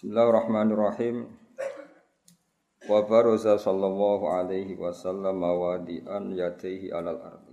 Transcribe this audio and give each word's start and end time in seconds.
Bismillahirrahmanirrahim. 0.00 1.28
Wa 2.88 3.04
baraza 3.04 3.60
sallallahu 3.60 4.32
alaihi 4.32 4.72
wasallam 4.72 5.44
wadi'an 5.44 6.32
yadaihi 6.32 6.88
alal 6.88 7.20
ardi. 7.20 7.52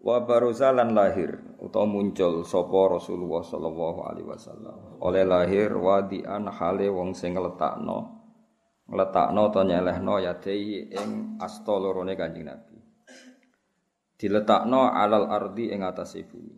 Wa 0.00 0.24
baraza 0.24 0.72
lan 0.72 0.96
lahir 0.96 1.44
utawa 1.60 1.84
muncul 1.84 2.40
sapa 2.40 2.88
Rasulullah 2.88 3.44
sallallahu 3.44 4.00
alaihi 4.00 4.32
wasallam. 4.32 4.96
Oleh 5.04 5.28
lahir 5.28 5.76
wadi'an 5.76 6.48
hale 6.48 6.88
wong 6.88 7.12
sing 7.12 7.36
ngletakno 7.36 8.08
ngletakno 8.88 9.42
to 9.52 9.68
nyelehno 9.68 10.24
yadaihi 10.24 10.88
ing 10.88 11.36
asta 11.36 11.76
lorone 11.76 12.16
Kanjeng 12.16 12.48
Nabi. 12.48 12.80
Diletakno 14.16 14.88
alal 14.88 15.28
ardi 15.28 15.68
ing 15.68 15.84
atase 15.84 16.24
bumi. 16.24 16.56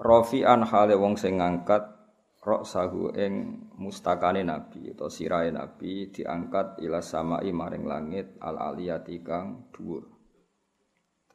Rafi'an 0.00 0.64
hale 0.64 0.96
wong 0.96 1.20
sing 1.20 1.36
ngangkat 1.36 1.99
rok 2.40 2.64
sahu 2.64 3.12
ing 3.20 3.32
mustakane 3.76 4.40
nabi 4.40 4.96
atau 4.96 5.12
sirahe 5.12 5.52
nabi 5.52 6.08
diangkat 6.08 6.80
ila 6.80 7.04
samai 7.04 7.52
maring 7.52 7.84
langit 7.84 8.40
al 8.40 8.56
aliyati 8.56 9.20
kang 9.20 9.68
dhuwur. 9.68 10.08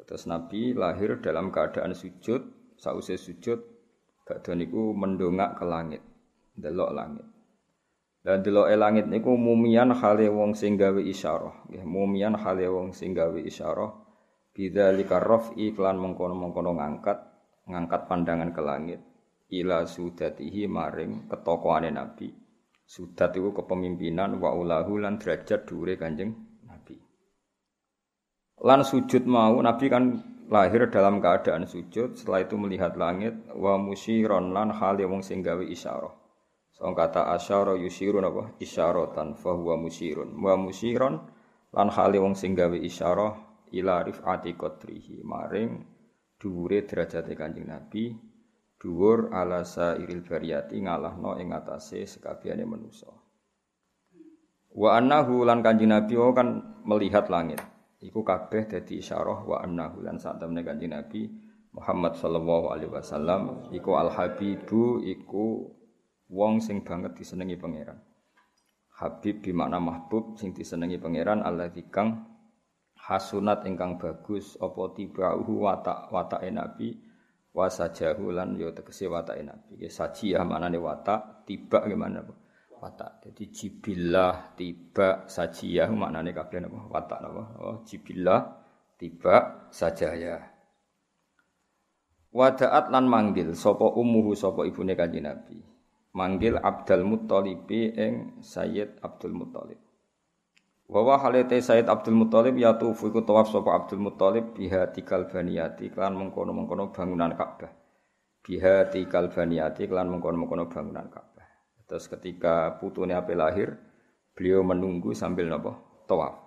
Terus 0.06 0.30
nabi 0.30 0.74
lahir 0.74 1.18
dalam 1.18 1.50
keadaan 1.50 1.98
sujud, 1.98 2.74
sause 2.78 3.18
sujud 3.18 3.58
badhe 4.26 4.54
niku 4.54 4.94
mendongak 4.94 5.58
ke 5.58 5.66
langit, 5.66 6.02
delok 6.58 6.94
langit. 6.94 7.26
Dan 8.26 8.42
delok 8.42 8.70
langit 8.74 9.06
niku 9.06 9.34
mumian 9.34 9.94
hale 9.94 10.30
wong 10.30 10.58
sing 10.58 10.78
gawe 10.78 10.98
isyarah, 10.98 11.70
nggih 11.70 11.86
mumian 11.86 12.38
hale 12.38 12.66
wong 12.70 12.94
sing 12.94 13.14
gawe 13.14 13.38
isyarah 13.38 13.94
bidzalika 14.56 15.22
raf'i 15.22 15.74
iklan 15.74 16.02
mengkono-mengkono 16.02 16.80
ngangkat, 16.80 17.18
ngangkat 17.70 18.02
pandangan 18.10 18.50
ke 18.54 18.62
langit 18.62 19.02
ila 19.52 19.86
sudatihi 19.86 20.66
maring 20.66 21.30
ketokohane 21.30 21.94
Nabi. 21.94 22.30
Sudat 22.86 23.34
itu 23.34 23.50
kepemimpinan 23.50 24.38
wa 24.38 24.54
ulahu 24.54 25.02
lan 25.02 25.18
derajat 25.18 25.66
dure 25.66 25.98
Kanjeng 25.98 26.30
Nabi. 26.70 26.98
Lan 28.62 28.86
sujud 28.86 29.26
mau 29.26 29.58
Nabi 29.58 29.90
kan 29.90 30.04
lahir 30.46 30.86
dalam 30.94 31.18
keadaan 31.18 31.66
sujud, 31.66 32.14
setelah 32.14 32.46
itu 32.46 32.54
melihat 32.62 32.94
langit 32.94 33.34
wa 33.58 33.82
musyiron 33.82 34.54
lan 34.54 34.70
hale 34.70 35.10
wong 35.10 35.26
sing 35.26 35.42
gawe 35.42 35.66
isyarah. 35.66 36.14
So 36.76 36.92
kata 36.92 37.34
asyara 37.34 37.74
yusyirun 37.80 38.28
apa? 38.28 38.60
Isyaratan 38.60 39.40
fa 39.40 39.56
huwa 39.56 39.80
musyirun. 39.80 40.36
Wa 40.38 40.54
musyiron 40.60 41.24
lan 41.74 41.88
hale 41.90 42.22
wong 42.22 42.38
sing 42.38 42.54
gawe 42.54 42.76
isyarah 42.78 43.34
ila 43.74 44.06
rifati 44.06 44.54
qadrihi 44.54 45.26
maring 45.26 45.72
dhuwure 46.38 46.86
derajate 46.86 47.34
Kanjeng 47.34 47.66
Nabi 47.66 48.35
dhuwur 48.82 49.32
ala 49.32 49.64
sairil 49.64 50.22
bariyati 50.22 50.84
ngalahno 50.84 51.40
ing 51.40 51.56
atase 51.56 52.04
sekabehane 52.06 52.68
manusa. 52.68 53.10
Wa 54.76 55.00
annahu 55.00 55.48
lan 55.48 55.64
Kanjeng 55.64 55.96
Nabi 55.96 56.20
kan 56.36 56.82
melihat 56.84 57.32
langit. 57.32 57.64
Iku 58.04 58.22
kabeh 58.22 58.68
dadi 58.68 59.00
isyarah 59.00 59.48
wa 59.48 59.64
annahu 59.64 60.04
lan 60.04 60.20
sak 60.20 60.38
temne 60.38 60.62
Kanjeng 60.62 60.92
Nabi 60.92 61.32
Muhammad 61.76 62.16
sallallahu 62.16 62.72
alaihi 62.72 62.92
wasallam 62.92 63.72
iku 63.76 64.00
al 64.00 64.12
habibu 64.12 65.04
iku 65.04 65.68
wong 66.32 66.64
sing 66.64 66.84
banget 66.84 67.16
disenengi 67.20 67.60
pangeran. 67.60 68.00
Habib 68.96 69.44
bi 69.44 69.52
makna 69.52 69.80
mahbub 69.84 70.40
sing 70.40 70.56
disenengi 70.56 70.96
pangeran 70.96 71.44
Allah 71.44 71.68
kang 71.92 72.32
hasunat 72.96 73.68
ingkang 73.68 74.00
bagus 74.00 74.56
apa 74.56 74.96
tibahu 74.96 75.68
watak 75.68 76.10
watake 76.16 76.48
nabi 76.50 76.96
wa 77.56 77.72
sajahu 77.72 78.36
lan 78.36 78.60
yo 78.60 78.76
tegese 78.76 79.08
watake 79.08 79.42
nabi. 79.48 79.80
Ya 79.80 79.88
sajiyah 79.88 80.44
manane 80.44 80.76
watak, 80.76 81.48
tiba 81.48 81.88
gimana 81.88 82.20
watak. 82.84 83.24
Jadi 83.24 83.44
jibillah, 83.50 84.54
tiba, 84.60 85.26
sajiyah 85.26 85.88
maknane 85.90 86.36
kabeh 86.36 86.60
napa 86.62 86.80
watak 86.92 87.20
napa? 87.24 87.44
Oh, 87.64 87.76
jibillah, 87.88 88.42
tiba, 89.00 89.68
sajaya. 89.72 90.52
Wadaat 92.36 92.92
lan 92.92 93.08
manggil 93.08 93.56
sapa 93.56 93.96
ummuhu 93.96 94.36
sapa 94.36 94.68
ibune 94.68 94.92
kanjeng 95.00 95.24
Nabi. 95.24 95.56
Manggil 96.16 96.60
Abdul 96.60 97.08
Muttalib 97.08 97.68
ing 97.72 98.44
Sayyid 98.44 99.00
Abdul 99.00 99.32
Muttalib. 99.32 99.80
Wa 100.86 101.02
wa 101.02 101.18
halate 101.18 101.58
Said 101.66 101.90
Abdul 101.90 102.14
Muthalib 102.14 102.62
ya 102.62 102.78
tufu 102.78 103.10
iku 103.10 103.26
tawaf 103.26 103.50
sapa 103.50 103.74
Abdul 103.74 104.06
Muthalib 104.06 104.54
biha 104.54 104.94
tikal 104.94 105.26
baniyati 105.26 105.90
klan 105.90 106.14
mengkono-mengkono 106.14 106.94
bangunan 106.94 107.34
Ka'bah. 107.34 107.74
Biha 108.46 108.94
tikal 108.94 109.34
baniyati 109.34 109.90
klan 109.90 110.14
mengkono-mengkono 110.14 110.70
bangunan 110.70 111.10
Ka'bah. 111.10 111.50
Terus 111.90 112.06
ketika 112.06 112.78
putune 112.78 113.18
ape 113.18 113.34
lahir, 113.34 113.74
beliau 114.38 114.62
menunggu 114.62 115.18
sambil 115.18 115.50
napa? 115.50 115.74
Tawaf. 116.06 116.46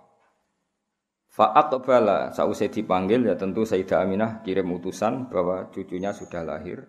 Fa 1.28 1.50
aqbala 1.58 2.30
sausai 2.30 2.70
dipanggil 2.70 3.26
ya 3.26 3.34
tentu 3.34 3.66
Sayyidah 3.66 4.06
Aminah 4.06 4.30
kirim 4.46 4.70
utusan 4.70 5.26
bahwa 5.26 5.66
cucunya 5.74 6.14
sudah 6.14 6.46
lahir. 6.46 6.86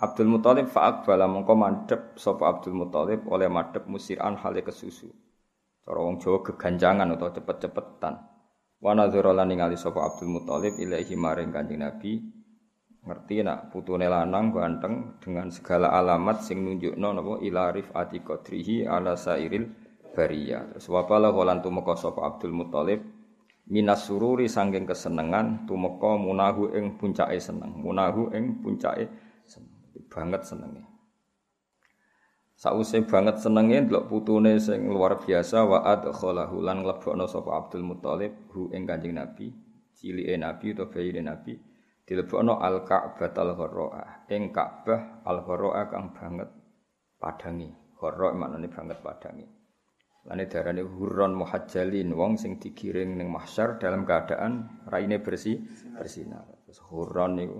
Abdul 0.00 0.32
Muthalib 0.32 0.72
fa 0.72 0.88
aqbala 0.88 1.28
mengko 1.28 1.52
mandhep 1.52 2.16
sapa 2.16 2.48
Abdul 2.48 2.80
Muthalib 2.80 3.28
oleh 3.28 3.52
madhep 3.52 3.84
musiran 3.84 4.40
hale 4.40 4.64
kesusu. 4.64 5.27
Cara 5.88 6.04
wong 6.04 6.20
Jawa 6.20 6.44
geganjangan 6.44 7.16
atau 7.16 7.32
cepet-cepetan. 7.32 8.20
Wa 8.76 8.92
nadzara 8.92 9.32
lan 9.32 9.48
ningali 9.48 9.72
sapa 9.80 10.04
Abdul 10.04 10.36
Muthalib 10.36 10.76
ilaahi 10.76 11.16
maring 11.16 11.48
Kanjeng 11.48 11.80
Nabi. 11.80 12.20
Ngerti 13.08 13.40
nak 13.40 13.72
putune 13.72 14.04
lanang 14.04 14.52
ganteng 14.52 15.16
dengan 15.16 15.48
segala 15.48 15.96
alamat 15.96 16.44
sing 16.44 16.60
nunjukno 16.60 17.08
napa 17.16 17.40
ila 17.40 17.72
rifati 17.72 18.20
qadrihi 18.20 18.84
ala 18.84 19.16
sairil 19.16 19.64
bariyah. 20.12 20.76
Terus 20.76 20.92
wa 20.92 21.08
bala 21.08 21.32
lan 21.32 21.64
tumeka 21.64 21.96
sapa 21.96 22.20
Abdul 22.20 22.52
Muthalib 22.52 23.00
minas 23.72 24.04
sururi 24.04 24.44
sangking 24.44 24.84
kesenengan 24.84 25.64
tumeka 25.64 26.20
munahu 26.20 26.68
ing 26.76 27.00
puncake 27.00 27.40
seneng. 27.40 27.80
Munahu 27.80 28.28
ing 28.36 28.60
puncake 28.60 29.08
seneng. 29.48 29.72
Banget 30.12 30.44
senenge. 30.44 30.87
Sause 32.58 33.06
banget 33.06 33.38
senenge 33.38 33.86
ndelok 33.86 34.10
putune 34.10 34.58
sing 34.58 34.90
luar 34.90 35.22
biasa 35.22 35.62
wa 35.62 35.86
adkhalahu 35.86 36.58
lan 36.58 36.82
nglebokno 36.82 37.30
sapa 37.30 37.54
Abdul 37.54 37.86
Muthalib 37.86 38.50
hu 38.50 38.66
ing 38.74 38.82
Kanjeng 38.82 39.14
Nabi, 39.14 39.54
cilike 39.94 40.34
Nabi 40.34 40.74
utawa 40.74 40.90
bayine 40.90 41.22
Nabi 41.22 41.54
dilebokno 42.02 42.58
al 42.58 42.82
Ka'bah 42.82 43.30
al 43.36 43.52
Gharraah, 43.54 44.26
ing 44.32 44.50
Ka'bah 44.50 45.22
al 45.22 45.44
Gharraah 45.46 45.86
kang 45.86 46.10
banget 46.10 46.50
padangi. 47.20 47.68
Gharra 47.98 48.30
maknane 48.32 48.70
banget 48.70 48.98
padangi. 49.02 49.46
Lane 50.28 50.44
darane 50.46 50.82
hurron 50.86 51.34
muhajjalin 51.34 52.14
wong 52.14 52.38
sing 52.38 52.62
digiring 52.62 53.18
ning 53.18 53.26
mahsyar 53.26 53.80
dalam 53.82 54.06
keadaan 54.06 54.84
raine 54.86 55.18
bersih 55.18 55.62
bersinar. 55.98 56.46
Terus 56.62 56.78
hurron 56.90 57.32
niku 57.38 57.58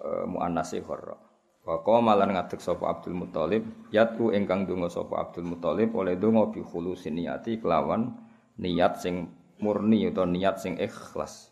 e, 0.00 0.08
muannase 0.24 0.80
gharra. 0.80 1.25
Wa 1.66 1.82
qama 1.82 2.14
lan 2.14 2.30
ngadeg 2.30 2.62
Abdul 2.62 3.18
Muthalib, 3.18 3.66
yatu 3.90 4.30
ingkang 4.30 4.70
donga 4.70 4.86
sapa 4.86 5.18
Abdul 5.18 5.50
Muthalib 5.50 5.98
oleh 5.98 6.14
donga 6.14 6.46
bi 6.54 6.62
khulusin 6.62 7.18
niyati 7.18 7.58
kelawan 7.58 8.14
niat 8.54 9.02
sing 9.02 9.34
murni 9.58 10.06
atau 10.06 10.30
niat 10.30 10.62
sing 10.62 10.78
ikhlas. 10.78 11.50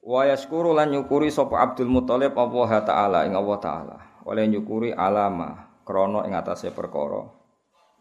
Wa 0.00 0.24
yaskuru 0.24 0.72
lan 0.72 0.88
nyukuri 0.88 1.28
sapa 1.28 1.60
Abdul 1.60 1.92
Muthalib 1.92 2.32
Allah 2.32 2.80
taala 2.80 3.28
ing 3.28 3.36
Allah 3.36 3.58
taala. 3.60 3.96
Oleh 4.24 4.48
nyukuri 4.48 4.96
alama 4.96 5.76
krana 5.84 6.24
ing 6.24 6.32
atase 6.32 6.72
perkara. 6.72 7.28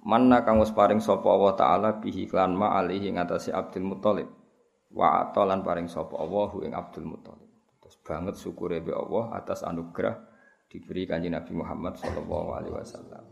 Manna 0.07 0.47
kang 0.47 0.63
wis 0.63 0.71
paring 0.71 1.03
sapa 1.03 1.27
Allah 1.27 1.59
taala 1.59 1.89
bihi 1.99 2.31
klan 2.31 2.55
ma 2.55 2.79
alihi 2.79 3.11
ing 3.11 3.19
atase 3.19 3.51
Abdul 3.51 3.83
Muthalib. 3.83 4.31
Wa 4.95 5.27
atalan 5.27 5.67
paring 5.67 5.91
sapa 5.91 6.15
Allah 6.15 6.47
ing 6.63 6.71
Abdul 6.71 7.11
Muthalib. 7.11 7.51
Terus 7.83 7.99
banget 8.07 8.39
syukure 8.39 8.79
be 8.79 8.95
Allah 8.95 9.35
atas 9.35 9.67
anugerah 9.67 10.28
diberi 10.69 11.09
kanjeng 11.09 11.33
Nabi 11.33 11.51
Muhammad 11.57 11.97
sallallahu 11.97 12.49
alaihi 12.53 12.75
wasallam. 12.77 13.23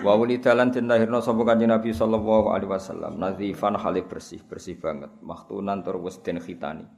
Wa 0.00 0.12
wulidalan 0.16 0.72
den 0.72 0.88
lahirna 0.88 1.20
sapa 1.20 1.44
kanjeng 1.44 1.68
Nabi 1.68 1.92
sallallahu 1.92 2.56
alaihi 2.56 2.72
wasallam 2.72 3.20
nazifan 3.20 3.76
hale 3.76 4.00
bersih, 4.08 4.40
bersih 4.48 4.80
banget, 4.80 5.12
maktunan 5.20 5.84
tur 5.84 6.00
wis 6.00 6.16
den 6.24 6.40
khitani. 6.40 6.88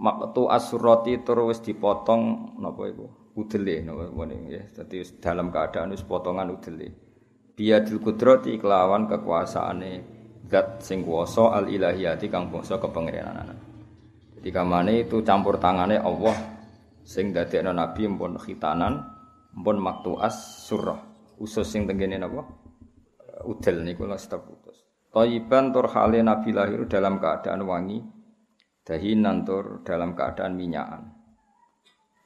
Maktu 0.00 0.48
asurati 0.48 1.20
tur 1.20 1.52
wis 1.52 1.60
dipotong 1.60 2.56
napa 2.56 2.82
iku? 2.88 3.06
Udele 3.36 3.84
napa 3.84 4.08
ngene 4.08 4.36
ya. 4.48 4.62
Dadi 4.72 5.04
dalam 5.20 5.52
keadaan 5.52 5.92
wis 5.92 6.02
potongan 6.02 6.48
udele. 6.48 6.88
Biadil 7.58 7.98
kudrati 7.98 8.54
kelawan 8.56 9.10
kekuasaane 9.10 9.92
zat 10.46 10.80
sing 10.80 11.02
kuwasa 11.02 11.58
al 11.58 11.66
ilahiyati 11.66 12.30
kang 12.30 12.48
bangsa 12.48 12.78
kepangeranan. 12.78 13.58
Jadi 14.38 14.48
kamane 14.54 15.02
itu 15.02 15.18
campur 15.26 15.58
tangane 15.58 15.98
Allah 15.98 16.57
sing 17.08 17.32
dadekno 17.32 17.72
nabi 17.72 18.04
mpun 18.04 18.36
khitanan 18.36 19.00
mpun 19.56 19.76
maktuas 19.80 20.68
surah. 20.68 21.00
Usus 21.40 21.64
sing 21.64 21.88
tenggene 21.88 22.20
napa? 22.20 22.44
Udel 23.48 23.86
niku 23.86 24.04
lha 24.04 24.18
putus 24.18 24.84
Toyiban 25.08 25.72
tur 25.72 25.88
hale 25.88 26.20
nabi 26.20 26.52
lahir 26.52 26.84
dalam 26.84 27.16
keadaan 27.16 27.64
wangi 27.64 28.02
dahinan 28.84 29.46
tur 29.46 29.80
dalam 29.86 30.12
keadaan 30.12 30.58
minyakan 30.58 31.18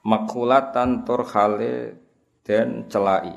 makulatan 0.03 1.07
tur 1.07 1.23
hale 1.31 1.75
dan 2.43 2.91
celai. 2.91 3.35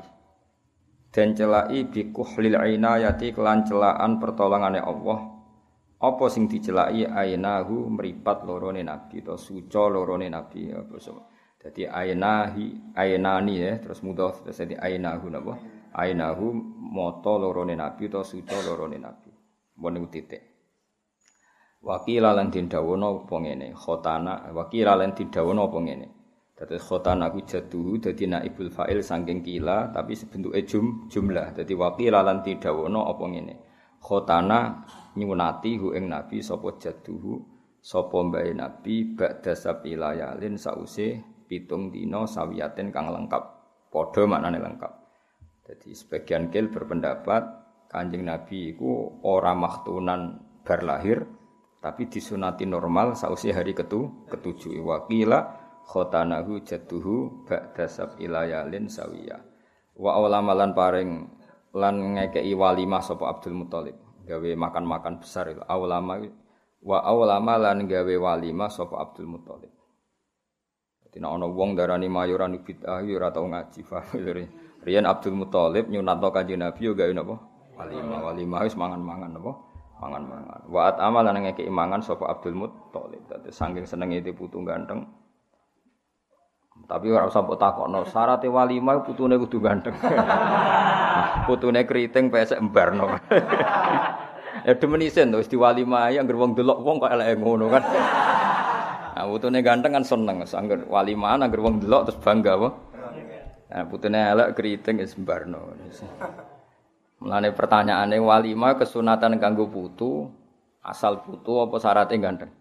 Dan 1.14 1.32
celai 1.32 1.86
bi 1.88 2.12
kuhlil 2.12 2.58
inayati 2.58 3.32
kelan 3.32 3.64
celaan 3.64 4.20
pertolongane 4.20 4.82
Allah. 4.82 5.32
Apa 5.96 6.28
sing 6.28 6.44
dicelai? 6.44 7.08
Ainahu 7.08 7.88
meripat 7.88 8.44
lorone 8.44 8.84
nabi 8.84 9.24
to 9.24 9.40
suca 9.40 9.88
lorone 9.88 10.28
nabi 10.28 10.68
apa 10.68 11.00
Jadi 11.66 11.82
ainahi 11.82 12.94
ainani 12.94 13.58
ya 13.58 13.82
terus 13.82 13.98
mudah 14.06 14.30
terus 14.38 14.62
jadi 14.62 14.78
ainahu 14.78 15.26
napa? 15.26 15.58
Ainahu 15.98 16.54
moto 16.78 17.42
lorone 17.42 17.74
nabi 17.74 18.06
to 18.06 18.22
suca 18.22 18.54
lorone 18.62 19.02
nabi. 19.02 19.34
Mbon 19.74 20.06
titik. 20.06 20.46
Wakila 21.82 22.38
lan 22.38 22.54
dindawono 22.54 23.26
apa 23.26 23.34
ngene? 23.42 23.74
Khotana 23.74 24.54
wakila 24.54 24.94
lan 24.94 25.10
dindawono 25.10 25.66
apa 25.66 25.78
ngene? 25.82 26.06
Dadi 26.54 26.78
khotana 26.78 27.34
ku 27.34 27.42
jaduhu 27.42 27.98
dadi 27.98 28.30
naibul 28.30 28.70
fa'il 28.70 29.02
saking 29.02 29.42
kila 29.42 29.90
tapi 29.90 30.14
sebentuke 30.14 30.62
jum 30.62 31.10
jumlah. 31.10 31.50
Dadi 31.50 31.74
wakila 31.74 32.22
lan 32.22 32.46
dindawono 32.46 33.10
apa 33.10 33.24
ngene? 33.26 33.54
Khotana 33.98 34.86
nyunati 35.18 35.82
hu 35.82 35.98
ing 35.98 36.14
nabi 36.14 36.38
sapa 36.46 36.78
jaduhu 36.78 37.42
sapa 37.82 38.18
mbae 38.22 38.54
nabi 38.54 39.18
ba'da 39.18 39.54
sabilayalin 39.54 40.54
sause 40.54 41.35
pitung 41.46 41.94
dina 41.94 42.26
sawiyaten 42.26 42.90
kang 42.90 43.08
lengkap. 43.10 43.42
Padha 43.88 44.22
maknane 44.26 44.58
lengkap. 44.60 44.92
Jadi 45.66 45.90
sebagian 45.94 46.50
kil 46.50 46.70
berpendapat 46.70 47.42
kanjeng 47.90 48.26
Nabi 48.26 48.74
iku 48.74 49.22
ora 49.22 49.54
maktunan 49.54 50.42
bar 50.66 50.82
lahir 50.82 51.26
tapi 51.82 52.10
disunati 52.10 52.66
normal 52.66 53.14
sausi 53.14 53.54
hari 53.54 53.74
ketu 53.74 54.26
ketujuh. 54.30 54.82
Wakila 54.82 55.38
khotanahu 55.86 56.66
jatuhu 56.66 57.46
ba'da 57.46 57.86
sab'ilayalin 57.86 58.90
sawiya 58.90 59.38
wa 59.96 60.10
awlamalan 60.18 60.74
paring 60.74 61.10
lan 61.76 62.18
ngekei 62.18 62.52
walimah 62.52 63.00
sapa 63.00 63.30
Abdul 63.30 63.54
Muthalib 63.54 63.96
gawe 64.26 64.50
makan-makan 64.58 65.22
besar 65.22 65.54
itu. 65.54 65.62
Awlama 65.62 66.18
wa 66.82 66.98
lan 67.58 67.86
gawe 67.86 68.14
walimah 68.18 68.70
sapa 68.72 68.98
Abdul 68.98 69.30
Muthalib 69.30 69.75
Nek 71.16 71.30
ana 71.32 71.46
wong 71.48 71.76
darani 71.76 72.12
mayoran 72.12 72.56
bid'ah 72.60 73.00
ya 73.00 73.16
ora 73.16 73.32
tau 73.32 73.48
ngaji 73.48 73.80
Riyen 74.86 75.02
Abdul 75.02 75.34
Muthalib 75.34 75.90
nyunatno 75.90 76.30
kanjeng 76.30 76.62
Nabi 76.62 76.86
yo 76.86 76.94
gawe 76.94 77.10
napa 77.10 77.42
walimah 77.74 78.20
walimah 78.22 78.60
wis 78.62 78.78
mangan-mangan 78.78 79.34
napa 79.34 79.52
mangan-mangan. 79.98 80.60
Wa 80.68 80.94
amal 81.00 81.24
lan 81.24 81.42
ngekeki 81.42 81.72
mangan 81.72 82.04
sapa 82.04 82.28
Abdul 82.28 82.54
Muthalib. 82.54 83.24
Dadi 83.26 83.50
saking 83.50 83.88
senenge 83.88 84.22
itu 84.22 84.36
putu 84.36 84.60
ganteng. 84.62 85.08
Tapi 86.86 87.08
ora 87.08 87.26
usah 87.26 87.40
mbok 87.40 87.58
takokno, 87.58 88.04
syaratnya 88.04 88.52
walimah 88.52 89.00
putune 89.02 89.40
kudu 89.40 89.58
ganteng. 89.58 89.96
putune 91.48 91.82
keriting 91.88 92.28
pesek 92.28 92.60
embarno. 92.60 93.16
ya 94.66 94.72
demen 94.76 95.02
isen 95.02 95.32
to 95.32 95.40
wis 95.40 95.48
walimah 95.50 96.12
ya 96.12 96.20
anggere 96.20 96.36
wong 96.36 96.52
delok 96.52 96.78
wong 96.84 97.00
kok 97.00 97.10
eleke 97.10 97.40
ngono 97.40 97.72
kan. 97.72 97.82
Nah, 99.16 99.24
putune 99.24 99.64
ganteng 99.64 99.96
kan 99.96 100.04
seneng, 100.04 100.44
angger 100.44 100.84
walimah 100.92 101.40
angger 101.40 101.64
wong 101.64 101.80
delok 101.80 102.12
terus 102.12 102.20
bangga 102.20 102.52
apa. 102.60 102.68
Nah, 103.72 103.82
putune 103.88 104.20
elek 104.20 104.52
keriting 104.52 105.00
wis 105.00 105.16
embarno. 105.16 105.72
Mulane 107.24 107.48
pertanyaane 107.56 108.20
walima 108.20 108.76
kesunatan 108.76 109.40
kanggo 109.40 109.72
putu, 109.72 110.28
asal 110.84 111.24
putu 111.24 111.64
apa 111.64 111.80
syaratnya 111.80 112.20
ganteng? 112.20 112.52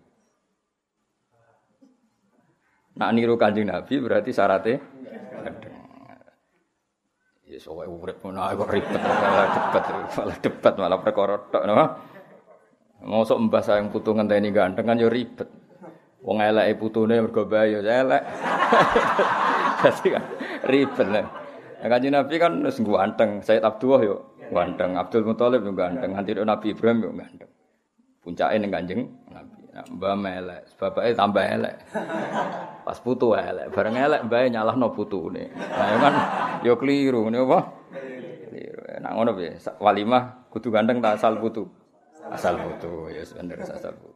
Nak 2.96 3.12
niru 3.12 3.36
Kanjeng 3.36 3.68
Nabi 3.68 4.00
berarti 4.00 4.32
syaratnya 4.32 4.80
ganteng. 5.44 5.76
Ya 7.52 7.60
sowe 7.60 7.84
urip 7.84 8.24
ngono 8.24 8.48
kok 8.48 8.72
ribet 8.72 9.04
malah 9.04 9.48
debat 9.52 9.84
malah 9.92 10.38
debat 10.40 10.74
malah 10.80 11.00
perkara 11.04 11.36
tok 11.52 11.64
napa. 11.68 11.86
Mosok 13.04 13.38
mbah 13.44 13.60
sayang 13.60 13.92
putu 13.92 14.16
ngenteni 14.16 14.56
ganteng 14.56 14.88
kan 14.88 14.96
ya 14.96 15.12
ribet. 15.12 15.65
Wong 16.26 16.42
eleke 16.42 16.74
putune 16.82 17.22
mergo 17.22 17.46
bae 17.46 17.78
ya 17.78 17.82
elek. 17.86 18.24
Dadi 19.86 20.08
kan 20.10 20.24
ribet 20.66 21.08
lah. 21.14 21.26
Kanjeng 21.86 22.18
Nabi 22.18 22.36
kan 22.42 22.54
wis 22.66 22.82
ganteng, 22.82 23.46
Sayyid 23.46 23.62
Abdullah 23.62 24.02
yo 24.02 24.18
Ganteng 24.50 24.98
Abdul 24.98 25.26
Muthalib 25.26 25.62
juga 25.66 25.90
ganteng, 25.90 26.18
nganti 26.18 26.32
Nabi 26.38 26.68
Ibrahim 26.74 26.98
juga 27.02 27.14
ganteng. 27.26 27.52
Puncaknya 28.26 28.58
ning 28.58 28.72
Kanjeng 28.74 29.02
Nabi. 29.30 29.54
Nah, 29.76 29.84
mbah 29.92 30.16
melek, 30.16 30.72
bapaknya 30.80 31.20
tambah 31.20 31.44
elek. 31.44 31.76
Pas 32.88 32.98
putu 33.04 33.36
elek, 33.36 33.76
bareng 33.76 33.96
elek 34.00 34.22
mbah 34.24 34.48
nyalahno 34.48 34.88
putune. 34.96 35.52
Nah, 35.52 36.00
kan 36.00 36.14
yo 36.64 36.80
keliru 36.80 37.28
ngene 37.28 37.44
apa? 37.44 37.60
Keliru. 38.48 38.82
Nah, 39.04 39.12
ngono 39.20 39.36
piye? 39.36 39.60
Walimah 39.84 40.48
kudu 40.48 40.72
ganteng 40.72 41.04
tak 41.04 41.20
asal 41.20 41.44
putu. 41.44 41.68
Asal 42.32 42.56
putu, 42.56 43.12
ya 43.12 43.28
bener 43.36 43.60
asal 43.68 43.94
putu. 44.00 44.15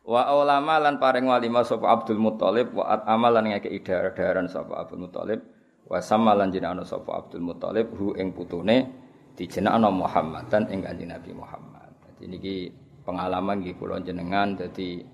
Wa 0.00 0.32
ulama 0.32 0.80
lan 0.80 0.96
paring 0.96 1.28
walimah 1.28 1.60
sapa 1.60 1.92
Abdul 1.92 2.16
Muthalib 2.16 2.72
wa 2.72 2.88
amalan 3.04 3.52
ngeke 3.52 3.68
idar-daran 3.68 4.48
sapa 4.48 4.80
Abdul 4.80 5.04
Muthalib 5.04 5.44
wa 5.84 6.00
sama 6.00 6.32
lan 6.32 6.48
jenengno 6.48 6.88
sapa 6.88 7.20
Abdul 7.20 7.44
Muthalib 7.44 7.92
hu 7.92 8.16
ing 8.16 8.32
putune 8.32 8.88
dijenengno 9.36 9.92
Muhammadan 9.92 10.72
ing 10.72 10.80
Kanjeng 10.80 11.12
Nabi 11.12 11.30
Muhammad. 11.36 11.92
Dadi 12.00 12.24
niki 12.32 12.56
pengalaman 13.04 13.60
nggih 13.60 13.76
kula 13.76 14.00
jenengan 14.00 14.56
dadi 14.56 15.04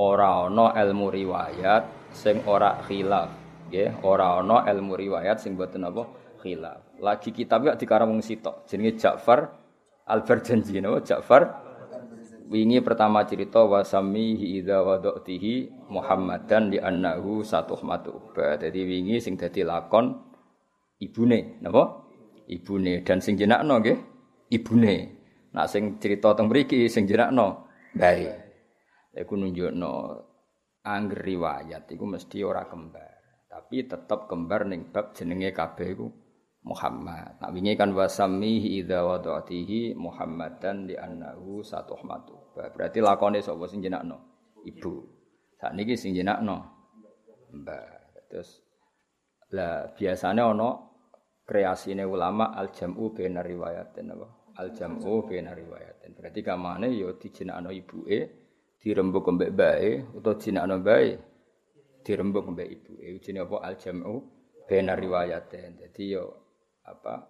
ora 0.00 0.48
ana 0.48 0.72
ilmu 0.72 1.12
riwayat 1.12 2.08
sing 2.14 2.48
ora 2.48 2.80
khilaf 2.88 3.28
nggih 3.68 4.00
ora 4.08 4.40
ana 4.40 4.64
ilmu 4.72 4.96
riwayat 4.96 5.36
sing 5.36 5.52
boten 5.52 5.84
apa 5.84 6.08
khilaf. 6.40 6.96
Lagi 7.04 7.28
kitab 7.28 7.68
ya 7.68 7.76
dikarang 7.76 8.08
wong 8.08 8.24
sitok 8.24 8.64
jenenge 8.64 8.96
Ja'far 8.96 9.52
Al-Barjanji 10.08 10.80
napa 10.80 11.04
Ja'far 11.04 11.67
wingi 12.48 12.80
pertama 12.80 13.28
cerita 13.28 13.60
wasami 13.62 14.32
idza 14.56 14.80
wadatihi 14.80 15.68
Muhammadan 15.92 16.72
di 16.72 16.80
annahu 16.80 17.44
satu 17.44 17.76
matu 17.84 18.32
Jadi 18.34 18.80
wingi 18.88 19.20
sing 19.20 19.36
dadi 19.36 19.60
lakon 19.62 20.16
ibune 20.98 21.60
napa? 21.60 22.08
Ibune 22.48 23.04
dan 23.04 23.20
sing 23.20 23.36
jenakno 23.36 23.84
nggih 23.84 23.98
ibune. 24.48 24.96
Nah 25.52 25.68
sing 25.68 26.00
cerita 26.00 26.32
teng 26.32 26.48
mriki 26.48 26.88
sing 26.88 27.04
jenakno 27.04 27.68
bae. 27.92 28.32
Iku 29.12 29.36
nunjukno 29.36 29.92
angger 30.80 31.20
riwayat 31.20 31.84
iku 31.92 32.08
mesti 32.08 32.40
ora 32.40 32.64
kembar. 32.64 33.44
Tapi 33.52 33.84
tetep 33.84 34.24
kembar 34.24 34.64
ning 34.64 34.88
bab 34.88 35.12
jenenge 35.12 35.52
kabeh 35.52 35.88
iku 35.92 36.08
Muhammad. 36.64 37.40
Nak 37.40 37.50
wingi 37.52 37.76
kan 37.76 37.92
wasamihi 37.92 38.80
idza 38.80 39.04
wadatihi 39.04 39.96
Muhammadan 39.96 40.88
di 40.88 40.94
annahu 40.96 41.60
satuhmatu. 41.60 42.37
Berarti 42.74 42.98
lakone 42.98 43.38
sapa 43.38 43.70
sing 43.70 43.78
jenakno? 43.78 44.18
Ibu. 44.66 44.94
Saat 45.54 45.78
niki 45.78 45.94
sing 45.94 46.14
jenakno 46.14 46.78
Mbak. 47.54 47.86
Terus 48.28 48.60
lah 49.56 49.88
biasanya 49.96 50.52
ono 50.52 50.70
kreasine 51.48 52.04
ulama 52.04 52.52
al 52.52 52.68
jam'u 52.68 53.16
bainar 53.16 53.48
riwayatin 53.48 54.12
apa? 54.12 54.28
Al 54.60 54.76
jam'u 54.76 55.24
bainar 55.24 55.56
riwayatin. 55.56 56.12
Berarti 56.12 56.40
kamane 56.44 56.92
yo 56.92 57.16
dijenakno 57.16 57.72
ibuke, 57.72 58.18
dirembuk 58.76 59.24
mbek 59.32 59.50
bae 59.56 59.90
utawa 60.12 60.36
jenakno 60.36 60.76
bae 60.84 61.16
dirembuk 62.04 62.52
mbek 62.52 62.68
ibuke. 62.68 63.06
Jenenge 63.24 63.48
apa? 63.48 63.56
Al 63.64 63.74
jam'u 63.80 64.14
bainar 64.68 65.00
riwayatin. 65.00 65.80
Dadi 65.80 66.04
yo 66.12 66.24
apa 66.84 67.24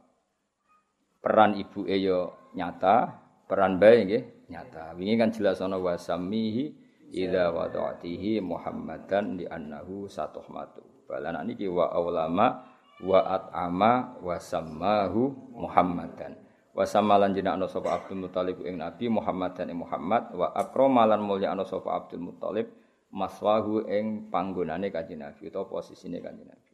peran 1.23 1.55
ibu 1.55 1.87
yo 1.87 2.51
nyata, 2.59 3.11
peran 3.47 3.79
bayi 3.79 4.03
nggih 4.07 4.25
nyata. 4.49 4.97
Wingi 4.97 5.15
kan 5.21 5.31
jelas 5.31 5.61
ana 5.61 5.77
wasamihi 5.77 6.73
idza 7.13 7.53
wada'atihi 7.53 8.41
Muhammadan 8.41 9.41
di 9.41 9.45
annahu 9.45 10.09
satuhmatu. 10.09 10.85
Balan 11.09 11.41
niki 11.49 11.69
wa 11.69 11.89
aulama 11.89 12.69
wa 13.01 13.21
at'ama 13.25 14.21
wa 14.21 14.37
sammahu 14.37 15.33
Muhammadan. 15.57 16.37
Wa 16.77 16.85
samalan 16.85 17.35
jenakno 17.35 17.67
sapa 17.67 17.97
Abdul 17.97 18.29
Muthalib 18.29 18.63
ing 18.63 18.79
Nabi 18.79 19.11
Muhammad 19.11 19.57
dan 19.59 19.73
Muhammad 19.75 20.31
wa 20.31 20.53
akramalan 20.55 21.19
mulyakno 21.19 21.67
sapa 21.67 21.97
Abdul 21.97 22.23
Muthalib 22.23 22.71
maswahu 23.11 23.89
ing 23.89 24.29
panggonane 24.31 24.93
kanjeng 24.93 25.25
Nabi 25.25 25.49
utawa 25.49 25.67
posisine 25.67 26.23
kanjeng 26.23 26.47
Nabi. 26.47 26.69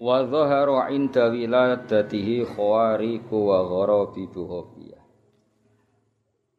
wa 0.00 0.20
dhahara 0.26 0.90
inda 0.90 1.30
wiladatihi 1.30 2.44
khawariku 2.44 3.36
wa 3.46 3.58
gharabi 3.62 4.26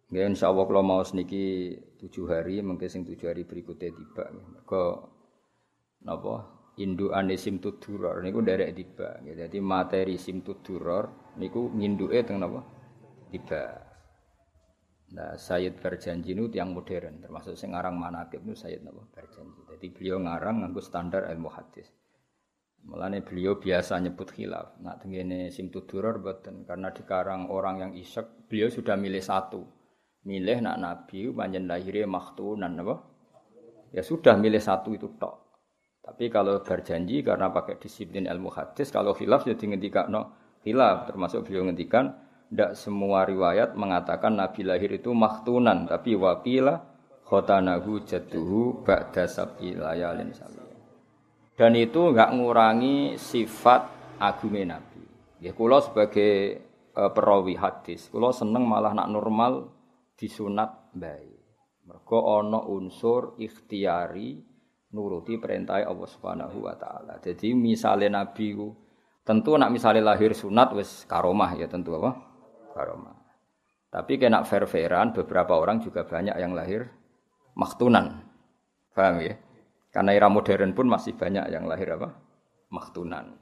Nggih 0.05 0.38
insyaallah 0.38 0.65
kula 0.69 0.81
mau 0.85 1.01
niki 1.01 1.74
7 1.97 2.29
hari 2.29 2.62
mengke 2.62 2.85
sing 2.85 3.01
7 3.01 3.17
hari 3.25 3.41
berikutnya 3.41 3.89
tiba 3.89 4.29
mergo 4.29 4.85
napa 6.05 6.35
indukan 6.77 7.33
sim 7.33 7.57
tuduror 7.57 8.21
niku 8.21 8.45
nderek 8.45 8.77
tiba 8.77 9.17
dadi 9.25 9.57
materi 9.57 10.21
sim 10.21 10.45
tuduror 10.45 11.33
niku 11.41 11.74
nginduke 11.74 12.21
teng 12.21 12.38
napa 12.38 12.62
tiba 13.33 13.85
Nah, 15.05 15.38
Sayyid 15.38 15.77
berjanji 15.77 16.33
itu 16.33 16.50
yang 16.57 16.74
modern, 16.74 17.21
termasuk 17.21 17.53
sing 17.53 17.77
ngarang 17.77 17.93
manakib 17.93 18.41
itu 18.41 18.57
Sayyid 18.57 18.81
napa 18.81 19.05
berjanji. 19.13 19.62
Jadi 19.69 19.88
beliau 19.93 20.17
ngarang 20.17 20.65
nganggo 20.65 20.81
standar 20.81 21.29
ilmu 21.29 21.53
hadis. 21.53 21.93
Mulane 22.85 23.21
beliau 23.21 23.62
biasa 23.62 24.01
nyebut 24.01 24.33
khilaf. 24.33 24.81
Nak 24.81 25.05
tengene 25.05 25.53
simtuduror 25.53 26.21
boten 26.21 26.65
karena 26.65 26.89
dikarang 26.89 27.53
orang 27.53 27.75
yang 27.81 27.91
isek, 27.93 28.50
beliau 28.50 28.69
sudah 28.69 28.97
milih 28.97 29.21
satu. 29.21 29.62
Milih 30.25 30.58
nak 30.65 30.77
nabi 30.82 31.29
panjen 31.29 31.70
lahirnya 31.70 32.10
maktunan 32.10 32.74
apa? 32.82 32.96
Ya 33.94 34.01
sudah 34.01 34.34
milih 34.36 34.60
satu 34.60 34.91
itu 34.98 35.13
tok. 35.22 35.46
Tapi 36.01 36.29
kalau 36.29 36.62
berjanji 36.62 37.25
karena 37.25 37.50
pakai 37.50 37.82
disiplin 37.82 38.29
ilmu 38.29 38.53
hadis, 38.53 38.94
kalau 38.94 39.13
khilaf 39.13 39.46
jadi 39.46 39.65
ya 39.65 40.05
no 40.10 40.34
khilaf 40.62 41.10
termasuk 41.10 41.46
beliau 41.50 41.65
ngendikan 41.70 42.13
tidak 42.50 42.77
semua 42.77 43.25
riwayat 43.25 43.74
mengatakan 43.74 44.38
Nabi 44.38 44.62
lahir 44.65 44.94
itu 44.94 45.13
maktunan, 45.17 45.89
tapi 45.89 46.13
wakila 46.13 46.77
khotanahu 47.25 48.05
jatuhu 48.05 48.86
ba'da 48.86 49.25
sab'i 49.25 49.74
layalin 49.74 50.29
sawi. 50.29 50.62
Dan 51.58 51.74
itu 51.74 52.13
enggak 52.13 52.38
ngurangi 52.38 53.17
sifat 53.17 53.89
agungnya 54.22 54.77
Nabi. 54.77 55.03
Ya 55.41 55.58
kula 55.58 55.82
sebagai 55.82 56.62
uh, 56.94 57.10
perawi 57.10 57.58
hadis, 57.58 58.08
kula 58.13 58.29
seneng 58.29 58.70
malah 58.70 58.94
nak 58.94 59.10
normal 59.10 59.74
disunat 60.15 60.95
baik. 60.95 61.43
Mergo 61.86 62.41
ana 62.41 62.65
unsur 62.65 63.38
ikhtiari 63.38 64.41
nuruti 64.95 65.38
perintah 65.38 65.84
Allah 65.84 66.10
Subhanahu 66.10 66.65
wa 66.65 66.75
taala. 66.79 67.22
Jadi 67.22 67.53
misalnya 67.53 68.24
Nabi 68.24 68.55
ku 68.57 68.74
tentu 69.22 69.53
nak 69.60 69.69
misalnya 69.69 70.15
lahir 70.15 70.34
sunat 70.34 70.74
wis 70.74 71.05
karomah 71.05 71.53
ya 71.53 71.69
tentu 71.69 71.93
apa? 72.00 72.12
Karomah. 72.74 73.15
Tapi 73.91 74.19
kena 74.19 74.43
fair-fairan 74.43 75.15
beberapa 75.15 75.55
orang 75.55 75.79
juga 75.79 76.03
banyak 76.03 76.36
yang 76.36 76.51
lahir 76.51 76.89
maktunan. 77.55 78.27
Paham 78.91 79.24
ya? 79.24 79.36
Karena 79.91 80.12
era 80.12 80.27
modern 80.27 80.75
pun 80.75 80.91
masih 80.91 81.15
banyak 81.15 81.48
yang 81.48 81.67
lahir 81.67 81.95
apa? 81.95 82.12
Maktunan. 82.72 83.39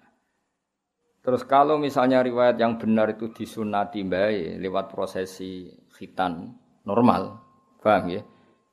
Terus 1.24 1.48
kalau 1.48 1.80
misalnya 1.80 2.20
riwayat 2.20 2.60
yang 2.60 2.76
benar 2.76 3.16
itu 3.16 3.32
disunati 3.32 4.04
baik 4.04 4.60
lewat 4.60 4.92
prosesi 4.92 5.72
khitan 5.96 6.52
normal, 6.84 7.40
paham 7.80 8.12
ya? 8.12 8.22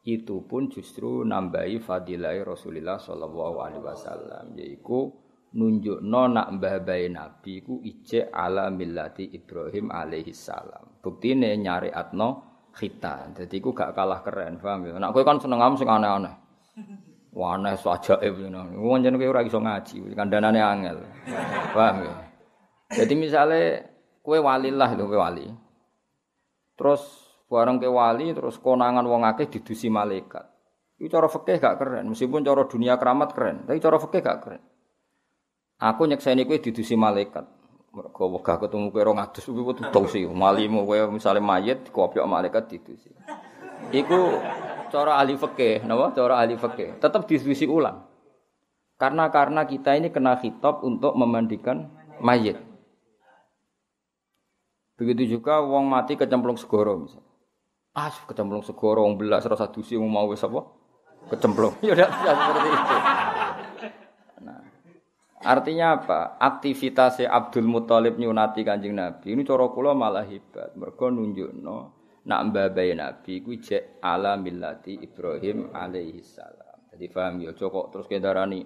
Itu 0.01 0.49
pun 0.49 0.73
justru 0.73 1.23
nambahi 1.29 1.77
fadilah 1.79 2.33
Rasulullah 2.41 2.97
Shallallahu 2.97 3.57
Alaihi 3.61 3.85
Wasallam, 3.85 4.57
yaitu 4.57 5.13
nunjuk 5.51 6.01
nak 6.01 6.49
mbah 6.57 6.79
bayi 6.81 7.11
Nabi 7.11 7.61
ku 7.61 7.83
ije 7.83 8.31
ala 8.31 8.71
millati 8.71 9.29
Ibrahim 9.35 9.91
alaihi 9.91 10.31
salam. 10.33 11.03
Buktine 11.03 11.59
nyari 11.59 11.91
atno 11.91 12.49
khitan. 12.73 13.35
Jadi 13.35 13.59
ku 13.59 13.75
gak 13.75 13.93
kalah 13.93 14.23
keren, 14.23 14.57
paham 14.63 14.89
ya? 14.89 14.97
Nak 14.97 15.11
kowe 15.11 15.27
kan 15.27 15.43
seneng 15.43 15.61
am 15.61 15.75
sing 15.77 15.91
aneh-aneh. 15.91 16.35
Wana 17.35 17.77
sajaib 17.77 18.41
ngono. 18.41 18.79
Wong 18.79 19.05
jenenge 19.05 19.27
ora 19.29 19.45
iso 19.45 19.61
ngaji, 19.61 20.17
kandhanane 20.17 20.61
angel. 20.65 20.99
Paham 21.77 22.09
ya? 22.09 22.15
Jadi 22.91 23.15
misalnya 23.15 23.87
kue 24.25 24.41
wali 24.41 24.73
lah 24.73 24.91
itu 24.97 25.05
kue 25.07 25.19
wali. 25.19 25.47
Terus 26.75 27.20
bareng 27.51 27.83
ke 27.83 27.91
wali 27.91 28.31
terus 28.31 28.63
konangan 28.63 29.03
wong 29.03 29.27
akeh 29.27 29.51
didusi 29.51 29.91
malaikat. 29.91 30.47
Itu 31.03 31.11
cara 31.11 31.27
fikih 31.27 31.59
gak 31.59 31.77
keren, 31.83 32.07
meskipun 32.07 32.47
cara 32.47 32.63
dunia 32.71 32.95
keramat 32.95 33.35
keren, 33.35 33.67
tapi 33.67 33.83
cara 33.83 33.99
fikih 33.99 34.21
gak 34.23 34.39
keren. 34.47 34.63
Aku 35.83 36.07
nyekseni 36.07 36.47
kue 36.47 36.63
didusi 36.63 36.95
malaikat. 36.95 37.43
Mergo 37.91 38.39
wegah 38.39 38.63
ketemu 38.63 38.95
kowe 38.95 39.03
200 39.03 39.43
kuwi 39.43 39.73
tuh 39.91 40.07
sih, 40.07 40.23
malimu 40.31 40.87
kowe 40.87 41.11
misale 41.11 41.43
mayit 41.43 41.91
dikopiok 41.91 42.23
malaikat 42.23 42.71
didusi. 42.71 43.11
Iku 43.91 44.39
cara 44.95 45.19
ahli 45.19 45.35
fikih, 45.35 45.83
napa? 45.89 46.15
Cara 46.15 46.39
ahli 46.39 46.55
fikih. 46.55 47.03
Tetap 47.03 47.27
diskusi 47.27 47.67
ulang. 47.67 48.07
Karena 49.01 49.33
karena 49.33 49.65
kita 49.67 49.97
ini 49.97 50.13
kena 50.13 50.39
khitab 50.39 50.85
untuk 50.85 51.17
memandikan 51.17 51.89
mayit. 52.21 52.61
Begitu 55.01 55.41
juga 55.41 55.65
wong 55.65 55.89
mati 55.89 56.15
kecemplung 56.15 56.61
segoro 56.61 57.01
misalnya. 57.01 57.30
Ah, 57.91 58.07
kecemplung 58.07 58.63
segoro 58.63 59.03
belas 59.19 59.43
rasa 59.43 59.67
dusi 59.67 59.99
mau 59.99 60.31
wis 60.31 60.47
apa? 60.47 60.63
Kecemplung. 61.27 61.75
Ya 61.87 61.99
udah 61.99 62.09
seperti 62.09 62.69
itu. 62.71 62.97
Nah, 64.47 64.63
artinya 65.43 65.87
apa? 65.99 66.39
Aktivitasnya 66.39 67.27
Abdul 67.27 67.67
Muthalib 67.67 68.15
nyunati 68.15 68.63
Kanjeng 68.63 68.95
Nabi 68.95 69.35
ini 69.35 69.43
cara 69.43 69.67
kula 69.75 69.91
malah 69.99 70.23
hebat. 70.23 70.79
Mergo 70.79 71.11
nunjukno 71.11 71.79
nak 72.31 72.41
mbabai 72.53 72.95
Nabi 72.95 73.43
kuwi 73.43 73.59
jek 73.59 73.99
ala 73.99 74.39
millati 74.39 74.95
Ibrahim 75.03 75.75
alaihi 75.75 76.23
salam. 76.23 76.87
Jadi 76.95 77.07
paham 77.11 77.43
ya 77.43 77.51
kok 77.59 77.87
terus 77.91 78.07
kendarani 78.07 78.63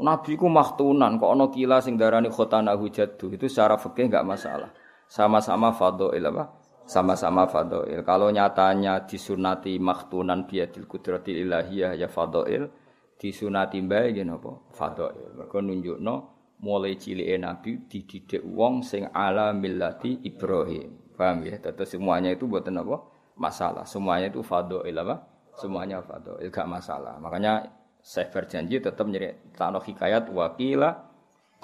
Nabi 0.00 0.40
ku 0.40 0.48
maktunan 0.48 1.20
kok 1.20 1.30
ana 1.30 1.52
kila 1.52 1.84
sing 1.84 2.00
darani 2.00 2.32
khotanahu 2.32 2.88
jaddu 2.88 3.28
itu 3.28 3.44
secara 3.44 3.76
fikih 3.76 4.08
enggak 4.08 4.24
masalah. 4.24 4.72
Sama-sama 5.04 5.76
fadhail 5.76 6.32
apa? 6.32 6.63
Sama-sama 6.84 7.48
fadhail. 7.48 8.04
Kalau 8.04 8.28
nyatanya 8.28 9.08
disunati 9.08 9.80
maktunan 9.80 10.44
biadil 10.44 10.84
kudratil 10.84 11.48
ilahiyah 11.48 11.96
ya 11.96 12.12
fadhail, 12.12 12.68
disunati 13.16 13.80
mbae 13.80 14.12
nggih 14.12 14.26
napa? 14.28 14.52
Fadhail. 14.68 15.32
Mergo 15.32 15.64
nunjukno 15.64 16.14
mulai 16.60 17.00
cilike 17.00 17.36
Nabi 17.40 17.88
dididik 17.88 18.44
wong 18.44 18.84
sing 18.84 19.08
ala 19.12 19.56
millati 19.56 20.28
Ibrahim. 20.28 21.16
Paham 21.16 21.46
ya? 21.48 21.56
Tetap 21.56 21.88
semuanya 21.88 22.36
itu 22.36 22.44
buatan 22.44 22.84
apa? 22.84 23.00
Masalah. 23.40 23.88
Semuanya 23.88 24.28
itu 24.28 24.44
fadha'il 24.44 24.96
apa? 24.98 25.24
Semuanya 25.56 26.04
fadha'il 26.04 26.52
gak 26.52 26.68
masalah. 26.68 27.16
Makanya 27.16 27.64
saya 28.04 28.28
berjanji 28.28 28.84
tetap 28.84 29.08
nyeri 29.08 29.56
tanah 29.56 29.80
hikayat 29.80 30.28
wakila 30.28 30.90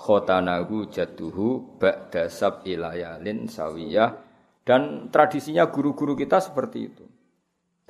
khotanahu 0.01 0.89
jatuhu 0.89 1.77
ba'da 1.77 2.33
ilayalin 2.65 3.45
sawiyah 3.45 4.30
dan 4.71 5.11
tradisinya 5.11 5.67
guru-guru 5.67 6.15
kita 6.15 6.39
seperti 6.39 6.79
itu. 6.79 7.03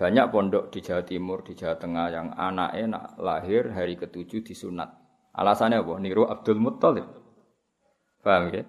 Banyak 0.00 0.32
pondok 0.32 0.72
di 0.72 0.80
Jawa 0.80 1.04
Timur, 1.04 1.44
di 1.44 1.52
Jawa 1.52 1.76
Tengah 1.76 2.08
yang 2.08 2.32
anak 2.32 2.72
enak 2.72 3.20
lahir 3.20 3.68
hari 3.76 4.00
ketujuh 4.00 4.40
disunat. 4.40 4.88
Alasannya 5.36 5.84
apa? 5.84 6.00
Niru 6.00 6.24
Abdul 6.24 6.56
Muttalib. 6.56 7.04
Paham 8.24 8.48
ya? 8.48 8.64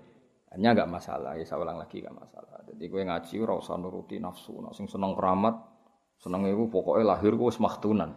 Hanya 0.51 0.75
enggak 0.75 0.91
masalah, 0.91 1.39
ya 1.39 1.47
saya 1.47 1.63
ulang 1.63 1.79
lagi 1.79 2.03
enggak 2.03 2.19
masalah. 2.19 2.59
Jadi 2.67 2.83
gue 2.83 3.01
ngaji 3.07 3.35
ora 3.39 3.55
usah 3.55 3.79
nuruti 3.79 4.19
nafsu, 4.19 4.59
nek 4.59 4.75
sing 4.75 4.91
seneng 4.91 5.15
keramat, 5.15 5.55
seneng 6.19 6.43
iku 6.51 6.67
pokoke 6.67 7.07
lahir 7.07 7.31
ku 7.39 7.47
wis 7.47 7.63
maktunan. 7.63 8.11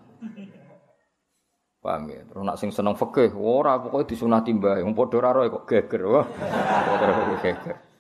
Paham 1.79 2.11
ya? 2.11 2.27
Terus 2.27 2.43
nak 2.43 2.59
sing 2.59 2.75
seneng 2.75 2.99
fikih, 2.99 3.31
ora 3.39 3.79
pokoke 3.79 4.11
disunati 4.11 4.51
mbah, 4.51 4.83
wong 4.83 4.99
padha 4.99 5.23
ora 5.23 5.47
kok 5.47 5.71
geger. 5.71 6.03
Wah. 6.11 6.27
geger. 7.39 7.94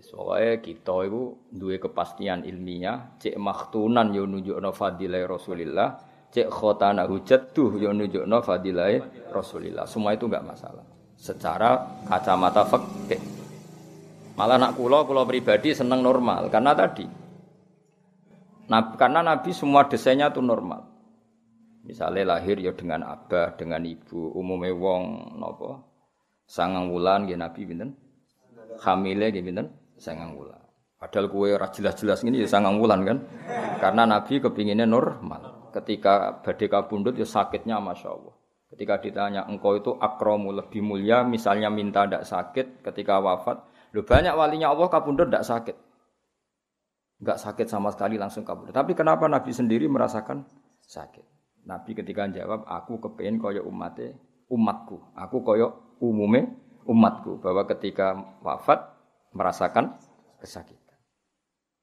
Soalnya 0.00 0.64
kita 0.64 0.96
itu 1.04 1.36
dua 1.52 1.76
kepastian 1.76 2.42
ilmiah, 2.48 3.20
cek 3.20 3.36
maktunan 3.36 4.08
yo 4.16 4.24
nunjukno 4.24 4.72
fadilah 4.72 5.20
Rasulillah, 5.28 5.88
cek 6.32 6.48
khotana 6.48 7.04
hujat 7.04 7.52
tuh 7.52 7.76
yo 7.76 7.92
nunjukno 7.92 8.40
fadilah 8.40 8.96
Rasulillah. 9.28 9.84
Semua 9.84 10.16
itu 10.16 10.24
enggak 10.24 10.44
masalah. 10.48 10.84
Secara 11.20 12.00
kacamata 12.08 12.64
fikih. 12.64 13.20
Malah 14.40 14.56
anak 14.56 14.72
kulo, 14.80 15.04
kulo 15.04 15.28
pribadi 15.28 15.76
seneng 15.76 16.00
normal 16.00 16.48
karena 16.48 16.72
tadi. 16.72 17.04
Karena 18.70 19.20
Nabi 19.20 19.50
semua 19.52 19.84
desainnya 19.84 20.32
itu 20.32 20.40
normal. 20.40 20.86
Misalnya 21.84 22.38
lahir 22.38 22.56
ya 22.62 22.72
dengan 22.72 23.02
abah, 23.02 23.58
dengan 23.58 23.82
ibu, 23.82 24.30
umumnya 24.36 24.70
wong 24.70 25.34
nopo 25.36 25.90
sangang 26.46 26.86
wulan 26.92 27.26
ya 27.26 27.34
Nabi 27.34 27.66
binten, 27.66 27.98
hamile 28.78 29.32
ya 29.34 29.42
binten, 29.42 29.79
sangang 30.00 30.32
wulan. 30.34 30.58
Padahal 30.96 31.28
kue 31.28 31.52
jelas-jelas 31.52 32.24
ini 32.24 32.40
ya 32.44 32.48
sangang 32.48 32.80
wulan 32.80 33.04
kan, 33.04 33.18
karena 33.80 34.08
Nabi 34.08 34.40
kepinginnya 34.40 34.88
normal. 34.88 35.70
Ketika 35.70 36.42
badai 36.42 36.66
kabundut 36.66 37.14
ya 37.14 37.28
sakitnya 37.28 37.78
masya 37.78 38.10
Allah. 38.10 38.34
Ketika 38.74 38.98
ditanya 38.98 39.46
engkau 39.46 39.78
itu 39.78 39.94
akromu 40.00 40.50
lebih 40.50 40.82
mulia, 40.82 41.22
misalnya 41.22 41.70
minta 41.70 42.06
tidak 42.06 42.26
sakit, 42.26 42.82
ketika 42.82 43.22
wafat 43.22 43.70
Lu 43.90 44.06
banyak 44.06 44.34
walinya 44.34 44.70
Allah 44.70 44.86
kabundut 44.86 45.28
tidak 45.30 45.46
sakit. 45.46 45.76
Enggak 47.20 47.38
sakit 47.42 47.66
sama 47.66 47.90
sekali 47.90 48.16
langsung 48.16 48.46
kabundut. 48.46 48.72
Tapi 48.72 48.94
kenapa 48.94 49.26
Nabi 49.26 49.50
sendiri 49.50 49.90
merasakan 49.90 50.46
sakit? 50.86 51.26
Nabi 51.66 51.92
ketika 51.92 52.24
jawab, 52.30 52.64
aku 52.64 52.96
kepengen 53.02 53.36
koyok 53.36 53.66
umatnya, 53.66 54.16
umatku. 54.48 54.96
Aku 55.18 55.44
koyok 55.44 56.00
umume 56.00 56.56
umatku. 56.88 57.42
Bahwa 57.42 57.66
ketika 57.68 58.16
wafat 58.40 58.80
merasakan 59.34 59.96
kesakitan. 60.40 60.98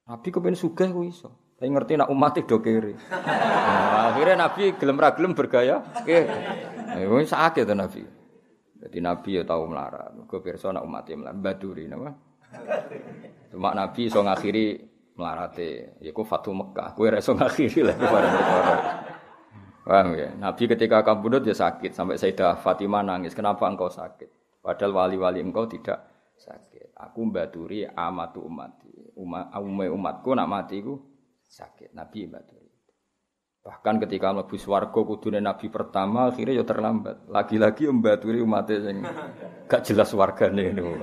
Nabi 0.07 0.27
kepengen 0.31 0.55
sugih 0.55 0.89
ku 0.91 1.03
iso. 1.03 1.47
Tapi 1.57 1.73
ngerti 1.73 1.97
nak 1.97 2.13
umat 2.13 2.37
do 2.45 2.61
kiri. 2.61 2.93
Nah, 3.09 4.13
akhirnya 4.13 4.45
Nabi 4.45 4.77
gelem 4.77 5.01
ra 5.01 5.09
gelem 5.17 5.33
bergaya 5.33 5.81
kiri. 6.05 6.29
Nah, 6.29 7.25
sakit 7.25 7.65
tuh 7.65 7.73
Nabi. 7.73 8.01
Jadi 8.77 8.97
Nabi 9.01 9.41
ya 9.41 9.43
tahu 9.43 9.65
melarat. 9.73 10.13
Gue 10.29 10.39
pirsa 10.39 10.69
nak 10.69 10.85
umatnya 10.85 11.17
melarat. 11.17 11.41
Baduri 11.41 11.89
nama. 11.89 12.13
Cuma 13.49 13.73
Nabi 13.73 14.05
so 14.07 14.21
ngakhiri 14.21 14.65
melarate 15.17 15.97
yaiku 15.99 16.21
Fatu 16.21 16.53
Mekah. 16.53 16.93
Ora 16.93 17.17
iso 17.17 17.33
ngakhiri 17.33 17.81
lah. 17.81 17.95
Paham 19.87 20.19
ya? 20.19 20.29
Nabi 20.35 20.63
ketika 20.67 20.99
kabudut 21.01 21.47
ya 21.47 21.55
sakit 21.55 21.95
sampai 21.95 22.19
Sayyidah 22.19 22.59
Fatimah 22.59 23.01
nangis. 23.01 23.33
Kenapa 23.33 23.65
engkau 23.65 23.87
sakit? 23.89 24.59
Padahal 24.59 24.91
wali-wali 24.93 25.39
engkau 25.39 25.63
tidak 25.63 26.05
sakit. 26.35 26.66
Aku 26.97 27.29
mbaturi 27.29 27.85
amatu 27.85 28.41
umati. 28.41 28.89
Umat 29.17 29.53
umatku 29.93 30.33
nak 30.33 30.49
mati 30.49 30.81
ku 30.81 30.97
sakit. 31.45 31.93
Nabi 31.93 32.25
mbaturi. 32.25 32.65
Bahkan 33.61 33.99
ketika 34.01 34.31
mlebu 34.31 34.55
swarga 34.55 35.01
kudune 35.03 35.43
nabi 35.43 35.67
pertama 35.69 36.31
akhirnya 36.31 36.57
ya 36.57 36.65
terlambat. 36.65 37.29
Lagi-lagi 37.29 37.85
mbaturi 37.91 38.41
umatnya 38.41 38.81
sing 38.81 38.97
gak 39.69 39.83
jelas 39.85 40.09
wargane 40.17 40.73
niku. 40.73 40.97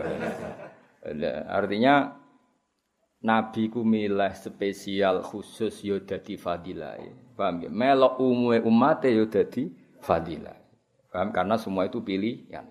Artinya 1.47 2.25
Nabi 3.25 3.73
ku 3.73 3.81
milih 3.89 4.37
spesial 4.37 5.25
khusus 5.25 5.81
yo 5.81 6.05
dadi 6.05 6.37
fadilah. 6.37 7.01
Paham 7.33 7.65
ya? 7.65 7.71
Melok 7.73 8.21
umume 8.21 8.61
umate 8.61 9.09
yo 9.17 9.25
dadi 9.25 9.73
fadilah. 10.05 10.57
Paham? 11.09 11.33
Karena 11.33 11.57
semua 11.57 11.89
itu 11.89 12.05
pilihan. 12.05 12.69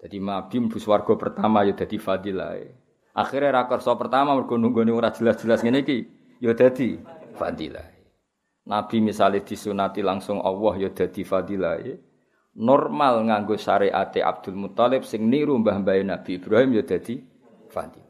Jadi 0.00 0.16
Nabi 0.16 0.56
mlebu 0.64 0.78
swarga 0.80 1.12
pertama 1.12 1.60
yo 1.68 1.76
dadi 1.76 2.00
fadilah. 2.00 2.56
Akhirnya 3.12 3.60
rakersa 3.60 3.92
pertama 4.00 4.32
mergo 4.32 4.56
nunggone 4.56 4.88
ora 4.88 5.12
jelas-jelas 5.12 5.60
ngene 5.60 5.84
iki 5.84 5.98
yo 6.40 6.56
dadi 6.56 6.96
fadilah. 7.36 7.84
Nabi 8.64 8.96
misalnya 9.04 9.44
disunati 9.44 10.00
langsung 10.00 10.40
Allah 10.40 10.88
yo 10.88 10.88
dadi 10.96 11.20
fadilah. 11.20 11.84
Normal 12.56 13.28
nganggo 13.28 13.60
syariat 13.60 14.08
Abdul 14.08 14.56
Muthalib 14.56 15.04
sing 15.04 15.28
niru 15.28 15.60
mbah-mbah 15.60 16.00
Nabi 16.00 16.40
Ibrahim 16.40 16.80
yo 16.80 16.82
dadi 16.82 17.20
fadilah. 17.68 18.08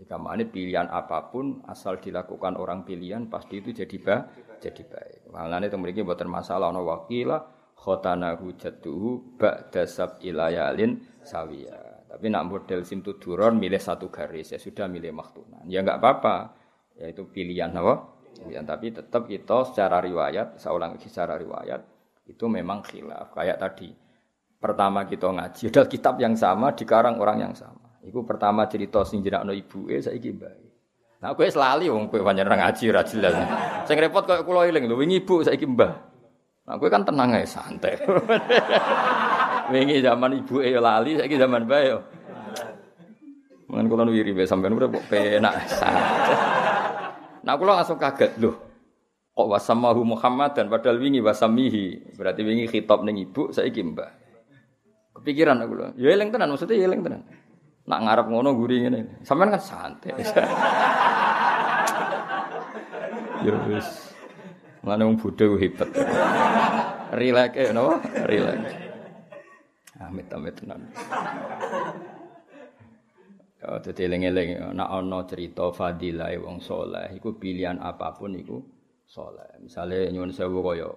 Jika 0.00 0.16
pilihan 0.48 0.88
apa 0.88 1.28
pun 1.28 1.60
asal 1.68 2.00
dilakukan 2.00 2.56
orang 2.56 2.88
pilihan 2.88 3.28
pasti 3.28 3.60
itu 3.60 3.70
jadi 3.70 3.96
ba 4.00 4.16
jadi 4.58 4.82
baik. 4.82 5.28
Malahnya 5.28 5.68
itu 5.68 5.76
memiliki 5.76 6.00
buat 6.00 6.18
masalah 6.24 6.72
no 6.72 6.88
wakila 6.88 7.36
khotana 7.76 8.36
hujatuhu 8.36 9.36
ba'da 9.40 9.84
sab 9.84 10.20
ilayalin 10.24 11.00
sawiya. 11.24 12.06
Tapi 12.10 12.26
nak 12.26 12.44
model 12.50 12.82
simtu 12.82 13.14
duron 13.16 13.54
milih 13.54 13.78
satu 13.78 14.10
garis 14.10 14.50
ya 14.50 14.58
sudah 14.58 14.90
milih 14.90 15.14
maktunan. 15.14 15.62
Ya 15.70 15.84
enggak 15.84 16.02
apa-apa. 16.02 16.36
Ya 16.98 17.06
itu 17.08 17.24
pilihan 17.30 17.70
apa? 17.70 18.18
Pilihan 18.34 18.66
tapi 18.66 18.90
tetap 18.90 19.30
kita 19.30 19.68
secara 19.70 20.02
riwayat, 20.02 20.58
saya 20.58 20.74
ulang 20.74 20.98
secara 20.98 21.38
riwayat 21.38 21.80
itu 22.26 22.44
memang 22.50 22.82
khilaf. 22.82 23.30
Kayak 23.30 23.62
tadi 23.62 23.94
pertama 24.58 25.06
kita 25.06 25.30
ngaji, 25.30 25.62
ada 25.70 25.82
kitab 25.86 26.18
yang 26.18 26.34
sama 26.34 26.74
dikarang 26.74 27.16
orang 27.22 27.46
yang 27.46 27.54
sama. 27.54 27.90
Iku 28.00 28.24
pertama 28.24 28.64
cerita 28.66 29.04
sing 29.04 29.20
jenakno 29.20 29.52
ibuke 29.52 30.00
saiki 30.00 30.32
mbae. 30.32 30.64
Nah 31.20 31.36
kowe 31.36 31.44
selali 31.44 31.92
wong 31.92 32.08
kowe 32.08 32.24
pancen 32.24 32.48
ngaji 32.48 32.84
ora 32.88 33.02
jelas. 33.04 33.34
Sing 33.84 33.96
repot 34.00 34.24
koyo 34.24 34.40
kula 34.40 34.64
eling 34.64 34.88
lho 34.88 34.96
wingi 34.96 35.20
ibu 35.20 35.44
saiki 35.44 35.68
mbah. 35.68 35.92
Nah 36.64 36.74
kowe 36.80 36.88
kan 36.88 37.04
tenang 37.04 37.36
ae 37.36 37.44
santai. 37.44 38.00
wingi 39.70 40.02
zaman 40.02 40.42
ibuke 40.42 40.66
yo 40.66 40.82
lali 40.82 41.16
saiki 41.16 41.38
zaman 41.38 41.64
mbah 41.64 41.82
yo. 41.86 41.98
Mangan 43.70 43.86
kula 43.86 44.02
wiri 44.10 44.34
wae 44.34 44.50
sampean 44.50 44.74
udah 44.74 44.90
kok 44.90 45.06
penak. 45.06 45.54
Nah 47.46 47.54
kula 47.54 47.78
langsung 47.80 47.96
kaget 47.96 48.34
lho. 48.42 48.52
Kok 49.30 49.46
wasamahu 49.46 50.02
Muhammad 50.02 50.58
dan 50.58 50.66
padahal 50.66 50.98
wingi 50.98 51.22
wasamihi. 51.22 52.18
Berarti 52.18 52.42
wingi 52.42 52.66
khitab 52.66 53.06
ning 53.06 53.22
ibu 53.22 53.54
saiki 53.54 53.80
mbah. 53.86 54.10
Kepikiran 55.14 55.62
aku 55.62 55.72
lho. 55.78 55.86
Ya 55.96 56.10
eling 56.12 56.34
tenan 56.34 56.50
maksudnya 56.50 56.74
ya 56.76 56.90
eling 56.90 57.06
tenan. 57.06 57.22
Nak 57.86 58.00
ngarep 58.04 58.26
ngono 58.26 58.50
guri 58.58 58.82
ngene. 58.82 59.22
Sampeyan 59.22 59.54
kan 59.54 59.62
santai. 59.62 60.18
ya 63.46 63.54
wis. 63.70 63.88
Mane 64.82 65.02
wong 65.06 65.16
bodho 65.16 65.54
hebat. 65.60 65.88
Rileks 67.14 67.54
e 67.54 67.64
napa? 67.70 67.94
Rileks. 70.00 70.08
Amit-amit 70.08 70.54
tenan. 70.56 70.80
Ya 73.60 73.76
dadi 73.76 74.08
eling-eling 74.08 74.72
nek 74.72 74.88
ana 74.88 75.20
cerita 75.28 75.68
fadilah 75.68 76.32
wong 76.40 76.64
saleh 76.64 77.12
iku 77.12 77.36
pilihan 77.36 77.76
apa 77.76 78.16
pun 78.16 78.32
iku 78.32 78.64
saleh. 79.04 79.60
Misale 79.60 80.08
nyuwun 80.08 80.32
sewu 80.32 80.64
kaya 80.64 80.88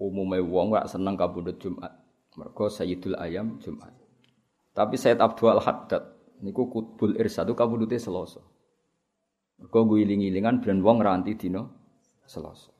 umume 0.00 0.40
wong 0.40 0.72
ora 0.72 0.88
seneng 0.88 1.20
kabudut 1.20 1.60
Jumat. 1.60 1.92
Mergo 2.36 2.72
Sayyidul 2.72 3.16
Ayam 3.20 3.60
Jumat. 3.60 3.92
Tapi 4.76 4.96
Sayyid 4.96 5.20
Abdul 5.20 5.60
Haddad 5.60 6.16
niku 6.44 6.68
kutbul 6.68 7.16
irsadu 7.16 7.52
kabudute 7.52 8.00
Selasa. 8.00 8.40
Mergo 9.60 9.88
guling-gilingan 9.88 10.60
ben 10.64 10.80
wong 10.84 11.00
ranti 11.04 11.36
dina 11.36 11.64
Selasa. 12.28 12.72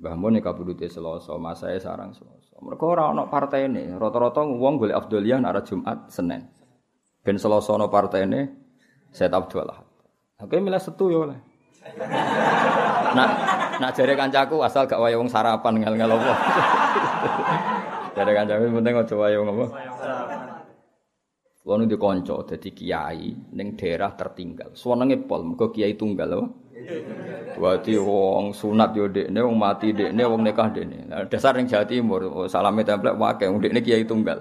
Mbah 0.00 0.16
Mun 0.16 0.40
kabudute 0.40 0.88
Selasa, 0.88 1.36
masae 1.36 1.76
sarang 1.76 2.16
Selasa. 2.16 2.39
Mergo 2.60 2.92
ora 2.92 3.08
ana 3.08 3.24
partene, 3.24 3.96
rata-rata 3.96 4.44
wong 4.44 4.76
golek 4.76 4.96
afdolian 4.96 5.48
arah 5.48 5.64
Jumat, 5.64 6.12
Senin. 6.12 6.44
Ben 7.24 7.40
Selasa 7.40 7.76
ana 7.76 7.88
partene 7.88 8.60
Said 9.10 9.34
Abdul 9.34 9.66
Ahad. 9.66 9.86
Oke 10.40 10.56
milih 10.62 10.80
setu 10.80 11.10
yo 11.10 11.26
oleh. 11.28 11.38
Nak 13.16 13.30
nak 13.82 13.90
jare 13.96 14.14
kancaku 14.14 14.62
asal 14.62 14.86
gak 14.86 15.02
wae 15.02 15.18
wong 15.18 15.26
sarapan 15.26 15.82
ngel-ngel 15.82 16.14
apa. 16.14 16.32
jare 18.14 18.32
kancaku 18.38 18.70
penting 18.70 18.94
aja 18.94 19.14
wong 19.18 19.48
apa. 19.50 19.66
Kulo 21.60 21.86
di 21.86 21.98
konco 21.98 22.46
dadi 22.46 22.70
kiai 22.70 23.30
ning 23.54 23.74
daerah 23.74 24.14
tertinggal. 24.14 24.78
Suwenenge 24.78 25.18
pol 25.26 25.42
mergo 25.42 25.74
kiai 25.74 25.98
tunggal 25.98 26.38
apa? 26.38 26.46
Berarti 27.60 27.98
wong 28.00 28.56
sunat 28.56 28.96
yo 28.96 29.06
dekne, 29.10 29.40
wong 29.44 29.56
mati 29.58 29.92
dekne, 29.92 30.22
wong 30.24 30.40
nikah 30.44 30.68
dekne. 30.72 31.08
Nah, 31.08 31.24
dasar 31.28 31.56
ning 31.56 31.68
Jawa 31.68 31.84
Timur, 31.84 32.24
oh, 32.24 32.48
salame 32.48 32.86
templek 32.86 33.16
wae 33.20 33.44
wong 33.44 33.60
dekne 33.60 33.80
kiai 33.84 34.08
tunggal. 34.08 34.40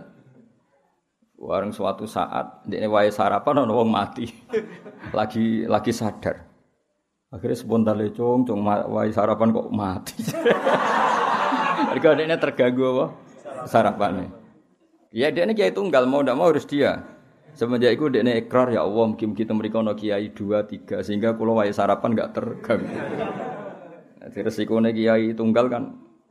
Warung 1.40 1.72
suatu 1.76 2.08
saat 2.08 2.64
dekne 2.64 2.88
wae 2.88 3.12
sarapan 3.12 3.68
ono 3.68 3.74
wong 3.84 3.90
mati. 3.92 4.28
lagi 5.18 5.68
lagi 5.68 5.92
sadar. 5.92 6.48
Akhirnya 7.30 7.58
spontan 7.60 7.96
lecung, 8.00 8.48
cung 8.48 8.64
wae 8.66 9.12
sarapan 9.12 9.52
kok 9.52 9.70
mati. 9.70 10.16
Mereka 11.92 12.16
dekne 12.16 12.36
terganggu 12.40 12.84
apa? 12.96 13.06
Sarapannya. 13.68 14.32
Ya 15.10 15.34
ini 15.34 15.58
kiai 15.58 15.74
tunggal 15.74 16.06
mau 16.06 16.22
tidak 16.22 16.38
mau 16.38 16.54
harus 16.54 16.70
dia. 16.70 17.19
Semenjak 17.60 18.00
itu 18.00 18.08
dia 18.08 18.24
ikrar 18.40 18.72
ya 18.72 18.88
Allah 18.88 19.04
mungkin 19.12 19.36
kita 19.36 19.52
mereka 19.52 19.84
no 19.84 19.92
kiai 19.92 20.32
dua 20.32 20.64
tiga 20.64 21.04
sehingga 21.04 21.36
kalau 21.36 21.60
wae 21.60 21.76
sarapan 21.76 22.16
nggak 22.16 22.32
terganggu. 22.32 22.96
Jadi 24.24 24.40
resiko 24.48 24.80
kiai 24.80 25.36
tunggal 25.36 25.68
kan 25.68 25.84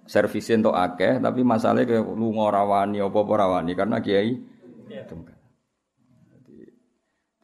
servisin 0.08 0.64
untuk 0.64 0.72
akeh 0.72 1.20
tapi 1.20 1.44
masalahnya 1.44 1.84
kayak 1.84 2.16
lu 2.16 2.32
ngorawani 2.32 3.04
apa 3.04 3.20
rawani 3.20 3.76
karena 3.76 4.00
kiai 4.00 4.40
tunggal. 5.04 5.36
Jadi 6.32 6.64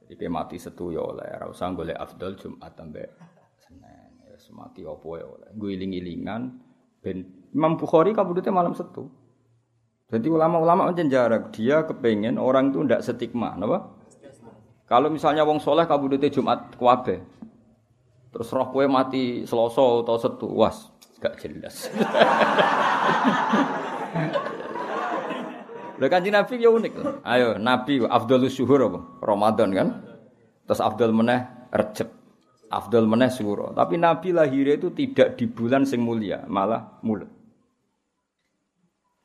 jadi 0.00 0.12
kayak 0.16 0.32
mati 0.32 0.56
setu 0.56 0.88
ya 0.88 1.04
oleh 1.04 1.28
rasa 1.28 1.68
golek 1.76 2.00
afdal 2.00 2.40
Jumat 2.40 2.72
sampai 2.72 3.04
Senin 3.60 4.16
ya 4.24 4.40
semati 4.40 4.80
apa 4.80 5.08
ya 5.20 5.26
oleh. 5.28 5.48
Gue 5.60 5.76
iling-ilingan 5.76 6.56
ben 7.04 7.20
Imam 7.52 7.76
Bukhari 7.76 8.16
kabudutnya 8.16 8.48
malam 8.48 8.72
setu. 8.72 9.12
Jadi 10.14 10.30
ulama-ulama 10.30 10.94
macam 10.94 11.10
jarak 11.10 11.50
dia 11.50 11.82
kepengen 11.82 12.38
orang 12.38 12.70
itu 12.70 12.86
tidak 12.86 13.02
stigma, 13.02 13.58
apa? 13.58 13.90
Kalau 14.86 15.10
misalnya 15.10 15.42
wong 15.42 15.58
soleh 15.58 15.90
kabudute 15.90 16.30
Jumat 16.30 16.78
kuabe, 16.78 17.18
terus 18.30 18.46
roh 18.54 18.70
kue 18.70 18.86
mati 18.86 19.42
seloso 19.42 20.06
atau 20.06 20.14
setu, 20.14 20.46
was 20.46 20.86
gak 21.18 21.34
jelas. 21.42 21.90
Lha 25.98 26.06
kanjeng 26.10 26.34
Nabi 26.34 26.62
ya 26.62 26.70
unik. 26.70 27.22
Ayo 27.22 27.58
Nabi 27.58 28.02
Abdul 28.02 28.50
Syuhur 28.50 28.90
apa? 28.90 29.00
Ramadan 29.22 29.70
kan. 29.74 29.88
Terus 30.66 30.80
Abdul 30.82 31.14
meneh 31.14 31.70
Rejab. 31.70 32.10
Abdul 32.70 33.06
meneh 33.06 33.30
Suro. 33.30 33.70
Tapi 33.70 33.94
Nabi 33.98 34.34
lahirnya 34.34 34.74
itu 34.74 34.90
tidak 34.90 35.38
di 35.38 35.46
bulan 35.46 35.86
sing 35.86 36.02
mulia, 36.02 36.42
malah 36.50 36.98
mulut. 37.06 37.43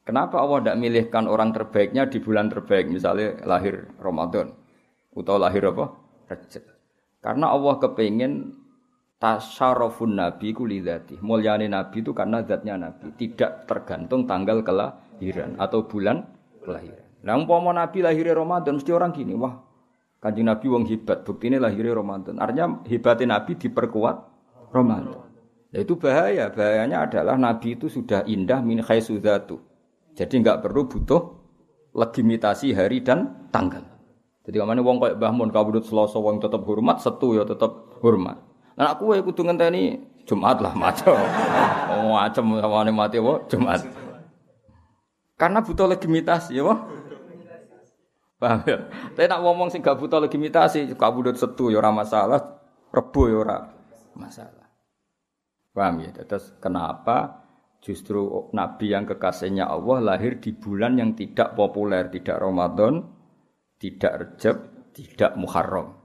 Kenapa 0.09 0.41
Allah 0.41 0.57
tidak 0.65 0.81
milihkan 0.81 1.29
orang 1.29 1.53
terbaiknya 1.53 2.09
di 2.09 2.17
bulan 2.17 2.49
terbaik, 2.49 2.89
misalnya 2.89 3.45
lahir 3.45 3.93
Ramadan 4.01 4.57
atau 5.13 5.37
lahir 5.37 5.69
apa? 5.69 5.85
Rajab. 6.25 6.65
Karena 7.21 7.53
Allah 7.53 7.77
kepengen 7.77 8.57
tasyarofun 9.21 10.17
nabi 10.17 10.49
kulidati. 10.49 11.21
Mulyani 11.21 11.69
nabi 11.69 12.01
itu 12.01 12.17
karena 12.17 12.41
zatnya 12.41 12.81
nabi, 12.81 13.13
tidak 13.21 13.69
tergantung 13.69 14.25
tanggal 14.25 14.65
kelahiran 14.65 15.53
atau 15.61 15.85
bulan 15.85 16.25
kelahiran. 16.65 17.05
Nah, 17.21 17.37
umpama 17.37 17.69
nabi 17.69 18.01
lahir 18.01 18.33
Ramadan 18.33 18.81
mesti 18.81 18.89
orang 18.89 19.13
gini, 19.13 19.37
wah 19.37 19.61
kanjeng 20.25 20.49
nabi 20.49 20.73
wong 20.73 20.89
hebat, 20.89 21.21
ini 21.21 21.61
lahir 21.61 21.85
Ramadan. 21.85 22.41
Artinya 22.41 22.81
hebatnya 22.89 23.37
nabi 23.37 23.61
diperkuat 23.61 24.17
Ramadan. 24.73 25.21
Nah, 25.69 25.79
itu 25.85 25.93
bahaya. 26.01 26.49
Bahayanya 26.49 27.05
adalah 27.05 27.37
nabi 27.37 27.77
itu 27.77 27.93
sudah 27.93 28.25
indah 28.25 28.65
min 28.65 28.81
khaisudatu 28.81 29.68
jadi 30.19 30.35
nggak 30.43 30.67
perlu 30.67 30.91
butuh 30.91 31.21
legitimasi 31.95 32.75
hari 32.75 32.99
dan 32.99 33.47
tanggal. 33.55 33.87
Jadi 34.43 34.59
ke 34.59 34.65
mana 34.67 34.83
wong 34.83 34.99
kayak 34.99 35.15
Mbah 35.15 35.31
Mun 35.31 35.47
kabudut 35.47 35.87
Selasa 35.87 36.19
wong 36.19 36.43
tetap 36.43 36.67
hormat, 36.67 36.99
setu 36.99 37.39
ya 37.39 37.47
tetap 37.47 37.95
hormat. 38.03 38.35
Nah 38.75 38.91
aku 38.91 39.15
ya 39.15 39.23
kudu 39.23 39.47
ngenteni 39.47 39.95
Jumat 40.27 40.59
lah 40.59 40.75
macam. 40.75 41.15
Oh 41.89 42.13
macam 42.13 42.53
sawane 42.61 42.91
mati 42.93 43.17
apa 43.17 43.49
Jumat. 43.49 43.81
Karena 45.39 45.63
butuh 45.63 45.87
legitimasi 45.87 46.53
ya, 46.53 46.67
Pak. 46.67 46.79
Paham 48.39 48.59
ya? 48.67 48.77
Tapi 49.15 49.25
nak 49.25 49.41
ngomong 49.41 49.67
sing 49.71 49.79
gak 49.79 49.97
butuh 49.97 50.19
legitimasi, 50.19 50.95
kabudut 50.99 51.39
setu 51.39 51.71
ya 51.71 51.79
ora 51.79 51.95
masalah, 51.95 52.59
rebo 52.91 53.21
ya 53.25 53.35
ora 53.39 53.57
masalah. 54.19 54.67
Paham 55.71 56.03
ya? 56.03 56.11
Terus 56.11 56.51
kenapa 56.59 57.38
justru 57.79 58.51
nabi 58.51 58.91
yang 58.91 59.07
kekasihnya 59.07 59.67
Allah 59.67 60.15
lahir 60.15 60.39
di 60.39 60.51
bulan 60.55 60.99
yang 60.99 61.15
tidak 61.15 61.55
populer, 61.55 62.11
tidak 62.11 62.37
Ramadan, 62.39 63.03
tidak 63.79 64.13
Rejab, 64.19 64.55
tidak 64.91 65.31
Muharram. 65.39 65.95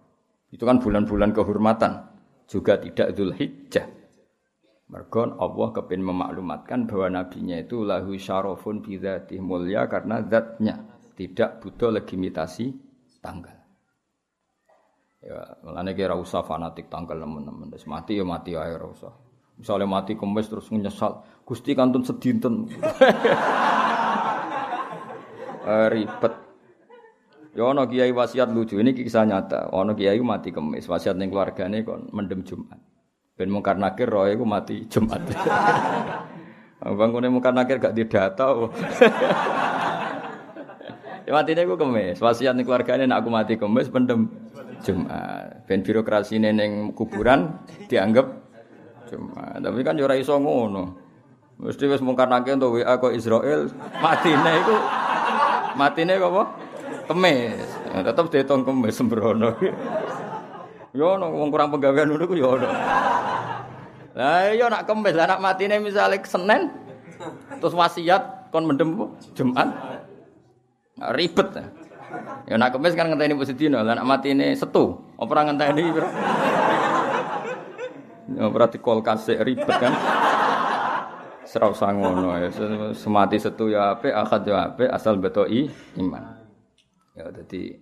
Itu 0.55 0.63
kan 0.63 0.79
bulan-bulan 0.79 1.35
kehormatan, 1.35 1.93
juga 2.47 2.79
tidak 2.79 3.11
Dzulhijjah. 3.19 3.87
Mergon 4.85 5.35
Allah 5.41 5.69
kepin 5.75 6.05
memaklumatkan 6.05 6.87
bahwa 6.87 7.19
nabinya 7.19 7.59
itu 7.59 7.83
lahu 7.83 8.15
syarafun 8.15 8.85
bidzatih 8.85 9.43
mulia 9.43 9.91
karena 9.91 10.23
zatnya 10.23 10.87
tidak 11.19 11.59
butuh 11.59 11.91
legitimasi 11.91 12.71
tanggal. 13.19 13.57
Ya, 15.25 15.57
mulane 15.65 15.97
kira 15.97 16.13
usah 16.15 16.45
fanatik 16.45 16.93
tanggal. 16.93 17.17
Wis 17.73 17.89
mati 17.89 18.21
ya 18.21 18.29
mati 18.29 18.53
ae 18.53 18.77
ora 18.77 18.87
usah. 18.93 19.13
Misalnya 19.57 19.89
mati 19.89 20.19
kemis 20.19 20.51
terus 20.51 20.69
menyesal, 20.69 21.25
Gusti 21.45 21.77
kantun 21.77 22.01
sedinten. 22.01 22.65
eh, 25.69 25.87
ribet. 25.93 26.35
Ya 27.55 27.71
ana 27.71 27.87
kiai 27.87 28.11
wasiat 28.11 28.51
lucu 28.51 28.81
ini 28.81 28.97
kisah 28.97 29.29
nyata. 29.29 29.69
Ana 29.71 29.95
kiai 29.95 30.19
mati 30.25 30.51
kemis, 30.51 30.89
wasiat 30.89 31.21
ning 31.21 31.31
keluargane 31.31 31.85
kon 31.85 32.09
mendem 32.11 32.43
Jumat. 32.43 32.81
Ben 33.37 33.53
mungkar 33.53 33.77
nakir 33.77 34.09
roh 34.09 34.25
iku 34.27 34.49
mati 34.49 34.89
Jumat. 34.89 35.21
Bangkune 36.99 37.31
mungkar 37.31 37.55
nakir 37.55 37.79
gak 37.79 37.95
didata. 37.95 38.47
ya 41.29 41.31
matine 41.31 41.63
iku 41.63 41.77
kemis. 41.77 42.19
Wasiat 42.25 42.57
ning 42.57 42.65
keluargane 42.65 43.05
nek 43.05 43.21
aku 43.21 43.29
mati 43.29 43.61
kemis 43.61 43.93
pendem 43.93 44.33
Jumat. 44.81 45.69
Ben 45.69 45.85
birokrasi 45.85 46.41
ning 46.41 46.97
kuburan 46.97 47.61
dianggap 47.87 48.33
Jumat. 49.13 49.61
Tapi 49.61 49.81
kan 49.85 50.01
yo 50.01 50.09
ora 50.09 50.17
iso 50.17 50.41
ngono. 50.41 51.04
Mesti 51.55 51.87
wis 51.87 52.03
mungkar 52.03 52.27
nakir 52.27 52.59
untuk 52.59 52.83
WA 52.83 52.99
kok 52.99 53.15
Israel 53.15 53.71
matine 54.03 54.53
iku 54.59 54.77
matine 55.79 56.19
apa? 56.19 56.43
Kemis. 57.07 57.69
Tetep 57.95 58.27
dihitung 58.33 58.67
kemis 58.67 58.99
sembrono. 58.99 59.55
Yo 60.95 61.19
ono 61.19 61.31
wong 61.31 61.51
kurang 61.55 61.71
penggawean 61.71 62.11
ngono 62.11 62.25
ku 62.27 62.35
yo 62.35 62.59
ono. 62.59 62.69
Lah 64.15 64.51
iya 64.51 64.71
nak 64.71 64.87
kemis, 64.87 65.15
lah 65.15 65.27
nak 65.27 65.43
matine 65.43 65.83
misale 65.83 66.23
Senin 66.23 66.71
terus 67.59 67.75
wasiat 67.75 68.51
kon 68.51 68.67
mendem 68.67 68.95
Jumat. 69.35 69.69
Nah, 70.95 71.11
ribet. 71.15 71.51
Ya 72.47 72.55
nak 72.55 72.75
kemis 72.75 72.95
kan 72.95 73.11
ngenteni 73.11 73.35
Pusidina, 73.35 73.83
lah 73.83 73.99
nak 73.99 74.07
matine 74.07 74.55
Setu, 74.55 75.03
apa 75.19 75.31
ora 75.35 75.51
ngenteni? 75.51 75.91
Ya 78.39 78.47
berarti 78.47 78.79
kol 78.79 79.03
ribet 79.43 79.67
kan. 79.67 79.93
Serau 81.55 81.71
sangono 81.71 82.35
ya. 82.35 82.51
Semati 82.91 83.39
Setu 83.39 83.71
ya 83.71 83.95
ape, 83.95 84.11
akad 84.11 84.43
ya 84.43 84.75
ape, 84.75 84.91
asal 84.91 85.23
betoi 85.23 85.71
iman. 86.03 86.43
Ya 87.15 87.31
jadi 87.31 87.79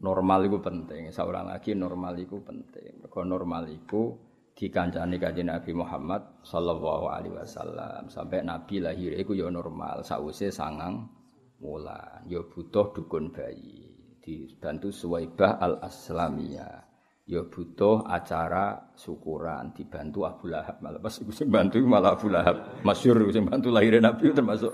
normal 0.00 0.48
itu 0.48 0.56
penting. 0.64 1.12
Seorang 1.12 1.52
lagi 1.52 1.76
normal 1.76 2.16
itu 2.16 2.40
penting. 2.40 3.04
Mergo 3.04 3.20
normal 3.20 3.68
itu 3.68 4.16
dikancani 4.56 5.20
kanjeng 5.20 5.52
Nabi 5.52 5.76
Muhammad 5.76 6.40
sallallahu 6.40 7.12
alaihi 7.12 7.36
wasallam 7.36 8.08
sampai 8.08 8.40
Nabi 8.40 8.80
lahir 8.80 9.12
iku 9.12 9.36
ya 9.36 9.52
normal 9.52 10.00
sause 10.00 10.48
sangang 10.48 11.12
wulan 11.60 12.24
ya 12.24 12.40
butuh 12.40 12.96
dukun 12.96 13.28
bayi 13.36 13.92
dibantu 14.24 14.88
Suwaibah 14.88 15.60
al 15.60 15.84
Aslamiyah 15.84 16.85
ya 17.26 17.42
butuh 17.42 18.06
acara 18.06 18.94
syukuran 18.94 19.74
dibantu 19.74 20.22
Abu 20.24 20.46
Lahab 20.46 20.78
malah 20.78 21.02
pas 21.02 21.18
iku 21.18 21.34
sing 21.34 21.50
bantu 21.50 21.82
malah 21.82 22.14
Abu 22.14 22.30
Lahab 22.30 22.80
masyhur 22.86 23.18
sing 23.34 23.42
bantu 23.42 23.74
lahir 23.74 23.98
Nabi 23.98 24.30
termasuk 24.30 24.72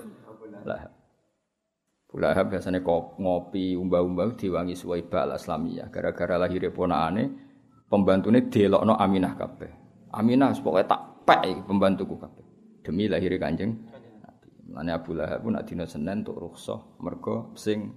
Lahab 0.63 0.93
Abu 2.13 2.21
Lahab 2.21 2.45
biasanya 2.53 2.85
ngopi 2.85 3.73
umba-umba 3.73 4.37
diwangi 4.37 4.77
Suwaibah 4.77 5.25
al 5.25 5.41
Aslamiyah 5.41 5.89
gara-gara 5.89 6.37
lahir 6.37 6.61
ponakane 6.69 7.53
pembantune 7.93 8.49
delokno 8.49 8.97
Aminah 8.97 9.37
kabeh. 9.37 9.69
Aminah 10.17 10.49
pokoke 10.57 10.89
tak 10.89 11.25
pek 11.29 11.69
pembantuku 11.69 12.17
kabeh. 12.17 12.45
Demi 12.81 13.05
lahir 13.05 13.37
Kanjeng. 13.37 13.77
Mane 14.73 14.89
Abu 14.89 15.13
Lahab 15.13 15.45
pun 15.45 15.53
nak 15.53 15.69
dina 15.69 15.85
Senin 15.85 16.25
untuk 16.25 16.37
rukhsah 16.37 16.97
mergo 17.01 17.53
sing 17.53 17.93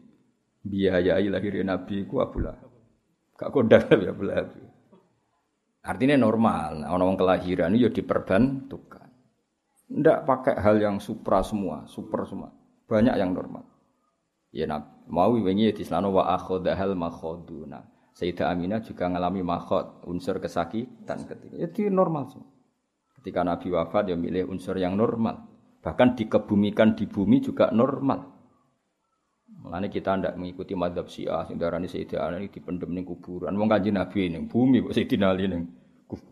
biayai 0.61 1.25
lahir 1.33 1.57
Nabi 1.65 2.05
ku 2.05 2.21
Abu 2.21 2.45
Lahab. 2.45 2.66
Gak 3.37 3.53
kondang 3.53 3.85
ya 4.07 4.13
Lahab. 4.17 4.57
Artinya 5.87 6.19
normal, 6.19 6.83
nah, 6.83 6.91
orang 6.91 7.15
kelahiran 7.15 7.71
itu 7.79 7.87
ya 7.87 7.91
diperbantukan. 7.95 9.07
Tidak 9.87 10.19
pakai 10.27 10.59
hal 10.59 10.83
yang 10.83 10.99
supra 10.99 11.47
semua, 11.47 11.87
super 11.87 12.27
semua. 12.27 12.51
Banyak 12.91 13.15
yang 13.15 13.31
normal. 13.31 13.63
Ya 14.51 14.67
nah, 14.67 14.83
mau 15.07 15.31
wingi 15.31 15.71
di 15.71 15.87
sana 15.87 16.11
wa 16.11 16.27
akhodahal 16.35 16.99
makhoduna. 16.99 17.87
Sayyidah 18.17 18.51
Aminah 18.51 18.81
juga 18.83 19.07
mengalami 19.07 19.45
makhot, 19.45 20.09
unsur 20.09 20.41
kesakitan 20.41 21.29
ketika 21.29 21.55
itu 21.55 21.87
normal 21.93 22.33
semua. 22.33 22.51
Ketika 23.21 23.45
Nabi 23.45 23.69
wafat 23.71 24.11
dia 24.11 24.17
milih 24.17 24.49
unsur 24.49 24.75
yang 24.81 24.97
normal. 24.97 25.45
Bahkan 25.85 26.19
dikebumikan 26.19 26.99
di 26.99 27.07
bumi 27.07 27.45
juga 27.45 27.71
normal. 27.71 28.36
Mulanya 29.67 29.91
kita 29.91 30.15
tidak 30.15 30.39
mengikuti 30.39 30.79
madhab 30.79 31.11
syiah, 31.11 31.43
sing 31.51 31.59
darani 31.59 31.91
Sayyidah 31.91 32.31
Aminah 32.31 32.47
dipendem 32.47 32.95
ning 32.95 33.03
kuburan. 33.03 33.51
Wong 33.59 33.67
kanjeng 33.67 33.99
Nabi 33.99 34.31
ning 34.31 34.47
bumi 34.47 34.79
kok 34.79 34.95
Sayyidina 34.95 35.35
Ali 35.35 35.51
ning 35.51 35.67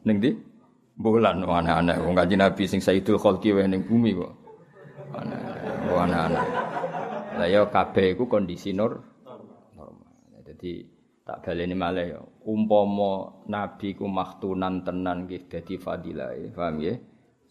ning 0.07 0.17
di 0.23 0.31
bulan 0.95 1.43
aneh-aneh. 1.43 1.99
Wong 1.99 2.15
kanjeng 2.15 2.39
Nabi 2.39 2.63
sing 2.71 2.79
Sayyidul 2.79 3.19
Khalqi 3.19 3.51
wae 3.51 3.67
ning 3.67 3.83
bumi 3.83 4.15
kok. 4.15 4.33
Aneh, 5.19 5.39
aneh-aneh. 5.91 6.47
Lah 7.35 7.49
ya 7.51 7.67
kabeh 7.67 8.15
iku 8.15 8.31
kondisi 8.31 8.71
nur 8.71 9.03
normal. 9.75 10.15
Jadi 10.47 10.87
tak 11.25 11.41
baleni 11.41 11.75
malih 11.75 12.07
ya 12.15 12.21
umpama 12.45 13.43
nabi 13.49 13.97
ku 13.97 14.05
maktunan 14.05 14.85
tenan 14.85 15.25
nggih 15.25 15.49
dadi 15.49 15.81
fadilah 15.81 16.37
paham 16.53 16.77
nggih 16.77 16.97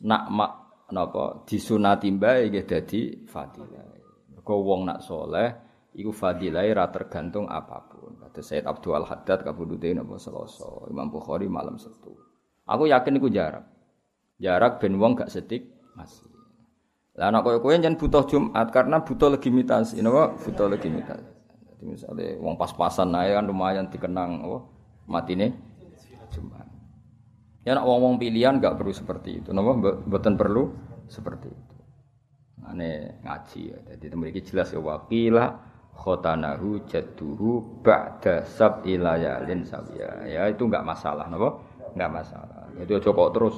nak 0.06 0.30
mak 0.30 0.52
napa 0.94 1.42
disunati 1.50 2.14
mbae 2.14 2.54
nggih 2.54 2.66
dadi 2.70 3.26
fadilah 3.26 3.82
mergo 4.30 4.56
wong 4.62 4.86
nak 4.86 5.02
soleh 5.02 5.50
iku 5.94 6.12
fadilah 6.12 6.66
ra 6.74 6.86
tergantung 6.90 7.50
apa 7.50 7.86
pun. 7.90 8.18
Kata 8.20 8.42
Said 8.42 8.66
Abdul 8.66 9.06
Haddad 9.06 9.46
kabudute 9.46 9.94
napa 9.94 10.18
Selasa 10.18 10.90
Imam 10.90 11.10
Bukhari 11.10 11.46
malam 11.46 11.78
Sabtu 11.78 12.34
aku 12.68 12.88
yakin 12.90 13.20
iku 13.20 13.28
jarak. 13.28 13.66
Jarak 14.40 14.82
ben 14.82 14.98
wong 15.00 15.16
gak 15.16 15.32
setik 15.32 15.70
masih. 15.96 16.28
Lah 17.14 17.30
anak 17.30 17.46
kowe-kowe 17.46 17.78
jangan 17.78 17.94
butuh 17.94 18.26
Jumat 18.26 18.68
karena 18.74 19.06
butuh 19.06 19.30
legitimasi. 19.30 20.02
Napa? 20.02 20.34
Butuh 20.34 20.68
legitimasi. 20.74 21.32
Misalnya 21.84 22.40
wong 22.40 22.56
pas-pasan 22.56 23.12
naik 23.12 23.36
kan 23.36 23.46
lumayan 23.46 23.92
dikenang 23.92 24.40
oh 24.48 24.72
nih 25.04 25.52
cuma 26.32 26.64
ya 27.68 27.76
nak 27.76 27.84
wong-wong 27.84 28.16
pilihan 28.18 28.58
gak 28.58 28.80
perlu 28.80 28.94
seperti 28.96 29.44
itu. 29.44 29.50
Napa? 29.54 30.00
Mboten 30.08 30.34
perlu 30.40 30.74
seperti 31.12 31.52
itu. 31.52 31.78
Ane 32.64 33.22
ngaji 33.22 33.62
ya. 33.70 33.80
Jadi 33.94 34.06
memiliki 34.16 34.42
jelas 34.42 34.72
ya 34.72 34.80
wakilah 34.80 35.73
khotanahu 35.94 36.84
jadduhu 36.90 37.82
ba'da 37.86 38.44
sab 38.44 38.84
ilayalin 38.84 39.64
sabiya 39.64 40.26
ya 40.28 40.50
itu 40.52 40.68
enggak 40.68 40.84
masalah 40.84 41.30
napa? 41.30 41.62
Enggak 41.94 42.12
masalah. 42.24 42.68
Jadi 42.74 42.92
aja 42.98 43.10
kok 43.14 43.32
terus 43.38 43.56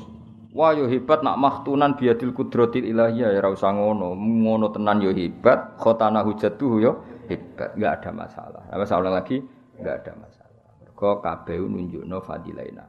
wah 0.52 0.72
yo 0.76 0.88
hebat 0.88 1.24
nak 1.24 1.40
maktunan 1.40 1.96
biadil 1.96 2.36
kudratil 2.36 2.84
ilahiyah. 2.84 3.32
Ya 3.32 3.40
ora 3.40 3.56
usah 3.56 3.72
ngono. 3.72 4.14
Ngono 4.16 4.70
tenan 4.76 5.00
yo 5.00 5.12
hebat. 5.16 5.80
Khotanahu 5.80 6.36
jadduhu 6.36 6.76
yo 6.84 6.92
hebat, 7.32 7.74
enggak 7.80 8.04
ada 8.04 8.12
masalah. 8.12 8.64
Apa 8.70 8.84
seorang 8.84 9.14
lagi? 9.16 9.40
Enggak 9.80 10.04
ada 10.04 10.12
masalah. 10.20 10.70
Mergo 10.84 11.12
kabeh 11.24 11.58
nunjukno 11.60 12.18
fadilaina. 12.24 12.86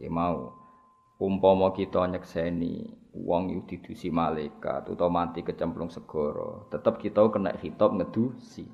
Ya 0.00 0.08
mau. 0.08 0.56
Umpama 1.20 1.76
kita 1.76 2.08
nyekseni 2.08 2.99
wong 3.14 3.54
itu 3.54 3.76
didusi 3.76 4.08
malaikat 4.08 4.86
utawa 4.90 5.24
mati 5.24 5.42
kecemplung 5.42 5.90
segoro, 5.90 6.70
tetap 6.70 7.02
kita 7.02 7.26
kena 7.30 7.54
hitop 7.58 7.94
ngedusi. 7.98 8.66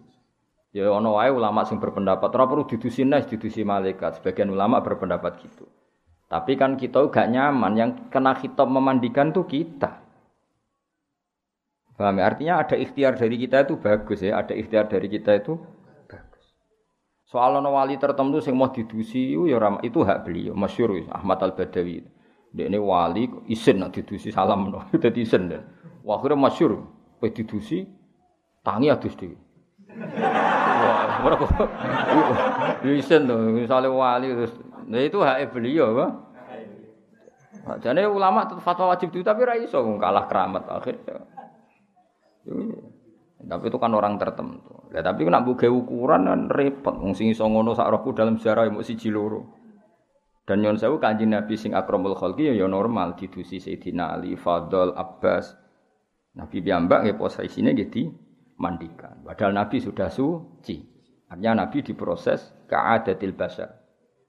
Ya 0.76 0.92
ono 0.92 1.16
wae 1.16 1.32
ulama 1.32 1.64
sing 1.64 1.80
berpendapat 1.80 2.28
ora 2.36 2.44
perlu 2.44 2.68
didusi 2.68 3.00
nes 3.08 3.24
didusi 3.24 3.64
malaikat. 3.64 4.20
Sebagian 4.20 4.52
ulama 4.52 4.84
berpendapat 4.84 5.40
gitu. 5.40 5.64
Tapi 6.28 6.58
kan 6.58 6.76
kita 6.76 7.06
gak 7.08 7.32
nyaman 7.32 7.72
yang 7.78 7.90
kena 8.12 8.36
hitop 8.36 8.68
memandikan 8.68 9.32
tuh 9.32 9.48
kita. 9.48 10.04
Paham 11.96 12.20
ya? 12.20 12.28
Artinya 12.28 12.54
ada 12.60 12.76
ikhtiar 12.76 13.16
dari 13.16 13.40
kita 13.40 13.64
itu 13.64 13.80
bagus 13.80 14.20
ya, 14.20 14.36
ada 14.36 14.52
ikhtiar 14.52 14.84
dari 14.84 15.08
kita 15.08 15.32
itu 15.40 15.56
bagus. 16.04 16.44
Soal 17.24 17.56
wali 17.56 17.96
tertentu 17.96 18.44
sing 18.44 18.52
mau 18.52 18.68
didusi 18.68 19.32
ya 19.32 19.56
itu 19.80 19.98
hak 20.04 20.28
beliau, 20.28 20.52
masyhur 20.52 20.92
Ahmad 21.08 21.40
Al-Badawi. 21.40 22.15
Ini 22.56 22.80
wali 22.80 23.28
isin 23.52 23.84
nak 23.84 23.92
didusi 23.92 24.32
salam 24.32 24.72
no, 24.72 24.88
dadi 25.02 25.20
isin. 25.20 25.52
Wah, 26.00 26.16
akhirnya 26.16 26.40
masyhur, 26.40 26.88
pe 27.20 27.28
didusi 27.28 27.84
tangi 28.64 28.88
adus 28.88 29.12
dhewe. 29.12 29.36
Ora. 31.20 31.36
Isin 32.80 33.28
to, 33.28 33.34
misale 33.52 33.92
wali 33.92 34.32
terus. 34.32 34.56
Nah 34.88 35.02
itu 35.02 35.18
hak 35.20 35.52
beliau, 35.52 35.92
Pak. 35.92 36.10
Jadi 37.82 38.06
ulama 38.06 38.46
tetap 38.46 38.62
fatwa 38.62 38.94
wajib 38.94 39.10
itu 39.10 39.26
tapi 39.26 39.42
rai 39.42 39.66
iso 39.66 39.82
kalah 39.98 40.30
keramat 40.30 40.70
akhirnya. 40.70 41.18
Tapi 43.42 43.64
itu 43.66 43.78
kan 43.78 43.90
orang 43.90 44.16
tertentu. 44.22 44.86
Ya, 44.94 45.02
tapi 45.02 45.26
nak 45.26 45.44
buka 45.44 45.66
ukuran 45.66 46.30
kan 46.30 46.40
repot. 46.46 46.94
Wong 46.94 47.12
sing 47.12 47.34
iso 47.34 47.42
ngono 47.44 47.74
sak 47.74 47.90
rohku 47.90 48.14
dalam 48.14 48.38
sejarah 48.38 48.70
mau 48.70 48.86
siji 48.86 49.10
loro. 49.10 49.65
Dan 50.46 50.62
nyon 50.62 50.78
sewu 50.78 51.02
kanjeng 51.02 51.34
Nabi 51.34 51.58
sing 51.58 51.74
akramul 51.74 52.14
khalqi 52.14 52.46
ya, 52.46 52.54
ya 52.54 52.70
normal 52.70 53.18
didusi 53.18 53.58
Sayyidina 53.58 54.14
Ali, 54.14 54.38
Fadl, 54.38 54.94
Abbas. 54.94 55.58
Nabi 56.38 56.62
piyambak 56.62 57.02
ya 57.02 57.18
posisine 57.18 57.74
nggih 57.74 58.06
mandikan. 58.60 59.26
Padahal 59.26 59.56
Nabi 59.56 59.82
sudah 59.82 60.06
suci. 60.06 60.84
Artinya 61.26 61.66
Nabi 61.66 61.82
diproses 61.82 62.54
ka'adatil 62.70 63.34
basar. 63.34 63.70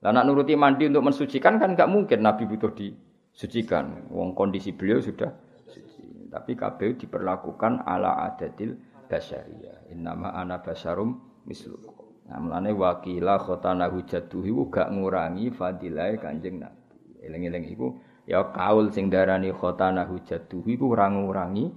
Lah 0.01 0.13
nak 0.13 0.25
nuruti 0.25 0.53
mandi 0.58 0.89
untuk 0.89 1.06
mensucikan 1.06 1.62
kan 1.62 1.73
enggak 1.73 1.89
mungkin 1.89 2.25
Nabi 2.25 2.49
butuh 2.49 2.73
di 2.73 2.93
sucikan. 3.34 4.10
Wong 4.10 4.34
kondisi 4.34 4.73
beliau 4.73 4.97
sudah 4.97 5.30
suci. 5.69 6.30
Tapi 6.34 6.58
KPU 6.58 6.97
diperlakukan 6.97 7.86
ala 7.86 8.25
adatil 8.25 8.77
basyariyah. 9.06 9.93
Innama 9.93 10.34
ana 10.34 10.62
basarum 10.62 11.43
mislukum. 11.45 12.07
Nah, 12.28 12.38
mulane 12.44 12.76
wakila 12.76 13.40
khotana 13.40 13.88
hujatuhi 13.88 14.52
gak 14.68 14.92
ngurangi 14.92 15.48
fadilah 15.56 16.12
Kanjeng 16.20 16.60
Nabi. 16.60 17.24
Eling-eling 17.24 17.72
iku 17.72 17.96
ya 18.28 18.52
kaul 18.52 18.92
sing 18.92 19.08
darani 19.08 19.56
khotana 19.56 20.04
hujatuhi 20.04 20.76
ku 20.76 20.92
ora 20.92 21.08
ngurangi 21.08 21.72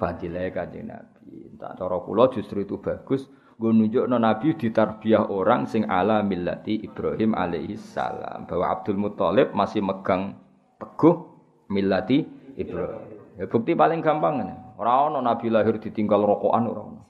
fadilah 0.00 0.48
Kanjeng 0.48 0.88
Nabi. 0.88 1.52
Tak 1.60 1.76
cara 1.76 1.96
kula 2.00 2.32
justru 2.32 2.64
itu 2.64 2.80
bagus 2.80 3.28
gue 3.60 3.70
nunjukno 3.70 4.18
Nabi 4.18 4.58
ditarbiyah 4.58 5.30
orang 5.30 5.70
sing 5.70 5.86
ala 5.86 6.24
millati 6.24 6.82
Ibrahim 6.82 7.36
alaihi 7.36 7.78
salam 7.78 8.48
bahwa 8.48 8.74
Abdul 8.74 8.98
Muthalib 8.98 9.54
masih 9.54 9.84
megang 9.84 10.34
teguh 10.82 11.30
milati 11.70 12.26
Ibrahim. 12.58 13.22
Ya, 13.38 13.46
bukti 13.46 13.72
paling 13.78 14.02
gampang 14.02 14.44
ini. 14.44 14.56
Orang 14.76 15.14
ono 15.14 15.18
Nabi 15.22 15.46
lahir 15.48 15.78
ditinggal 15.78 16.20
rokokan 16.20 16.64
orang. 16.68 17.00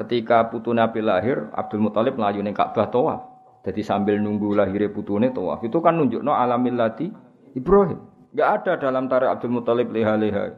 Ketika 0.00 0.48
putu 0.48 0.72
Nabi 0.72 1.04
lahir, 1.04 1.52
Abdul 1.52 1.84
Muthalib 1.84 2.16
melayu 2.16 2.40
neng 2.40 2.56
Ka'bah 2.56 2.88
tawaf. 2.88 3.20
Jadi 3.68 3.84
sambil 3.84 4.16
nunggu 4.16 4.56
lahirnya 4.56 4.88
putune 4.88 5.28
tawaf. 5.28 5.60
Itu 5.60 5.84
kan 5.84 6.00
nunjuk 6.00 6.24
no 6.24 6.32
milati 6.56 7.12
Ibrahim. 7.52 8.00
Gak 8.32 8.48
ada 8.64 8.72
dalam 8.80 9.12
tarik 9.12 9.28
Abdul 9.28 9.52
Muthalib 9.52 9.92
leha-leha. 9.92 10.56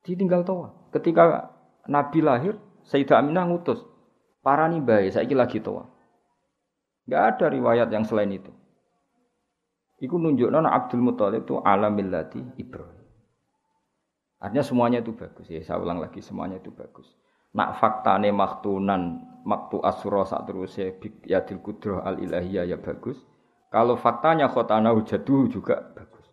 Ditinggal 0.00 0.48
tawaf. 0.48 0.72
Ketika 0.96 1.52
Nabi 1.92 2.24
lahir, 2.24 2.56
Sayyidah 2.88 3.20
Aminah 3.20 3.44
ngutus. 3.44 3.84
Parani 4.40 4.80
bayi, 4.80 5.12
saya 5.12 5.28
lagi 5.36 5.60
tawaf. 5.60 5.90
Gak 7.04 7.22
ada 7.36 7.52
riwayat 7.52 7.92
yang 7.92 8.08
selain 8.08 8.32
itu. 8.32 8.48
Iku 10.00 10.16
nunjukno 10.16 10.64
Abdul 10.64 11.04
Muthalib 11.04 11.44
itu 11.44 11.60
ala 11.60 11.92
millati 11.92 12.40
Ibrahim. 12.56 13.04
Artinya 14.40 14.64
semuanya 14.64 14.98
itu 15.04 15.12
bagus 15.12 15.52
ya. 15.52 15.60
Saya 15.60 15.84
ulang 15.84 16.00
lagi 16.00 16.24
semuanya 16.24 16.60
itu 16.60 16.72
bagus. 16.72 17.08
Nak 17.56 17.80
faktane 17.80 18.28
maktunan 18.36 19.24
maktu 19.48 19.80
asura 19.80 20.28
saat 20.28 20.44
terus 20.44 20.76
ya 21.24 21.40
dil 21.40 21.64
kudroh 21.64 22.04
al 22.04 22.20
ilahiyah 22.20 22.68
ya 22.68 22.76
bagus. 22.76 23.16
Kalau 23.72 23.96
faktanya 23.96 24.52
khotana 24.52 24.92
hujadu 24.92 25.48
juga 25.48 25.80
bagus. 25.96 26.28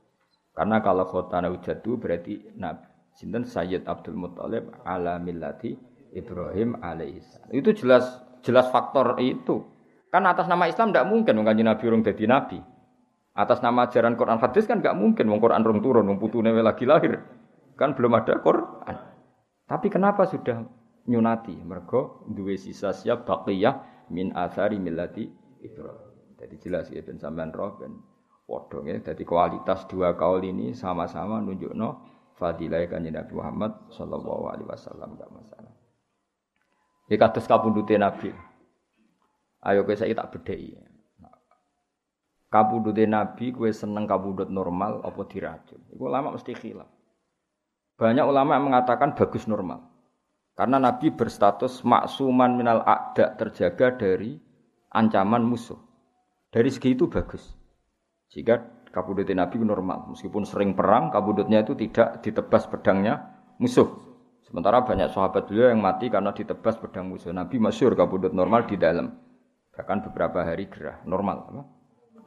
Karena 0.51 0.83
kalau 0.83 1.07
khotana 1.07 1.47
hujadu 1.47 1.95
berarti 1.95 2.53
Nabi 2.59 2.91
Sinten 3.13 3.45
Sayyid 3.45 3.85
Abdul 3.85 4.17
Muthalib 4.17 4.73
ala 4.83 5.21
millati 5.21 5.77
Ibrahim 6.13 6.81
alaihissalam. 6.81 7.49
Itu 7.53 7.73
jelas 7.77 8.05
jelas 8.41 8.69
faktor 8.73 9.17
itu. 9.21 9.65
Kan 10.09 10.25
atas 10.29 10.45
nama 10.45 10.69
Islam 10.69 10.93
tidak 10.93 11.09
mungkin 11.09 11.41
mengkaji 11.41 11.63
Nabi 11.65 11.83
urung 11.89 12.03
jadi 12.05 12.25
Nabi. 12.29 12.61
Atas 13.33 13.65
nama 13.65 13.89
ajaran 13.89 14.13
Quran 14.13 14.37
hadis 14.37 14.69
kan 14.69 14.77
nggak 14.77 14.93
mungkin 14.93 15.25
wong 15.25 15.41
Quran 15.41 15.65
rong 15.65 15.81
turun, 15.81 16.05
wong 16.05 16.21
putune 16.21 16.53
lagi 16.53 16.85
lahir. 16.85 17.17
Kan 17.73 17.97
belum 17.97 18.13
ada 18.13 18.37
Quran. 18.37 18.95
Tapi 19.65 19.87
kenapa 19.89 20.29
sudah 20.29 20.61
nyunati? 21.09 21.55
Mergo 21.63 22.27
duwe 22.29 22.55
sisa 22.59 22.91
siap 22.95 23.27
baqiyah 23.27 24.07
min 24.11 24.31
athari 24.35 24.77
millati 24.77 25.29
Ibrahim. 25.63 26.37
Jadi 26.39 26.55
jelas 26.59 26.91
ya 26.91 26.99
ben 26.99 27.19
sampean 27.19 27.55
roh 27.55 27.79
ben 27.79 27.95
padha 28.43 28.79
ya. 28.83 28.99
Jadi 28.99 29.23
kualitas 29.23 29.87
dua 29.87 30.15
kaul 30.19 30.43
ini 30.43 30.75
sama-sama 30.75 31.39
nunjukno 31.39 32.03
fadilah 32.35 32.83
kanjeng 32.91 33.15
Nabi 33.15 33.33
Muhammad 33.37 33.71
sallallahu 33.93 34.43
alaihi 34.51 34.67
wasallam 34.67 35.15
enggak 35.15 35.31
masalah. 35.31 35.73
Ya 37.07 37.15
kados 37.15 37.47
kapundhute 37.47 37.95
Nabi. 37.95 38.35
Ayo 39.63 39.87
kowe 39.87 39.95
saiki 39.95 40.11
tak 40.11 40.35
bedheki 40.35 40.75
kabudute 42.53 43.09
Nabi 43.09 43.49
kue 43.49 43.73
seneng 43.73 44.05
kabudut 44.05 44.53
normal 44.53 45.01
apa 45.01 45.25
diracun. 45.25 45.81
Iku 45.89 46.05
ulama 46.05 46.37
mesti 46.37 46.53
khilaf. 46.53 46.85
Banyak 47.97 48.25
ulama 48.29 48.61
mengatakan 48.61 49.17
bagus 49.17 49.49
normal. 49.49 49.89
Karena 50.53 50.77
Nabi 50.77 51.09
berstatus 51.09 51.81
maksuman 51.81 52.53
minal 52.53 52.85
akda 52.85 53.33
terjaga 53.41 53.97
dari 53.97 54.37
ancaman 54.93 55.41
musuh. 55.41 55.81
Dari 56.53 56.69
segi 56.69 56.93
itu 56.93 57.09
bagus. 57.09 57.41
Jika 58.29 58.85
kabudut 58.93 59.25
Nabi 59.33 59.57
normal, 59.65 60.13
meskipun 60.13 60.45
sering 60.45 60.77
perang, 60.77 61.09
kabudutnya 61.09 61.65
itu 61.65 61.73
tidak 61.73 62.21
ditebas 62.21 62.69
pedangnya 62.69 63.41
musuh. 63.57 63.89
Sementara 64.45 64.85
banyak 64.85 65.09
sahabat 65.09 65.49
beliau 65.49 65.73
yang 65.73 65.81
mati 65.81 66.13
karena 66.13 66.29
ditebas 66.29 66.77
pedang 66.77 67.09
musuh. 67.09 67.33
Nabi 67.33 67.57
masyur 67.57 67.97
kabudut 67.97 68.37
normal 68.37 68.69
di 68.69 68.77
dalam. 68.77 69.09
Bahkan 69.73 70.05
beberapa 70.05 70.45
hari 70.45 70.69
gerah 70.69 71.01
normal. 71.09 71.49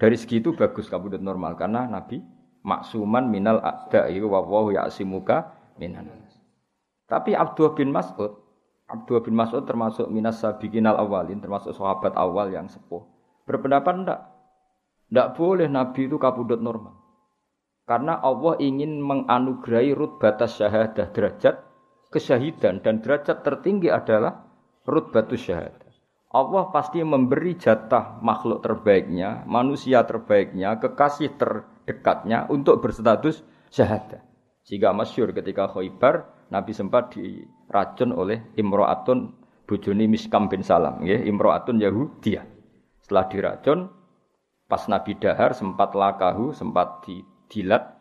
Dari 0.03 0.19
segi 0.19 0.43
itu 0.43 0.51
bagus 0.59 0.91
kabudut 0.91 1.23
normal 1.23 1.55
karena 1.55 1.87
Nabi 1.87 2.19
maksuman 2.67 3.31
minal 3.31 3.62
ada 3.62 4.11
itu 4.11 4.27
wawahu 4.27 4.75
ya'simuka 4.75 5.55
minan. 5.79 6.26
Tapi 7.07 7.38
Abdullah 7.38 7.75
bin 7.79 7.95
Mas'ud, 7.95 8.35
Abdullah 8.87 9.23
bin 9.23 9.35
Mas'ud 9.38 9.62
termasuk 9.62 10.11
minas 10.11 10.42
sabiqinal 10.42 10.99
awalin, 10.99 11.38
termasuk 11.38 11.75
sahabat 11.75 12.14
awal 12.19 12.51
yang 12.51 12.66
sepuh. 12.66 13.03
Berpendapat 13.47 13.95
ndak? 14.03 14.21
Ndak 15.14 15.29
boleh 15.38 15.71
Nabi 15.71 16.11
itu 16.11 16.19
kabudut 16.19 16.59
normal. 16.59 16.99
Karena 17.87 18.19
Allah 18.19 18.59
ingin 18.59 18.99
menganugerahi 18.99 19.95
batas 20.19 20.59
syahadah 20.59 21.14
derajat 21.14 21.62
kesyahidan 22.11 22.83
dan 22.83 22.99
derajat 22.99 23.47
tertinggi 23.47 23.87
adalah 23.87 24.47
batus 24.87 25.47
syahadah. 25.47 25.87
Allah 26.37 26.69
pasti 26.75 27.01
memberi 27.01 27.57
jatah 27.57 28.19
makhluk 28.21 28.61
terbaiknya, 28.61 29.47
manusia 29.47 30.03
terbaiknya, 30.05 30.77
kekasih 30.77 31.38
terdekatnya 31.38 32.51
untuk 32.51 32.83
berstatus 32.83 33.40
syahadah. 33.73 34.21
Sehingga 34.66 34.90
masyur 34.90 35.31
ketika 35.31 35.71
Khaybar, 35.71 36.36
Nabi 36.53 36.71
sempat 36.71 37.15
diracun 37.15 38.15
oleh 38.15 38.43
Imro'atun 38.55 39.35
bujuni 39.67 40.07
Miskam 40.07 40.47
bin 40.47 40.63
Salam, 40.63 41.03
ya, 41.03 41.19
Imro'atun 41.19 41.83
Yahudiyah. 41.83 42.47
Setelah 43.03 43.25
diracun, 43.27 43.79
pas 44.71 44.83
Nabi 44.87 45.19
dahar 45.19 45.55
sempat 45.55 45.95
lakahu, 45.95 46.55
sempat 46.55 47.03
didilat, 47.03 47.99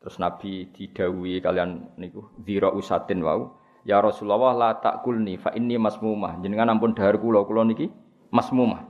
terus 0.00 0.20
Nabi 0.20 0.68
didawi 0.72 1.40
kalian 1.40 1.96
niku 1.96 2.28
zira 2.44 2.72
usatin 2.72 3.24
wau 3.24 3.58
Ya 3.88 4.04
Rasulullah 4.04 4.52
la 4.52 4.70
takulni 4.76 5.40
fa 5.40 5.48
inni 5.56 5.80
masmumah. 5.80 6.36
Jenengan 6.44 6.76
ampun 6.76 6.92
dahar 6.92 7.16
kula 7.16 7.48
kula 7.48 7.64
niki 7.64 7.88
masmumah. 8.28 8.84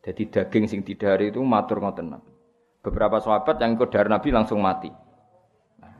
Jadi 0.00 0.32
daging 0.32 0.64
sing 0.64 0.80
didahari 0.80 1.28
itu 1.28 1.44
matur 1.44 1.84
ngoten 1.84 2.16
Nabi. 2.16 2.32
Beberapa 2.80 3.20
sahabat 3.20 3.60
yang 3.60 3.76
ikut 3.76 3.92
dahar 3.92 4.08
Nabi 4.08 4.32
langsung 4.32 4.64
mati. 4.64 4.88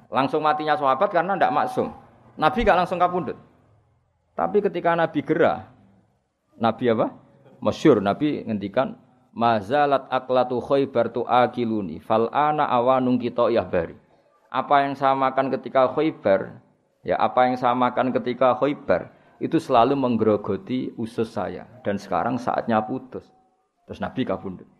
Langsung 0.09 0.41
matinya 0.41 0.81
sahabat 0.81 1.13
karena 1.13 1.37
tidak 1.37 1.53
maksum. 1.53 1.93
Nabi 2.37 2.59
gak 2.65 2.79
langsung 2.85 3.01
kapundut. 3.01 3.37
Tapi 4.33 4.65
ketika 4.65 4.97
Nabi 4.97 5.21
gerah, 5.21 5.69
Nabi 6.57 6.89
apa? 6.89 7.13
Masyur, 7.63 8.01
Nabi 8.01 8.43
ngendikan 8.43 8.97
mazalat 9.31 10.09
aklatu 10.09 10.59
khaybar 10.59 11.13
tu 11.13 11.23
akiluni 11.29 12.01
fal 12.01 12.33
ana 12.33 12.67
awanung 12.67 13.21
kita 13.21 13.49
bari. 13.69 13.95
Apa 14.53 14.85
yang 14.85 14.97
saya 14.97 15.17
makan 15.17 15.49
ketika 15.53 15.89
khaybar 15.93 16.63
Ya 17.03 17.19
apa 17.19 17.51
yang 17.51 17.59
saya 17.59 17.75
makan 17.75 18.15
ketika 18.15 18.55
Khaybar 18.55 19.11
itu 19.43 19.59
selalu 19.59 19.99
menggerogoti 19.99 20.95
usus 20.95 21.35
saya 21.35 21.67
dan 21.83 21.99
sekarang 21.99 22.39
saatnya 22.39 22.79
putus. 22.79 23.27
Terus 23.91 23.99
Nabi 23.99 24.23
kabundut. 24.23 24.71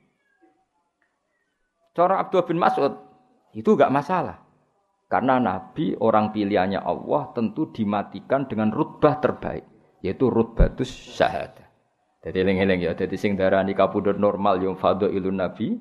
Cara 1.93 2.23
Abdul 2.23 2.47
bin 2.47 2.63
Mas'ud 2.63 2.95
itu 3.53 3.75
gak 3.75 3.91
masalah. 3.91 4.39
Karena 5.13 5.37
Nabi 5.37 5.93
orang 6.01 6.33
pilihannya 6.33 6.81
Allah 6.81 7.37
tentu 7.37 7.69
dimatikan 7.69 8.49
dengan 8.49 8.73
rutbah 8.73 9.21
terbaik. 9.21 9.69
Yaitu 10.01 10.33
rutbatus 10.33 10.89
syahadah. 10.89 11.69
Jadi 12.25 12.37
eling-eling 12.41 12.81
ya, 12.81 12.97
jadi 12.97 13.13
sing 13.21 13.37
darani 13.37 13.77
kapundhut 13.77 14.17
normal 14.17 14.63
yo 14.65 14.73
ilun 15.11 15.37
nabi, 15.37 15.77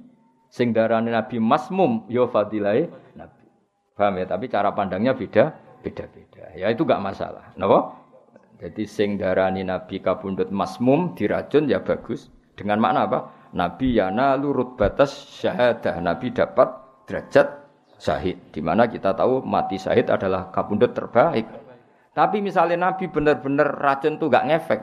sing 0.52 0.76
darani 0.76 1.16
nabi 1.16 1.40
masmum 1.40 2.04
yo 2.12 2.28
fadilai 2.28 2.92
nabi. 3.16 3.46
Paham 3.96 4.20
ya? 4.20 4.26
Tapi 4.28 4.52
cara 4.52 4.76
pandangnya 4.76 5.16
beda, 5.16 5.56
beda-beda. 5.80 6.52
Ya 6.58 6.68
itu 6.68 6.84
gak 6.84 7.00
masalah. 7.00 7.56
Napa? 7.56 7.94
Jadi 8.60 8.84
sing 8.84 9.16
darani 9.16 9.64
nabi 9.64 10.04
kapundhut 10.04 10.52
masmum 10.52 11.16
diracun 11.16 11.72
ya 11.72 11.80
bagus. 11.80 12.28
Dengan 12.58 12.84
makna 12.84 13.08
apa? 13.08 13.20
Nabi 13.56 13.96
yana 13.96 14.36
lurut 14.36 14.76
batas 14.76 15.14
syahadah. 15.40 16.04
Nabi 16.04 16.36
dapat 16.36 16.68
derajat 17.08 17.61
syahid. 18.02 18.42
Di 18.50 18.66
mana 18.66 18.90
kita 18.90 19.14
tahu 19.14 19.46
mati 19.46 19.78
syahid 19.78 20.10
adalah 20.10 20.50
kapundhut 20.50 20.98
terbaik. 20.98 21.46
Tapi 22.18 22.42
misalnya 22.42 22.90
Nabi 22.90 23.08
benar-benar 23.08 23.78
racun 23.78 24.20
tuh 24.20 24.28
gak 24.28 24.44
ngefek, 24.50 24.82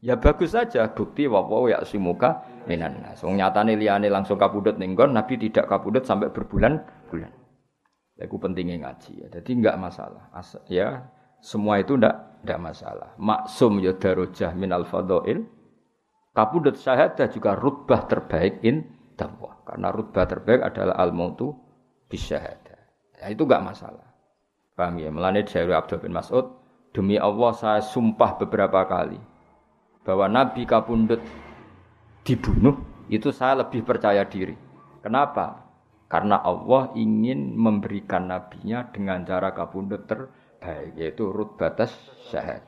Ya 0.00 0.16
bagus 0.16 0.56
saja 0.56 0.88
bukti 0.96 1.28
wawo 1.28 1.68
ya 1.68 1.84
simuka 1.84 2.40
minan 2.64 3.04
nas. 3.04 3.20
Wong 3.20 3.36
nyatane 3.36 3.76
liyane 3.76 4.08
langsung 4.08 4.40
kabudut 4.40 4.80
ning 4.80 4.96
Nabi 4.96 5.36
tidak 5.36 5.68
kabudut 5.68 6.08
sampai 6.08 6.32
berbulan-bulan. 6.32 7.28
Iku 8.16 8.36
pentingnya 8.40 8.80
ngaji 8.80 9.24
ya. 9.24 9.26
Jadi 9.28 9.60
enggak 9.60 9.76
masalah. 9.76 10.32
As 10.32 10.56
ya 10.72 11.04
semua 11.44 11.84
itu 11.84 12.00
enggak 12.00 12.16
enggak 12.44 12.60
masalah. 12.64 13.12
Maksum 13.20 13.80
ya 13.84 13.92
darujah 13.92 14.56
minal 14.56 14.88
fadhail. 14.88 15.44
Kabudut 16.32 16.80
syahadah 16.80 17.28
juga 17.28 17.52
rutbah 17.52 18.08
terbaik 18.08 18.64
in 18.64 18.88
dakwah. 19.20 19.60
Karena 19.68 19.92
rutbah 19.92 20.24
terbaik 20.24 20.64
adalah 20.64 20.96
al-mautu 20.96 21.52
bisyahadah. 22.10 22.80
Ya, 23.22 23.26
itu 23.30 23.46
enggak 23.46 23.62
masalah. 23.62 24.10
Paham 24.74 24.98
ya? 24.98 25.08
Melane 25.08 25.46
dari 25.46 25.70
Abdul 25.70 26.02
bin 26.02 26.12
Mas'ud, 26.12 26.50
demi 26.90 27.16
Allah 27.16 27.54
saya 27.54 27.80
sumpah 27.80 28.36
beberapa 28.42 28.82
kali 28.84 29.16
bahwa 30.02 30.26
Nabi 30.26 30.66
Kapundut 30.66 31.22
dibunuh, 32.26 32.76
itu 33.06 33.30
saya 33.30 33.62
lebih 33.62 33.86
percaya 33.86 34.26
diri. 34.26 34.58
Kenapa? 35.00 35.70
Karena 36.10 36.42
Allah 36.42 36.90
ingin 36.98 37.54
memberikan 37.54 38.26
nabinya 38.26 38.90
dengan 38.90 39.22
cara 39.22 39.54
kapundut 39.54 40.10
terbaik, 40.10 40.98
yaitu 40.98 41.30
rut 41.30 41.54
batas 41.54 41.94
syahad. 42.28 42.66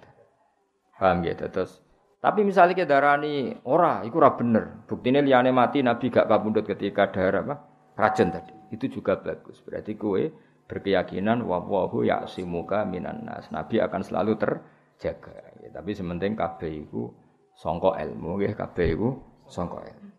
Paham 0.95 1.27
ya? 1.27 1.35
Terus 1.35 1.83
tapi 2.23 2.47
misalnya 2.47 2.79
kita 2.79 2.87
darani 2.87 3.51
ora, 3.67 4.07
itu 4.07 4.15
ora 4.15 4.39
bener. 4.39 4.87
Buktinya 4.87 5.19
liane 5.19 5.51
mati 5.51 5.83
Nabi 5.83 6.07
gak 6.07 6.31
kapundut 6.31 6.63
ketika 6.71 7.11
darah 7.11 7.43
apa? 7.43 7.57
Racun 7.99 8.31
tadi. 8.31 8.62
Itu 8.73 8.89
juga 8.89 9.21
bagus. 9.21 9.61
Berarti 9.61 9.95
kue 10.01 10.33
berkeyakinan 10.67 11.45
wawahu 11.45 12.09
yaksimuka 12.09 12.89
minan 12.89 13.29
nas. 13.29 13.53
Nabi 13.53 13.79
akan 13.85 14.01
selalu 14.01 14.41
terjaga. 14.41 15.53
Ya, 15.61 15.69
tapi 15.69 15.93
sementing 15.93 16.33
kabeh 16.35 16.89
iku 16.89 17.13
sangka 17.55 18.01
ilmu 18.01 18.41
nggih 18.41 18.57
kabeh 18.57 18.97
iku 18.97 19.09
sangka 19.47 19.85
ilmu. 19.85 20.11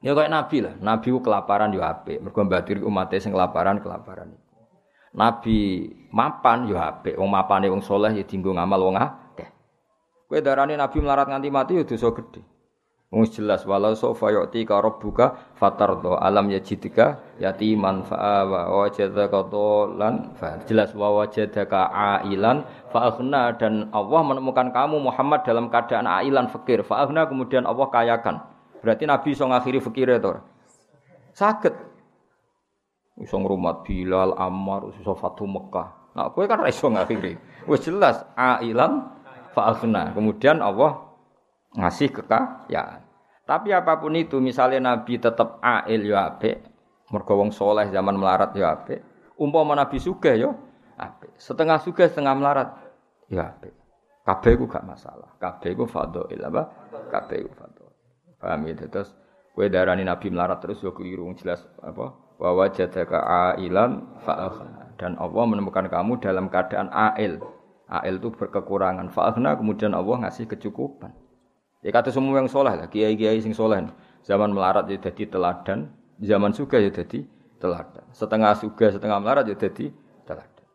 Ya 0.00 0.16
kayak 0.16 0.32
Nabi 0.32 0.56
lah, 0.64 0.74
Nabi 0.80 1.12
ku 1.12 1.20
kelaparan 1.20 1.76
yo 1.76 1.84
apik, 1.84 2.24
mergo 2.24 2.40
mbadir 2.40 2.80
umat 2.80 3.12
sing 3.20 3.36
kelaparan 3.36 3.84
kelaparan 3.84 4.32
Nabi 5.12 5.90
mapan 6.14 6.70
yo 6.70 6.78
apik, 6.78 7.18
wong 7.18 7.28
mapane 7.28 7.66
wong 7.66 7.82
soleh 7.82 8.14
ya 8.14 8.22
dienggo 8.22 8.54
ngamal 8.54 8.80
wong 8.80 8.96
akeh. 8.96 9.50
Kowe 10.30 10.38
darane 10.38 10.78
Nabi 10.78 10.96
melarat 11.02 11.26
nganti 11.26 11.48
mati 11.50 11.72
yo 11.76 11.84
dosa. 11.84 12.14
Wong 13.10 13.26
jelas 13.26 13.66
walau 13.66 13.90
sofa 13.98 14.30
yu'ti 14.30 14.62
ka 14.62 14.78
rabbuka 14.78 15.34
fatardo. 15.58 16.14
Alam 16.14 16.46
yajidika 16.54 17.18
yatiman 17.42 18.06
fa 18.06 18.46
wa 18.46 18.86
wajadaka 18.86 19.50
lan 19.98 20.30
fa 20.38 20.62
jelas 20.70 20.94
wa 20.94 21.18
wajadaka 21.18 21.90
ailan 21.90 22.62
fa 22.94 23.10
aghna 23.10 23.50
dan 23.58 23.90
Allah 23.90 24.22
menemukan 24.22 24.70
kamu 24.70 25.02
Muhammad 25.02 25.42
dalam 25.42 25.66
keadaan 25.74 26.06
ailan 26.06 26.46
fakir. 26.46 26.86
Fa 26.86 27.02
aghna 27.02 27.26
kemudian 27.26 27.66
Allah 27.66 27.90
kayakan. 27.90 28.46
Berarti 28.78 29.10
Nabi 29.10 29.34
iso 29.34 29.42
ngakhiri 29.42 29.82
fakire 29.82 30.22
to? 30.22 30.38
Saged. 31.34 31.74
Iso 33.18 33.42
ngrumat 33.42 33.90
Bilal 33.90 34.38
Ammar 34.38 34.86
iso 35.02 35.18
Fatu 35.18 35.50
Mekah. 35.50 36.14
Nah 36.14 36.30
kowe 36.30 36.46
kan 36.46 36.62
iso 36.70 36.86
ngakhiri. 36.86 37.34
Wis 37.66 37.82
jelas 37.82 38.22
ailan 38.38 39.02
fa 39.50 39.74
aghna 39.74 40.14
kemudian 40.14 40.62
Allah 40.62 41.09
ngasih 41.74 42.10
kekayaan. 42.10 43.06
Tapi 43.46 43.74
apa 43.74 43.98
pun 43.98 44.14
itu, 44.14 44.38
misalnya 44.38 44.94
Nabi 44.94 45.18
tetap 45.18 45.58
ail 45.58 46.06
ya 46.06 46.30
ape, 46.30 46.62
mergo 47.10 47.34
wong 47.34 47.50
soleh 47.50 47.90
zaman 47.90 48.14
melarat 48.14 48.54
ya 48.54 48.78
ape. 48.78 49.02
Umpama 49.34 49.74
Nabi 49.74 49.98
sugih 49.98 50.36
ya 50.38 50.50
ape. 50.94 51.34
Setengah 51.34 51.82
sugih 51.82 52.06
setengah 52.06 52.34
melarat 52.38 52.68
ya 53.26 53.50
ape. 53.50 53.74
Kabeh 54.22 54.54
ku 54.54 54.70
gak 54.70 54.86
masalah. 54.86 55.34
Kabeh 55.42 55.74
ku 55.74 55.90
fadhail 55.90 56.38
apa? 56.46 56.62
Kabeh 57.10 57.38
ku 57.48 57.50
fadhail. 57.58 57.90
Paham 58.38 58.62
ya 58.70 58.86
terus 58.86 59.10
kowe 59.52 59.66
darani 59.66 60.06
Nabi 60.06 60.30
melarat 60.30 60.62
terus 60.62 60.78
yo 60.84 60.94
keliru 60.94 61.26
jelas 61.34 61.66
apa? 61.82 62.14
Wa 62.38 62.50
wajadaka 62.54 63.18
ailan 63.58 64.06
fa 64.22 64.48
dan 65.00 65.16
Allah 65.16 65.44
menemukan 65.48 65.88
kamu 65.88 66.20
dalam 66.20 66.52
keadaan 66.52 66.92
ail. 66.92 67.40
Ail 67.90 68.22
itu 68.22 68.30
berkekurangan. 68.30 69.10
Fa'akhna 69.10 69.56
kemudian 69.58 69.96
Allah 69.96 70.28
ngasih 70.28 70.46
kecukupan. 70.46 71.10
Ya 71.80 71.90
kata 71.96 72.12
semua 72.12 72.36
yang 72.36 72.48
soleh 72.48 72.76
lah, 72.76 72.88
kiai-kiai 72.92 73.40
sing 73.40 73.56
soleh. 73.56 73.88
Zaman 74.20 74.52
melarat 74.52 74.84
ya 74.92 75.00
jadi 75.00 75.32
teladan, 75.32 75.88
zaman 76.20 76.52
suga 76.52 76.76
ya 76.76 76.92
jadi 76.92 77.24
teladan. 77.56 78.04
Setengah 78.12 78.52
suga, 78.52 78.92
setengah 78.92 79.16
melarat 79.16 79.48
ya 79.48 79.56
jadi 79.56 79.88
teladan. 80.28 80.66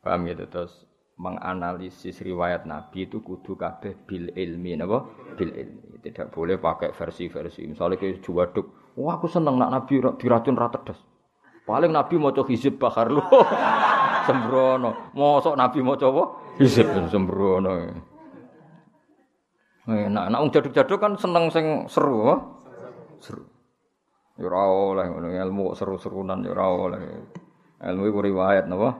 Paham 0.00 0.24
gitu 0.24 0.48
terus 0.48 0.88
menganalisis 1.20 2.24
riwayat 2.24 2.64
Nabi 2.64 3.04
itu 3.04 3.20
kudu 3.20 3.52
kabeh 3.52 3.92
bil 4.08 4.32
ilmi 4.32 4.80
napa? 4.80 5.04
Bil 5.36 5.52
ilmi. 5.52 6.00
Tidak 6.00 6.32
boleh 6.32 6.56
pakai 6.56 6.96
versi-versi. 6.96 7.68
Misalnya 7.68 8.00
kayak 8.00 8.24
juwaduk, 8.24 8.96
wah 8.96 9.20
aku 9.20 9.28
seneng 9.28 9.60
nak 9.60 9.68
Nabi 9.68 10.00
diracun 10.16 10.56
rata. 10.56 10.96
Paling 11.68 11.92
Nabi 11.92 12.16
mau 12.16 12.32
coba 12.32 12.48
hizib 12.48 12.80
bakar 12.80 13.12
lu. 13.12 13.20
sembrono. 14.26 15.12
Mosok 15.12 15.54
Nabi 15.60 15.78
mau 15.84 16.00
coba 16.00 16.56
hizib 16.56 16.88
sembrono. 17.12 17.92
Enak, 19.90 20.24
nak 20.30 20.40
wong 20.40 20.50
jaduk-jaduk 20.54 20.98
kan 21.02 21.18
seneng 21.18 21.50
sing 21.50 21.90
seru, 21.90 22.30
apa? 22.30 22.36
Seru. 23.18 23.42
Ya 24.40 24.48
ora 24.48 24.64
oleh 24.70 25.36
ilmu 25.36 25.76
seru-serunan 25.76 26.40
ya 26.46 26.54
ora 26.54 26.66
oleh. 26.70 27.00
Ilmu 27.80 28.04
iku 28.08 28.18
riwayat 28.24 28.70
napa? 28.70 28.96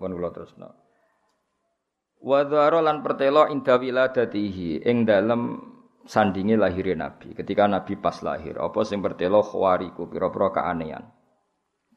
Pun 0.00 0.10
kula 0.16 0.32
tresna. 0.32 0.72
Wa 2.20 2.44
lan 2.80 3.04
pertelo 3.04 3.46
inda 3.46 3.76
wiladatihi 3.76 4.82
ing 4.82 5.06
dalem 5.06 5.60
sandinge 6.08 6.56
lahirnya 6.56 7.08
Nabi. 7.08 7.36
Ketika 7.36 7.70
Nabi 7.70 7.94
pas 7.94 8.18
lahir, 8.26 8.58
apa 8.58 8.80
sing 8.82 9.00
pertelo 9.04 9.44
khawariku 9.44 10.10
pira-pira 10.10 10.50
keanehan. 10.50 11.04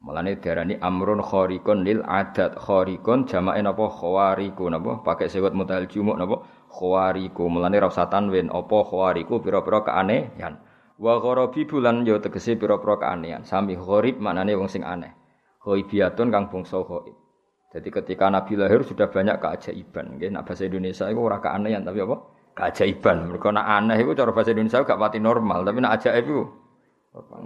Mulane 0.04 0.36
diarani 0.36 0.76
amrun 0.78 1.24
kharikun 1.24 1.80
lil 1.80 2.04
adat. 2.04 2.60
Kharikun 2.60 3.24
jamake 3.24 3.60
napa 3.64 3.88
khawariku 3.88 4.68
napa? 4.68 5.00
Pakai 5.00 5.32
sewet 5.32 5.56
mutahal 5.56 5.88
jumuk 5.88 6.20
napa? 6.20 6.44
Khawariku. 6.74 7.46
Mulane 7.46 7.78
ra 7.78 7.86
usah 7.86 8.10
tanwin. 8.10 8.50
Apa 8.50 8.82
khawariku? 8.82 9.38
Pira-pira 9.38 9.86
keanehan. 9.86 10.58
Wa 10.98 11.22
gharabi 11.22 11.66
bulan 11.66 12.02
yo 12.02 12.18
tegese 12.18 12.58
pira-pira 12.58 12.98
keanehan. 12.98 13.46
Sami 13.46 13.78
gharib 13.78 14.18
maknane 14.18 14.58
wong 14.58 14.66
sing 14.66 14.82
aneh. 14.82 15.14
Ghaibiatun 15.62 16.28
kang 16.34 16.50
bangsa 16.50 16.82
ghaib. 16.82 17.14
Jadi 17.74 17.88
ketika 17.90 18.30
Nabi 18.30 18.54
lahir 18.54 18.82
sudah 18.86 19.10
banyak 19.10 19.38
keajaiban. 19.38 20.18
Nggih 20.18 20.30
nak 20.30 20.46
bahasa 20.46 20.66
Indonesia 20.66 21.10
itu 21.10 21.20
ora 21.22 21.38
keanehan 21.42 21.82
tapi 21.82 21.98
apa? 22.02 22.16
Keajaiban. 22.54 23.30
Mergo 23.30 23.50
nak 23.50 23.66
aneh 23.66 23.98
itu 23.98 24.14
cara 24.14 24.30
bahasa 24.30 24.54
Indonesia 24.54 24.86
gak 24.86 25.00
pati 25.00 25.18
normal 25.18 25.66
tapi 25.66 25.78
nak 25.82 25.98
ajaib 25.98 26.22
itu 26.22 26.46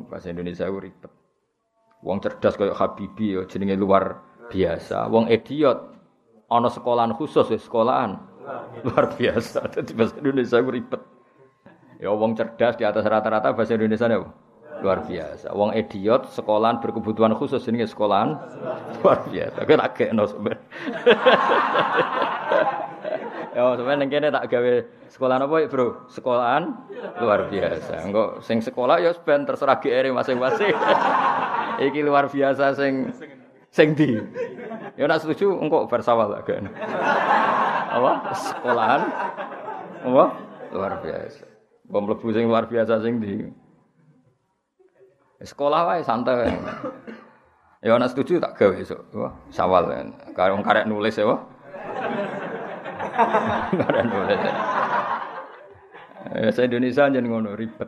bahasa 0.09 0.29
Indonesia 0.29 0.69
itu 0.69 0.79
ribet. 0.81 1.13
Wong 2.05 2.19
cerdas 2.21 2.55
kayak 2.61 2.77
Habibi 2.77 3.41
yo 3.41 3.49
jenenge 3.49 3.81
luar 3.81 4.21
biasa. 4.53 5.09
Wong 5.09 5.33
idiot 5.33 5.97
ana 6.53 6.69
sekolahan 6.69 7.17
khusus 7.17 7.49
ya 7.49 7.57
sekolahan 7.57 8.28
Luar 8.85 9.05
biasa. 9.15 9.61
Jadi 9.75 9.93
bahasa 9.95 10.15
Indonesia 10.21 10.57
aku 10.59 10.71
ribet. 10.73 11.03
Ya 11.99 12.15
wong 12.15 12.39
cerdas 12.39 12.79
di 12.79 12.85
atas 12.87 13.05
rata-rata 13.05 13.51
bahasa 13.53 13.75
Indonesia 13.75 14.07
ya. 14.07 14.23
Luar 14.79 15.03
biasa. 15.03 15.51
Wong 15.53 15.75
idiot 15.75 16.31
sekolahan 16.31 16.79
berkebutuhan 16.79 17.35
khusus 17.35 17.67
ini 17.67 17.83
sekolahan 17.83 18.39
luar 19.03 19.27
biasa. 19.27 19.59
Kowe 19.67 19.77
tak 19.77 19.93
gekno 19.99 20.25
sampean. 20.27 20.59
Ya 23.59 23.75
ning 23.75 24.07
kene 24.07 24.31
tak 24.31 24.55
gawe 24.55 24.87
sekolahan 25.11 25.43
apa 25.43 25.67
Bro? 25.67 26.07
Sekolahan 26.07 26.79
luar 27.19 27.51
biasa. 27.51 28.07
Engko 28.07 28.39
sing 28.39 28.63
sekolah 28.63 29.03
ya 29.03 29.11
ben 29.27 29.43
terserah 29.43 29.83
GR 29.83 30.07
masing-masing. 30.15 30.71
Iki 31.91 32.07
luar 32.07 32.31
biasa 32.31 32.79
sing 32.79 33.11
sing 33.79 33.95
di. 33.95 34.19
Ya 34.99 35.07
nak 35.07 35.23
setuju 35.23 35.55
engko 35.63 35.87
bersawal 35.87 36.35
agak 36.35 36.67
apa? 37.89 38.13
Sekolahan. 38.35 39.03
Apa? 40.03 40.25
Luar 40.75 40.93
biasa. 40.99 41.47
Bom 41.87 42.11
lebu 42.11 42.35
sing 42.35 42.51
luar 42.51 42.67
biasa 42.67 42.99
sing 43.01 43.23
di. 43.23 43.47
Sekolah 45.39 45.87
wae 45.87 46.03
santai 46.03 46.51
ya 47.79 47.95
ana 47.95 48.11
setuju 48.11 48.43
tak 48.43 48.59
gawe 48.59 48.75
esuk. 48.75 49.07
Wah 49.15 49.31
sawal 49.55 49.87
karo 50.35 50.59
karek 50.67 50.91
nulis 50.91 51.15
ya 51.15 51.31
wah 51.31 51.41
karek 53.71 54.05
nulis. 54.11 54.41
Eh, 56.29 56.51
saya 56.51 56.67
Indonesia 56.67 57.07
aja 57.07 57.23
ngono 57.23 57.55
ribet. 57.55 57.87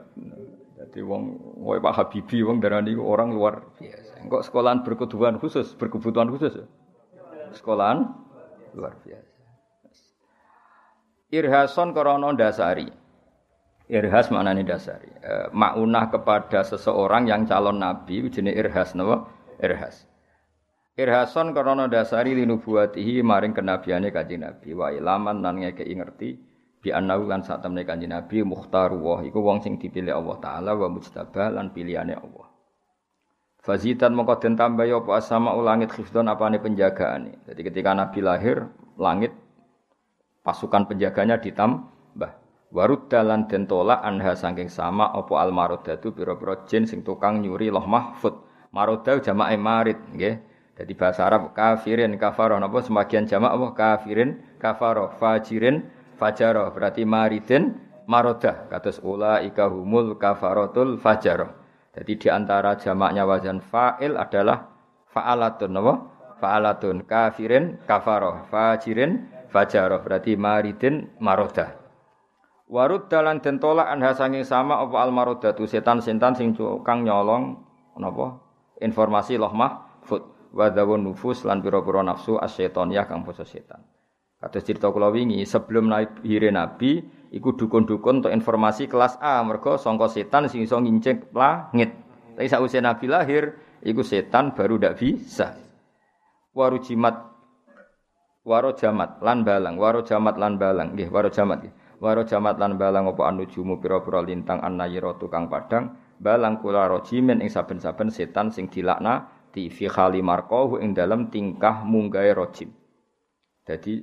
Jadi 0.78 1.02
wong 1.02 1.22
wae 1.58 1.82
Pak 1.82 1.94
Habibie 1.98 2.46
wong 2.46 2.62
darani 2.62 2.94
orang 2.94 3.34
luar 3.34 3.66
biasa. 3.76 3.99
Kok 4.28 4.44
sekolahan 4.44 4.84
berkebutuhan 4.84 5.40
khusus, 5.40 5.72
berkebutuhan 5.78 6.28
khusus 6.28 6.52
ya? 6.52 6.66
Sekolahan 7.56 8.04
luar 8.76 8.94
biasa. 9.00 9.30
Irhason 11.30 11.94
korono 11.94 12.34
dasari. 12.34 12.90
Irhas 13.90 14.30
maknane 14.30 14.66
dasari. 14.66 15.10
E, 15.22 15.50
maunah 15.54 16.10
kepada 16.10 16.62
seseorang 16.66 17.30
yang 17.30 17.46
calon 17.46 17.78
nabi 17.78 18.26
jenis 18.30 18.54
irhas 18.54 18.94
napa? 18.98 19.30
Irhas. 19.62 20.10
Irhason 20.98 21.54
korono 21.54 21.86
dasari 21.86 22.34
linubuatihi 22.34 23.22
maring 23.22 23.54
kenabiane 23.54 24.10
kanjeng 24.10 24.42
Nabi 24.42 24.74
wa 24.74 24.90
ilaman 24.90 25.38
nan 25.38 25.62
ngekeki 25.62 25.94
ngerti 25.96 26.28
bi 26.82 26.90
annahu 26.90 27.30
lan 27.30 27.46
sak 27.46 27.62
temne 27.62 27.86
kanjeng 27.86 28.10
Nabi 28.10 28.42
mukhtaru 28.42 28.98
wa 28.98 29.22
iku 29.22 29.38
wong 29.38 29.62
sing 29.62 29.78
dipilih 29.78 30.12
Allah 30.12 30.36
taala 30.42 30.72
wa 30.74 30.90
mujtabah 30.90 31.56
lan 31.56 31.70
pilihane 31.70 32.18
Allah. 32.18 32.49
Fazitan 33.60 34.16
mongko 34.16 34.40
den 34.40 34.56
tambah 34.56 34.88
ya 34.88 35.04
apa 35.04 35.20
asama 35.20 35.52
ulangit 35.52 35.92
khifdon 35.92 36.32
apane 36.32 36.56
penjagaane. 36.56 37.44
Jadi 37.44 37.60
ketika 37.60 37.92
Nabi 37.92 38.24
lahir, 38.24 38.72
langit 38.96 39.36
pasukan 40.40 40.88
penjaganya 40.88 41.36
ditambah. 41.36 42.32
Warud 42.72 43.12
dalan 43.12 43.44
den 43.50 43.68
tolak 43.68 44.00
anha 44.00 44.32
saking 44.32 44.72
sama 44.72 45.12
apa 45.12 45.34
al 45.36 45.52
marodatu 45.52 46.14
pira-pira 46.16 46.64
jin 46.64 46.88
sing 46.88 47.04
tukang 47.04 47.44
nyuri 47.44 47.68
loh 47.68 47.84
mahfud. 47.84 48.32
Maroda 48.72 49.20
jamae 49.20 49.60
marid 49.60 49.98
nggih. 50.16 50.40
Jadi 50.80 50.92
bahasa 50.96 51.28
Arab 51.28 51.52
kafirin 51.52 52.16
kafaro 52.16 52.56
napa 52.56 52.80
semakian 52.80 53.28
jamak 53.28 53.52
apa 53.52 53.66
kafirin 53.76 54.40
kafaro 54.56 55.12
fajirin 55.20 55.84
fajaro 56.16 56.72
berarti 56.72 57.04
maridin 57.04 57.76
marodah 58.08 58.72
kados 58.72 59.04
ula 59.04 59.44
ika 59.44 59.68
humul 59.68 60.16
kafarotul 60.16 60.96
fajaro. 60.96 61.59
Jadi 61.90 62.12
di 62.16 62.28
antara 62.30 62.78
jamaknya 62.78 63.26
wazan 63.26 63.58
fa'il 63.58 64.14
adalah 64.14 64.70
fa'alatun 65.10 65.74
apa? 65.74 65.94
Fa'alatun 66.40 67.04
kafirin 67.04 67.82
kafaro 67.84 68.46
fajirin 68.48 69.28
fajaro 69.50 70.00
berarti 70.00 70.38
maridin 70.38 71.10
marodah. 71.18 71.76
Warud 72.70 73.10
dalan 73.10 73.42
den 73.42 73.58
tolak 73.58 73.90
anha 73.90 74.14
sanging 74.14 74.46
sama 74.46 74.78
apa 74.78 74.96
al 75.02 75.10
marodatu 75.10 75.66
setan-setan 75.66 76.38
sing 76.38 76.54
kang 76.86 77.02
nyolong 77.02 77.58
napa 77.98 78.38
informasi 78.78 79.36
loh 79.36 79.50
mahfud 79.50 80.22
wa 80.54 80.70
nufus 80.94 81.42
lan 81.42 81.62
pira-pira 81.62 82.06
nafsu 82.06 82.38
asyaitoniyah 82.38 83.10
kang 83.10 83.26
basa 83.26 83.42
setan. 83.42 83.82
Kados 84.40 84.64
cerita 84.64 84.88
kula 84.88 85.12
wingi, 85.12 85.44
sebelum 85.44 85.92
lahir 85.92 86.48
Nabi 86.48 87.04
iku 87.30 87.54
dukun-dukun 87.54 88.20
untuk 88.20 88.34
informasi 88.34 88.90
kelas 88.90 89.16
A 89.22 89.40
mergo 89.46 89.78
sangka 89.78 90.10
setan 90.10 90.50
sing 90.50 90.66
iso 90.66 90.76
ngincik 90.76 91.30
langit. 91.30 91.94
Tapi 92.34 92.46
sausé 92.50 92.82
Nabi 92.82 93.06
lahir 93.06 93.54
iku 93.80 94.02
setan 94.02 94.52
baru 94.52 94.76
ndak 94.76 94.98
bisa. 94.98 95.54
Waru 96.50 96.82
jimat 96.82 97.30
waro 98.42 98.74
jamat 98.74 99.22
lan 99.22 99.46
balang, 99.46 99.78
waro 99.78 100.02
jamat 100.02 100.34
lan 100.34 100.58
balang, 100.58 100.98
nggih 100.98 101.08
waro 101.12 101.30
jamat 101.30 101.62
nggih. 101.62 101.74
Waro 102.00 102.24
jamat 102.24 102.56
lan 102.56 102.80
balang 102.80 103.12
apa 103.12 103.28
anujumu 103.28 103.76
pira-pira 103.76 104.24
lintang 104.24 104.64
annayira 104.64 105.20
tukang 105.20 105.52
padang, 105.52 106.00
balang 106.16 106.56
kula 106.56 106.88
rojimen 106.88 107.44
ing 107.44 107.52
saben-saben 107.52 108.08
setan 108.08 108.48
sing 108.48 108.72
dilakna 108.72 109.28
di 109.52 109.68
fi 109.68 109.84
khali 109.84 110.24
marqahu 110.24 110.80
ing 110.80 110.96
dalam 110.96 111.28
tingkah 111.28 111.84
munggahe 111.84 112.32
rojim. 112.32 112.72
Jadi 113.68 114.00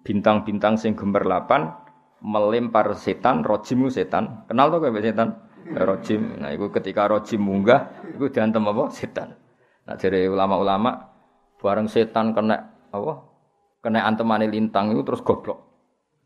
bintang-bintang 0.00 0.80
sing 0.80 0.96
gemerlapan 0.96 1.83
melempar 2.20 2.94
setan, 2.94 3.42
rojim 3.42 3.88
setan. 3.88 4.46
Kenal 4.46 4.70
tuh 4.70 4.78
kayak 4.84 5.02
setan? 5.02 5.28
Rojim. 5.64 6.44
Nah, 6.44 6.52
itu 6.52 6.68
ketika 6.68 7.08
rojim 7.08 7.40
munggah, 7.40 7.88
itu 8.12 8.28
diantem 8.28 8.62
apa? 8.68 8.92
Setan. 8.92 9.34
Nah, 9.84 9.96
jadi 9.96 10.28
ulama-ulama 10.28 11.12
bareng 11.60 11.88
setan 11.88 12.36
kena 12.36 12.72
apa? 12.92 13.12
Kena 13.84 14.04
antemane 14.08 14.48
lintang 14.48 14.92
itu 14.92 15.04
terus 15.04 15.20
goblok. 15.20 15.60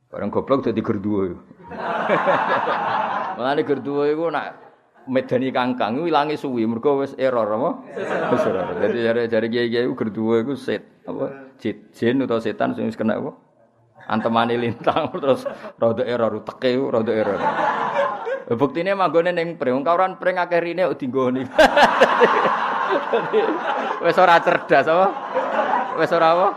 Bareng 0.08 0.30
goblok 0.30 0.66
jadi 0.66 0.80
gerduwo. 0.80 1.36
Mulane 3.36 3.62
gerduwo 3.68 4.06
iku 4.06 4.30
nak 4.30 4.56
medani 5.08 5.50
kangkang 5.50 6.04
ilangi 6.04 6.38
suwi 6.38 6.64
mergo 6.64 7.02
wis 7.02 7.18
error 7.18 7.44
apa? 7.44 7.70
Wis 8.32 8.42
error. 8.46 8.66
Jadi 8.78 8.98
jare-jare 9.02 9.46
kiai-kiai 9.50 9.86
gerduwo 9.90 10.38
iku 10.38 10.54
set 10.54 11.02
apa? 11.04 11.54
Jin 11.58 12.22
atau 12.22 12.38
setan 12.38 12.74
sing 12.78 12.88
kena 12.94 13.18
apa? 13.18 13.34
Antemane 14.08 14.56
lintang 14.56 15.12
terus 15.22 15.44
rada 15.76 16.02
error 16.02 16.40
teke 16.42 16.74
rada 16.80 17.12
error. 17.12 17.40
Buktine 18.48 18.96
manggone 18.96 19.36
ning 19.36 19.60
pring, 19.60 19.84
kawran 19.84 20.16
pring 20.16 20.40
akeh 20.40 20.56
rine 20.64 20.88
kok 20.88 20.96
dinggoni. 20.96 21.44
Wis 24.08 24.16
ora 24.16 24.40
cerdas 24.40 24.88
apa? 24.88 25.06
Wis 26.00 26.08
ora 26.16 26.28
apa? 26.32 26.48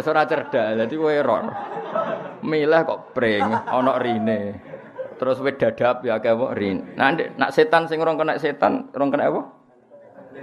Wis 0.00 0.08
ora 0.08 0.24
cerdas. 0.24 0.72
Dadi 0.72 0.96
kowe 0.96 1.12
error. 1.12 1.44
Milih 2.40 2.80
kok 2.88 3.12
pring 3.12 3.44
ana 3.44 4.00
rine. 4.00 4.56
Terus 5.20 5.36
wis 5.44 5.60
dadap 5.60 6.00
ya 6.00 6.16
akeh 6.16 6.32
apa 6.32 6.56
rin. 6.56 6.96
Nah, 6.96 7.12
nak 7.12 7.52
setan 7.52 7.86
sing 7.86 8.00
ora 8.00 8.16
kena 8.16 8.40
setan, 8.40 8.88
ora 8.96 9.04
kena 9.06 9.28
apa? 9.28 9.40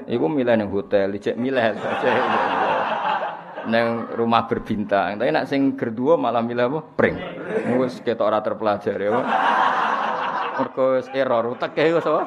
Iku 0.05 0.30
milih 0.30 0.53
ning 0.53 0.69
hotel, 0.69 1.17
ijek 1.17 1.36
milih 1.36 1.59
neng 3.68 4.07
rumah 4.16 4.47
berbintang. 4.47 5.20
Tapi 5.20 5.34
nak 5.34 5.49
sing 5.51 5.76
gerdua 5.76 6.16
malah 6.16 6.39
milih 6.39 6.70
apa? 6.72 6.80
Pring. 6.95 7.18
Wis 7.82 7.99
ketok 7.99 8.30
ora 8.30 8.39
terpelajari 8.39 9.12
apa. 9.12 9.22
Mergo 10.60 10.99
wis 10.99 11.07
error, 11.12 11.43
uteke 11.51 11.84
wis 11.91 12.05
apa? 12.07 12.24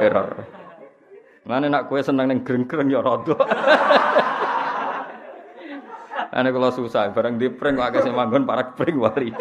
Error. 0.00 0.30
Mana 1.46 1.68
nak 1.68 1.86
kue 1.92 2.00
seneng 2.00 2.32
neng 2.32 2.40
greng-greng 2.42 2.88
ya 2.88 3.04
rada. 3.04 3.36
Ane 6.36 6.52
kalau 6.52 6.68
susah, 6.68 7.08
barang 7.16 7.40
di 7.40 7.48
pring 7.48 7.80
kok 7.80 8.04
sing 8.04 8.12
manggon 8.12 8.44
para 8.44 8.76
pring 8.76 9.00
wari. 9.00 9.32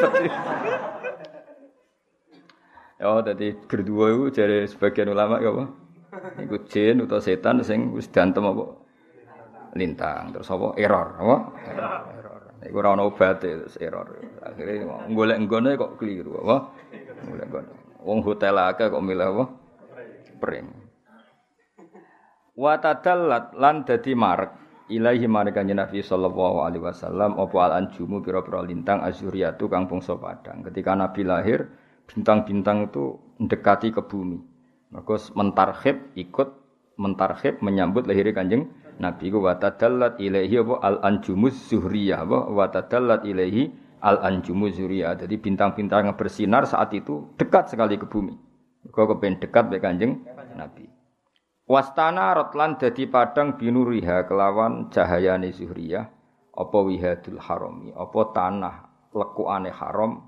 Ya, 2.95 3.11
tadi 3.20 3.51
gerdua 3.68 4.16
itu 4.16 4.39
jadi 4.39 4.63
sebagian 4.63 5.11
ulama 5.11 5.43
ya 5.43 5.51
apa? 5.51 5.68
Ikut 6.39 6.72
jin 6.72 7.03
atau 7.03 7.20
setan 7.20 7.59
sing 7.59 7.91
wis 7.91 8.07
dantem 8.07 8.47
apa? 8.47 8.84
Lintang 9.76 10.32
terus 10.32 10.47
apa? 10.47 10.73
Error 10.80 11.07
apa? 11.19 11.38
Error. 11.67 12.41
Iku 12.65 12.76
ora 12.82 12.95
ono 12.95 13.11
obat 13.11 13.43
terus 13.43 13.76
error. 13.78 14.07
Akhire 14.41 14.88
golek 15.11 15.38
nggone 15.45 15.76
kok 15.76 15.99
keliru 15.99 16.41
apa? 16.47 16.57
Golek 17.28 17.45
nggone. 17.51 17.71
Wong 18.01 18.19
hotel 18.23 18.55
akeh 18.57 18.88
kok 18.89 19.03
milih 19.03 19.28
apa? 19.36 19.45
Pring. 20.39 20.67
Wa 22.55 22.80
tadallat 22.80 23.53
lan 23.53 23.84
dadi 23.84 24.15
marek. 24.15 24.63
Ilahi 24.86 25.26
mareka 25.26 25.65
Nabi 25.65 26.05
sallallahu 26.05 26.61
alaihi 26.61 26.86
wasallam 26.86 27.41
apa 27.41 27.57
al 27.57 27.73
anjumu 27.73 28.21
pira-pira 28.21 28.61
lintang 28.61 29.01
azuriyatu 29.01 29.65
kang 29.65 29.89
bangsa 29.89 30.13
padang? 30.13 30.61
Ketika 30.61 30.93
Nabi 30.93 31.26
lahir 31.26 31.65
bintang-bintang 32.05 32.93
itu 32.93 33.17
mendekati 33.41 33.89
ke 33.89 34.05
bumi. 34.05 34.38
Maka 34.93 35.17
mentarhib 35.34 36.13
ikut 36.13 36.49
mentarhib 37.01 37.59
menyambut 37.65 38.05
lahirnya 38.05 38.38
kanjeng 38.38 38.69
Nabi 38.95 39.27
ku 39.27 39.43
watadallat 39.43 40.19
ilaihi 40.19 40.61
apa? 40.63 40.75
Al 40.79 40.97
anjumus 41.03 41.67
zuhriyah 41.67 42.23
apa? 42.23 42.39
Watadallat 42.47 43.27
ilaihi 43.27 43.71
al 43.99 44.23
anjumus 44.23 44.79
zuhriyah. 44.79 45.19
Jadi 45.19 45.35
bintang-bintang 45.39 46.07
yang 46.11 46.15
bersinar 46.15 46.63
saat 46.63 46.95
itu 46.95 47.35
dekat 47.35 47.71
sekali 47.71 47.99
ke 47.99 48.07
bumi. 48.07 48.35
Kau 48.93 49.09
kepen 49.09 49.41
dekat 49.41 49.67
be 49.67 49.81
kanjeng 49.81 50.23
Nabi. 50.55 50.87
Wastana 51.65 52.37
rotlan 52.37 52.77
dadi 52.77 53.09
padang 53.09 53.57
binuriha 53.57 54.29
kelawan 54.29 54.93
cahayane 54.93 55.51
zuhriyah. 55.51 56.07
Apa 56.55 56.79
wihadul 56.87 57.41
harami 57.41 57.91
apa 57.91 58.19
tanah 58.31 58.75
lekukane 59.11 59.75
haram? 59.75 60.23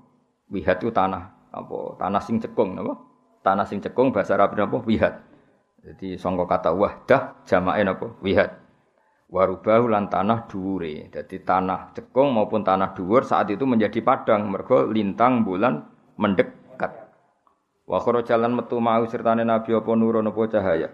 Wihad 0.52 0.84
itu 0.84 0.92
tanah 0.92 1.48
apa? 1.48 1.96
Tanah 1.96 2.20
sing 2.20 2.36
cekung 2.36 2.76
napa 2.76 3.08
tanah 3.48 3.66
sing 3.66 3.80
cekung 3.80 4.12
bahasa 4.12 4.36
Arab 4.36 4.52
napa 4.58 4.82
wihad 4.82 5.24
jadi 5.78 6.18
sangka 6.18 6.44
kata 6.50 6.74
wahdah 6.74 7.46
jamae 7.46 7.86
napa? 7.86 8.10
Wihad. 8.18 8.50
Warubahu 9.28 9.92
lan 9.92 10.08
tanah 10.08 10.48
dhuwure. 10.48 11.12
Jadi 11.12 11.44
tanah 11.44 11.92
cekung 11.94 12.32
maupun 12.34 12.64
tanah 12.64 12.96
dhuwur 12.96 13.22
saat 13.22 13.52
itu 13.52 13.68
menjadi 13.68 14.00
padang 14.00 14.48
mergo 14.48 14.88
lintang 14.88 15.44
bulan 15.44 15.84
mendekat. 16.16 17.12
Wa 17.84 18.00
jalan 18.24 18.52
metu 18.56 18.80
mau 18.80 19.04
sertane 19.04 19.44
nabi 19.44 19.76
apa 19.76 19.90
nurun 19.94 20.28
apa 20.28 20.42
cahaya. 20.48 20.88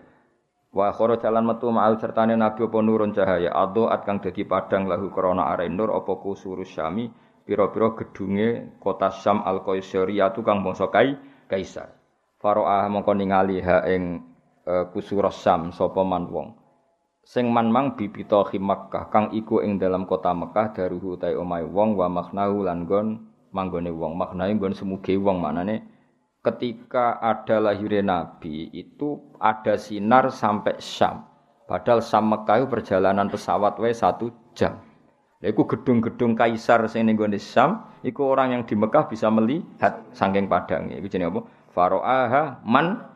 Wa 0.75 0.91
jalan 0.95 1.45
metu 1.47 1.71
mau 1.71 1.95
sertane 1.95 2.35
nabi 2.35 2.67
apa 2.67 2.79
nurun 2.83 3.15
cahaya. 3.15 3.51
Adoat 3.55 4.03
kang 4.03 4.19
dadi 4.19 4.43
padang 4.45 4.91
lahu 4.91 5.15
krana 5.15 5.49
are 5.55 5.67
nur 5.71 5.95
apa 5.95 6.13
kusurus 6.19 6.75
syami 6.75 7.09
pira-pira 7.45 7.93
gedunge 7.95 8.81
kota 8.81 9.13
Syam 9.13 9.45
al-Qaisariyah 9.45 10.35
kang 10.43 10.67
bangsa 10.67 10.91
Kai 10.91 11.15
Kaisar. 11.47 11.93
Faro'ah 12.41 12.91
mongko 12.91 13.13
ningali 13.15 13.63
ha 13.63 13.85
ing 13.89 14.34
uh, 14.69 14.85
kusuros 14.93 15.41
Sam 15.41 15.73
sapa 15.73 16.03
man 16.05 16.29
wong 16.29 16.57
sing 17.25 17.49
man 17.49 17.73
mang 17.73 17.97
bibita 17.97 18.45
Makkah 18.45 19.09
kang 19.09 19.33
iku 19.33 19.65
ing 19.65 19.81
dalam 19.81 20.05
kota 20.05 20.37
Mekah 20.37 20.77
daruhu 20.77 21.17
ta 21.17 21.33
omahe 21.33 21.65
wong 21.65 21.97
wa 21.97 22.09
maknahu 22.13 22.69
lan 22.69 22.85
gon 22.85 23.25
manggone 23.55 23.89
wong 23.89 24.13
maknae 24.19 24.53
gon 24.61 24.77
semuge 24.77 25.17
wong 25.17 25.41
manane 25.41 25.95
ketika 26.45 27.17
ada 27.25 27.57
lahirnya 27.57 28.05
Nabi 28.05 28.69
itu 28.77 29.33
ada 29.41 29.81
sinar 29.81 30.29
sampai 30.29 30.77
Syam. 30.77 31.25
Padahal 31.65 32.05
Syam 32.05 32.29
Mekah 32.29 32.69
perjalanan 32.69 33.33
pesawat 33.33 33.81
wae 33.81 33.97
satu 33.97 34.29
jam. 34.53 34.85
Iku 35.41 35.65
gedung-gedung 35.65 36.37
kaisar 36.37 36.85
sing 36.89 37.09
ning 37.09 37.17
gone 37.17 37.41
Syam, 37.41 37.89
iku 38.05 38.37
orang 38.37 38.53
yang 38.53 38.63
di 38.69 38.77
Mekah 38.77 39.09
bisa 39.09 39.33
melihat 39.33 40.05
saking 40.13 40.45
padangnya. 40.49 41.01
Iku 41.01 41.09
jenenge 41.09 41.33
apa? 41.33 41.41
Faro'aha 41.73 42.61
man 42.69 43.14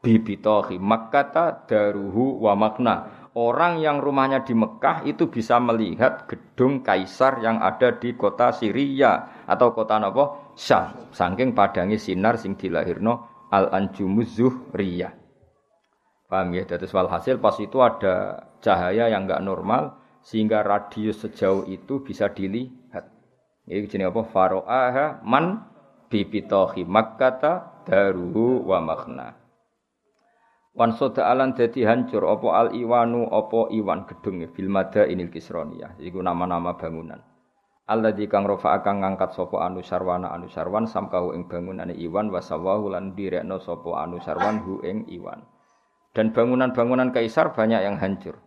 bibitohi 0.00 0.80
makkata 0.80 1.68
daruhu 1.68 2.40
wa 2.40 2.56
makna. 2.56 2.96
Orang 3.30 3.78
yang 3.78 4.02
rumahnya 4.02 4.42
di 4.42 4.58
Mekah 4.58 5.06
itu 5.06 5.30
bisa 5.30 5.62
melihat 5.62 6.26
gedung 6.26 6.82
kaisar 6.82 7.38
yang 7.38 7.62
ada 7.62 7.94
di 7.94 8.18
kota 8.18 8.50
Syria 8.50 9.46
atau 9.46 9.70
kota 9.70 10.02
apa? 10.02 10.50
Syam 10.58 11.14
saking 11.14 11.54
padangi 11.54 11.94
sinar 11.94 12.42
sing 12.42 12.58
dilahirno 12.58 13.46
al 13.54 13.70
anjumuz 13.70 14.34
zuhriyah. 14.34 15.14
Paham 16.26 16.58
ya? 16.58 16.66
Terus 16.66 16.90
walhasil 16.90 17.38
pas 17.38 17.54
itu 17.62 17.78
ada 17.78 18.46
cahaya 18.58 19.10
yang 19.10 19.30
enggak 19.30 19.46
normal 19.46 19.98
sehingga 20.26 20.66
radius 20.66 21.22
sejauh 21.22 21.70
itu 21.70 22.02
bisa 22.02 22.34
dilihat. 22.34 23.14
Ini 23.70 23.86
jenis 23.86 24.10
apa? 24.10 24.22
Faro'aha 24.26 25.22
man 25.22 25.70
bibitohi 26.10 26.82
makkata 26.82 27.86
daruhu 27.86 28.66
wa 28.66 28.82
makna. 28.82 29.39
Wan 30.70 30.94
soda 30.94 31.26
alan 31.26 31.58
dadi 31.58 31.82
hancur 31.82 32.22
apa 32.30 32.48
al 32.54 32.68
iwanu 32.78 33.26
apa 33.26 33.74
iwan 33.74 34.06
gedung 34.06 34.46
fil 34.54 34.70
mada 34.70 35.02
inil 35.02 35.26
kisroniyah. 35.26 35.98
Iku 35.98 36.22
nama-nama 36.22 36.78
bangunan. 36.78 37.18
Allah 37.90 38.14
di 38.14 38.30
kang 38.30 38.46
rofa 38.46 38.78
akan 38.78 39.02
ngangkat 39.02 39.34
sopo 39.34 39.58
anu 39.58 39.82
sarwana 39.82 40.30
anu 40.30 40.46
sarwan 40.46 40.86
samkahu 40.86 41.34
ing 41.34 41.50
bangunane 41.50 41.90
iwan 41.98 42.30
wasawahu 42.30 42.94
lan 42.94 43.18
direkno 43.18 43.58
sopo 43.58 43.98
anu 43.98 44.22
sarwan 44.22 44.62
hu 44.62 44.78
ing 44.86 45.10
iwan. 45.10 45.42
Dan 46.14 46.30
bangunan-bangunan 46.30 47.10
kaisar 47.10 47.50
banyak 47.50 47.82
yang 47.82 47.98
hancur. 47.98 48.38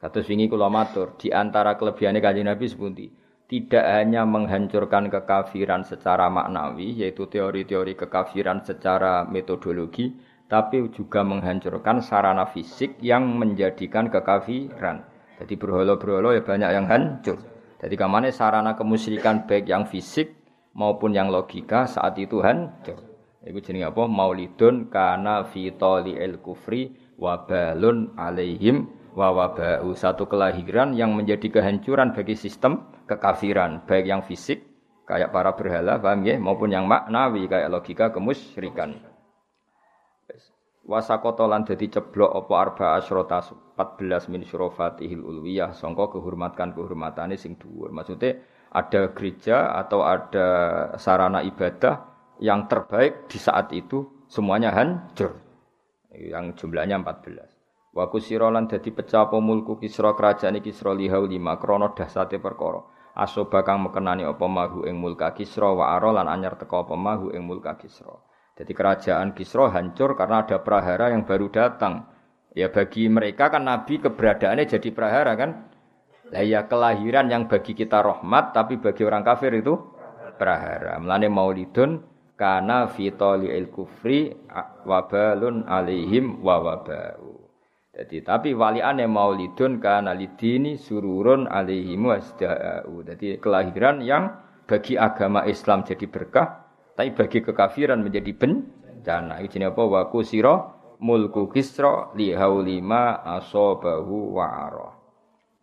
Kados 0.00 0.24
wingi 0.28 0.48
kula 0.48 0.72
matur, 0.72 1.20
di 1.20 1.28
antara 1.34 1.76
kelebihane 1.76 2.22
Kanjeng 2.22 2.48
Nabi 2.48 2.64
sepundi? 2.64 3.06
Tidak 3.48 3.80
hanya 3.80 4.28
menghancurkan 4.28 5.08
kekafiran 5.08 5.84
secara 5.84 6.28
maknawi, 6.28 7.00
yaitu 7.00 7.26
teori-teori 7.26 7.96
kekafiran 7.96 8.60
secara 8.60 9.24
metodologi, 9.24 10.12
tapi 10.48 10.88
juga 10.96 11.20
menghancurkan 11.22 12.00
sarana 12.00 12.48
fisik 12.48 12.96
yang 13.04 13.36
menjadikan 13.36 14.08
kekafiran. 14.08 15.04
Jadi 15.38 15.54
berholo-berholo 15.54 16.34
ya 16.34 16.42
banyak 16.42 16.70
yang 16.72 16.86
hancur. 16.88 17.38
Jadi 17.78 17.94
kamane 17.94 18.34
sarana 18.34 18.74
kemusyrikan 18.74 19.46
baik 19.46 19.70
yang 19.70 19.86
fisik 19.86 20.34
maupun 20.74 21.14
yang 21.14 21.30
logika 21.30 21.86
saat 21.86 22.18
itu 22.18 22.42
hancur. 22.42 22.98
Iku 23.44 23.62
jenenge 23.62 23.94
apa? 23.94 24.10
Maulidun 24.10 24.90
kana 24.90 25.46
fi 25.46 25.70
el 25.70 26.42
kufri 26.42 26.90
wabalun 27.14 28.18
alaihim 28.18 28.90
wa 29.14 29.30
wabau. 29.30 29.94
Satu 29.94 30.26
kelahiran 30.26 30.90
yang 30.96 31.14
menjadi 31.14 31.60
kehancuran 31.60 32.12
bagi 32.12 32.34
sistem 32.34 32.90
kekafiran, 33.06 33.86
baik 33.86 34.10
yang 34.10 34.26
fisik 34.26 34.66
kayak 35.06 35.32
para 35.32 35.54
berhala, 35.56 35.96
paham 36.02 36.26
ya, 36.26 36.36
maupun 36.36 36.68
yang 36.68 36.84
maknawi 36.84 37.48
kayak 37.48 37.72
logika 37.72 38.12
kemusyrikan. 38.12 39.07
Wasakoto 40.88 41.44
lan 41.44 41.68
dadi 41.68 41.92
ceblok 41.92 42.32
apa 42.32 42.52
arba 42.56 42.86
asyrota 42.96 43.44
14 43.44 44.32
min 44.32 44.40
syurafatihil 44.40 45.20
ulwiyah 45.20 45.76
sangka 45.76 46.08
kehormatan 46.16 46.72
kehormatane 46.72 47.36
sing 47.36 47.60
dhuwur. 47.60 47.92
Maksudnya 47.92 48.40
ada 48.72 49.12
gereja 49.12 49.76
atau 49.76 50.00
ada 50.00 50.48
sarana 50.96 51.44
ibadah 51.44 52.08
yang 52.40 52.64
terbaik 52.72 53.28
di 53.28 53.36
saat 53.36 53.68
itu 53.76 54.24
semuanya 54.32 54.72
hancur. 54.72 55.36
Yang 56.08 56.64
jumlahnya 56.64 57.04
14. 57.04 57.92
Wa 57.92 58.08
kusira 58.08 58.48
lan 58.48 58.64
dadi 58.64 58.88
pecah 58.88 59.28
apa 59.28 59.36
mulku 59.44 59.76
kisra 59.76 60.16
kerajaan 60.16 60.56
kisra 60.64 60.96
lihau 60.96 61.28
lima 61.28 61.60
krana 61.60 61.92
dahsate 61.92 62.40
perkara. 62.40 62.80
Asoba 63.12 63.60
kang 63.60 63.84
mekenani 63.84 64.24
apa 64.24 64.48
mahu 64.48 64.88
ing 64.88 64.96
mulka 64.96 65.36
kisra 65.36 65.68
wa 65.68 65.92
ara 65.92 66.16
lan 66.16 66.32
anyar 66.32 66.56
teka 66.56 66.80
apa 66.80 66.96
mahu 66.96 67.28
ing 67.36 67.44
mulka 67.44 67.76
kisra. 67.76 68.24
Jadi 68.58 68.74
kerajaan 68.74 69.38
Kisro 69.38 69.70
hancur 69.70 70.18
karena 70.18 70.42
ada 70.42 70.58
prahara 70.58 71.14
yang 71.14 71.22
baru 71.22 71.46
datang. 71.46 72.10
Ya 72.58 72.66
bagi 72.66 73.06
mereka 73.06 73.54
kan 73.54 73.62
Nabi 73.62 74.02
keberadaannya 74.02 74.66
jadi 74.66 74.88
prahara 74.90 75.38
kan. 75.38 75.70
Lah 76.34 76.42
ya 76.42 76.66
kelahiran 76.66 77.30
yang 77.30 77.46
bagi 77.46 77.78
kita 77.78 78.02
rahmat 78.02 78.50
tapi 78.50 78.82
bagi 78.82 79.06
orang 79.06 79.22
kafir 79.22 79.54
itu 79.54 79.78
prahara. 80.34 80.98
Melane 80.98 81.30
maulidun 81.30 82.02
karena 82.34 82.90
fitoli 82.90 83.54
il 83.54 83.70
kufri 83.70 84.34
wabalun 84.82 85.62
alaihim 85.70 86.42
wa 86.42 86.58
wabau. 86.58 87.38
Jadi 87.94 88.22
tapi 88.26 88.54
waliane 88.54 89.06
maulidun 89.06 89.78
karena 89.78 90.14
lidini 90.14 90.78
sururun 90.78 91.46
alaihim 91.46 92.10
wasda'u. 92.10 93.06
Jadi 93.06 93.38
kelahiran 93.38 94.02
yang 94.02 94.34
bagi 94.68 94.94
agama 94.94 95.48
Islam 95.48 95.82
jadi 95.82 96.06
berkah, 96.06 96.67
tapi 96.98 97.14
bagi 97.14 97.46
kekafiran 97.46 98.02
menjadi 98.02 98.34
bencana. 98.34 99.38
Ini 99.38 99.70
apa? 99.70 99.86
Wa 99.86 100.10
kusira 100.10 100.66
mulku 100.98 101.46
kisra 101.46 102.10
li 102.18 102.34
haulima 102.34 103.22
asabahu 103.22 104.34
wa 104.34 104.46
ara. 104.66 104.90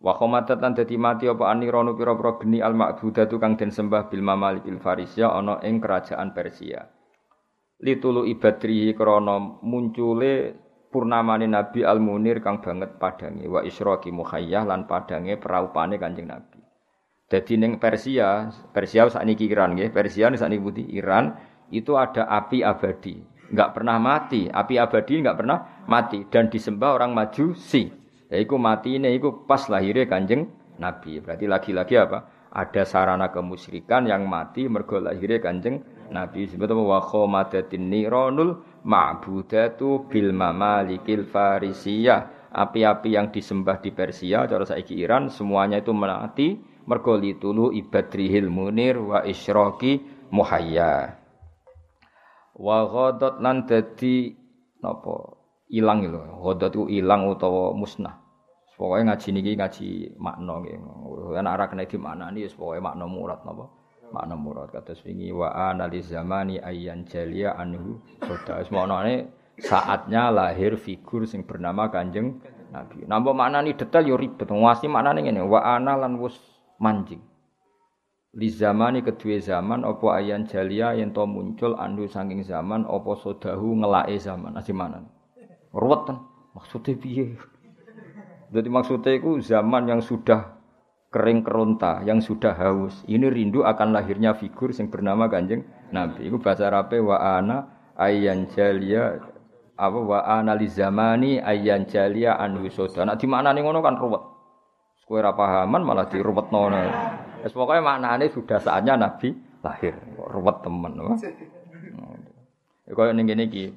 Wa 0.00 0.16
khomatatan 0.16 0.72
dadi 0.72 0.96
mati 0.96 1.28
apa 1.28 1.52
anirono 1.52 1.92
pira-pira 1.92 2.40
geni 2.40 2.64
al 2.64 2.72
ma'budatu 2.72 3.36
kang 3.36 3.60
den 3.60 3.68
sembah 3.68 4.08
bil 4.08 4.24
mamalikil 4.24 4.80
farisia 4.80 5.28
ana 5.28 5.60
ing 5.60 5.76
kerajaan 5.76 6.32
Persia. 6.32 6.88
Litulu 7.84 8.24
ibadrihi 8.24 8.96
krana 8.96 9.36
muncule 9.60 10.56
purnamane 10.88 11.44
Nabi 11.44 11.84
Al 11.84 12.00
Munir 12.00 12.40
kang 12.40 12.64
banget 12.64 12.96
padange 12.96 13.44
wa 13.44 13.60
isyraqi 13.60 14.08
muhayyah 14.08 14.64
lan 14.64 14.88
padange 14.88 15.36
peraupane 15.36 16.00
Kanjeng 16.00 16.32
Nabi. 16.32 16.55
Jadi 17.26 17.58
neng 17.58 17.82
Persia, 17.82 18.54
Persia 18.70 19.10
saat 19.10 19.26
ini 19.26 19.34
Iran 19.50 19.74
ya, 19.74 19.90
Persia 19.90 20.30
saat 20.30 20.46
ini 20.46 20.62
putih 20.62 20.86
Iran 20.94 21.34
itu 21.74 21.98
ada 21.98 22.22
api 22.30 22.62
abadi, 22.62 23.18
nggak 23.50 23.74
pernah 23.74 23.98
mati, 23.98 24.46
api 24.46 24.78
abadi 24.78 25.26
nggak 25.26 25.34
pernah 25.34 25.58
mati 25.90 26.22
dan 26.30 26.46
disembah 26.46 26.94
orang 26.94 27.18
majusi. 27.18 27.90
Ya, 28.30 28.38
iku 28.38 28.62
mati 28.62 29.02
ini, 29.02 29.10
iku 29.18 29.42
pas 29.42 29.66
lahirnya 29.66 30.06
kanjeng 30.06 30.46
Nabi. 30.78 31.18
Berarti 31.18 31.50
lagi-lagi 31.50 31.94
apa? 31.98 32.30
Ada 32.54 32.86
sarana 32.86 33.34
kemusyrikan 33.34 34.06
yang 34.06 34.30
mati 34.30 34.70
mergo 34.70 35.02
lahirnya 35.02 35.42
kanjeng 35.42 35.82
Nabi. 36.14 36.46
Sebetulnya 36.46 36.86
wa 36.86 37.02
khomadatin 37.02 37.90
nironul 37.90 38.62
ma'budatu 38.86 40.06
bil 40.06 40.30
mamalikil 40.30 41.26
farisiyah. 41.26 42.54
Api-api 42.54 43.18
yang 43.18 43.34
disembah 43.34 43.82
di 43.82 43.92
Persia, 43.92 44.46
cara 44.48 44.64
saiki 44.64 44.96
Iran, 44.96 45.28
semuanya 45.28 45.82
itu 45.82 45.92
mati 45.92 46.56
mergo 46.86 47.18
litulu 47.18 47.74
ibadrihil 47.74 48.48
munir 48.48 48.96
wa 49.02 49.26
isyraqi 49.26 50.00
muhayya. 50.30 51.18
Wa 52.56 52.88
ghadat 52.88 53.42
lan 53.42 53.68
dadi 53.68 54.32
napa 54.80 55.36
ilang 55.68 56.06
lho. 56.08 56.40
Ghadat 56.40 56.72
ku 56.72 56.88
ilang 56.88 57.28
utawa 57.28 57.76
musnah. 57.76 58.22
Pokoke 58.76 59.08
ngaji 59.08 59.28
niki 59.32 59.52
ngaji 59.56 59.88
makna 60.20 60.60
nggih. 60.60 60.76
Ana 61.40 61.56
ora 61.56 61.64
kena 61.64 61.88
dimaknani 61.88 62.44
wis 62.44 62.52
pokoke 62.52 62.76
makna 62.84 63.08
murad 63.08 63.40
napa? 63.44 63.72
Makna 64.12 64.36
murad. 64.36 64.68
Kados 64.68 65.00
wingi 65.00 65.32
wa 65.32 65.48
analiz 65.72 66.12
zamani 66.12 66.60
ayyan 66.60 67.08
jalia 67.08 67.56
anhu. 67.56 68.04
Soda 68.20 68.60
wis 68.60 68.68
maknane 68.68 69.32
saatnya 69.56 70.28
lahir 70.28 70.76
figur 70.76 71.24
sing 71.24 71.48
bernama 71.48 71.88
Kanjeng 71.88 72.36
Nabi. 72.68 73.08
Nambah 73.08 73.32
maknani 73.32 73.72
detail 73.72 74.12
yo 74.12 74.20
ribet. 74.20 74.44
Ngwasi 74.52 74.92
maknane 74.92 75.24
ngene 75.24 75.40
wa 75.40 75.64
ana 75.64 75.96
lan 75.96 76.20
wus 76.20 76.36
mancing. 76.82 77.22
Li 78.36 78.52
zamani 78.52 79.00
kedua 79.00 79.40
zaman 79.40 79.80
opo 79.80 80.12
ayan 80.12 80.44
jalia 80.44 80.92
yang 80.92 81.16
to 81.16 81.24
muncul 81.24 81.72
andu 81.80 82.04
saking 82.04 82.44
zaman 82.44 82.84
opo 82.84 83.16
sodahu 83.16 83.80
ngelae 83.80 84.20
zaman 84.20 84.52
asih 84.60 84.76
mana? 84.76 85.00
Ruwet 85.72 86.04
kan? 86.04 86.20
Maksudnya 86.52 87.00
piye? 87.00 87.32
Jadi 88.52 88.68
maksudnya 88.68 89.16
itu 89.16 89.40
zaman 89.40 89.88
yang 89.88 90.04
sudah 90.04 90.52
kering 91.08 91.40
keronta, 91.48 92.04
yang 92.04 92.20
sudah 92.20 92.52
haus. 92.52 93.00
Ini 93.08 93.24
rindu 93.32 93.64
akan 93.64 93.96
lahirnya 93.96 94.36
figur 94.36 94.68
yang 94.68 94.92
bernama 94.92 95.32
Kanjeng 95.32 95.64
Nabi. 95.88 96.28
Itu 96.28 96.36
bahasa 96.36 96.68
Arabe 96.68 97.00
wa 97.00 97.16
ana 97.16 97.72
ayan 97.96 98.52
jalia 98.52 99.16
apa 99.80 99.96
wa 99.96 100.20
ana 100.28 100.52
li 100.52 100.68
zamani 100.68 101.40
ayan 101.40 101.88
jalia 101.88 102.36
anhu 102.36 102.68
soda. 102.68 103.08
Nah 103.08 103.16
di 103.16 103.24
mana 103.24 103.56
nih 103.56 103.64
ngono 103.64 103.80
kan 103.80 103.96
ruwet. 103.96 104.35
Kue 105.06 105.22
ora 105.22 105.38
pahaman 105.38 105.86
malah 105.86 106.10
diruwetno. 106.10 106.66
Wis 107.46 107.54
pokoke 107.54 107.78
maknane 107.78 108.26
sudah 108.26 108.58
saatnya 108.58 108.98
Nabi 108.98 109.30
lahir. 109.62 109.94
Ruwet 110.18 110.66
temen. 110.66 110.98
Kaya 112.90 113.14
ning 113.14 113.30
kene 113.30 113.46
iki. 113.46 113.70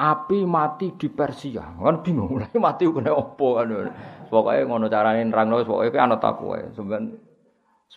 Api 0.00 0.48
mati 0.48 0.96
di 0.96 1.12
Persia. 1.12 1.76
Kan 1.76 2.00
bingung. 2.00 2.40
Lha 2.40 2.48
mati 2.64 2.88
kena 2.88 3.12
opo 3.12 3.60
kan. 3.60 3.92
Pokoke 4.32 4.64
ngono 4.64 4.88
carane 4.88 5.20
nerangno 5.20 5.60
pokoke 5.68 5.92
ki 5.92 6.00
anut 6.00 6.24
aku 6.24 6.56
wae. 6.56 6.72
Sampeyan 6.72 7.12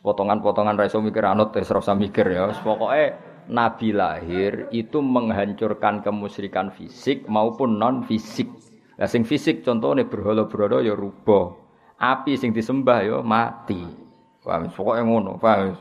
potongan-potongan 0.04 0.76
ra 0.76 0.84
iso 0.84 1.00
mikir 1.00 1.24
anut 1.24 1.56
wis 1.56 1.72
ora 1.72 1.96
mikir 1.96 2.36
ya. 2.36 2.52
Pokoke 2.52 3.16
Nabi 3.48 3.96
lahir 3.96 4.68
itu 4.76 5.00
menghancurkan 5.00 6.04
kemusyrikan 6.04 6.68
fisik 6.76 7.32
maupun 7.32 7.80
non 7.80 8.04
fisik. 8.04 8.52
Lah 9.00 9.08
sing 9.08 9.24
fisik 9.24 9.64
contohnya 9.64 10.04
berhala-berhala 10.04 10.84
ya 10.84 11.00
rubah. 11.00 11.62
Api 12.00 12.36
sing 12.36 12.52
disembah 12.52 13.06
ya 13.06 13.18
mati. 13.22 13.82
Paham? 14.44 14.68
Pokoke 14.68 15.02
ngono, 15.02 15.39
paham? 15.39 15.78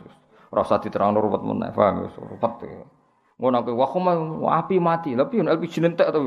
Ora 0.52 0.60
usah 0.62 0.78
diterangno 0.78 1.18
ruwet 1.18 1.42
meneh, 1.42 1.70
paham? 1.74 2.06
Ruwet. 2.06 2.42
Ngono 3.42 3.56
aku 3.58 3.74
wah 3.74 4.62
api 4.62 4.78
mati. 4.78 5.18
Lah 5.18 5.26
piye 5.26 5.42
LPG 5.42 5.82
nentek 5.82 6.14
to. 6.14 6.22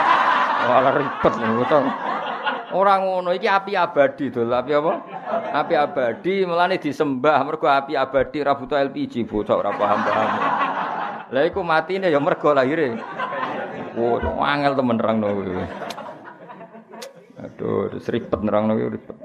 Malah 0.68 0.92
ribet 0.98 1.34
ngono. 1.38 1.80
Ora 2.74 2.98
ngono 2.98 3.30
iki 3.30 3.46
api 3.46 3.78
abadi 3.78 4.34
to. 4.34 4.42
Api 4.42 4.72
apa? 4.74 4.92
Api 5.54 5.74
abadi 5.78 6.34
melane 6.42 6.76
disembah 6.82 7.46
mergo 7.46 7.70
api 7.70 7.94
abadi 7.94 8.42
ra 8.42 8.58
butuh 8.58 8.76
LPG 8.90 9.24
bocah 9.24 9.54
ora 9.54 9.70
paham-paham. 9.70 10.30
Lah 11.28 11.42
iku 11.44 11.60
matine 11.62 12.10
ya 12.10 12.18
mergo 12.18 12.50
lahire. 12.50 12.98
Oh, 13.98 14.18
angel 14.42 14.78
temen 14.78 14.96
nerangno 14.98 15.26
kuwi. 15.34 15.66
Aduh, 17.38 17.94
wis 17.94 18.10
ribet 18.10 18.40
nerangno 18.42 18.74
kuwi 18.74 18.98
ribet. 18.98 19.16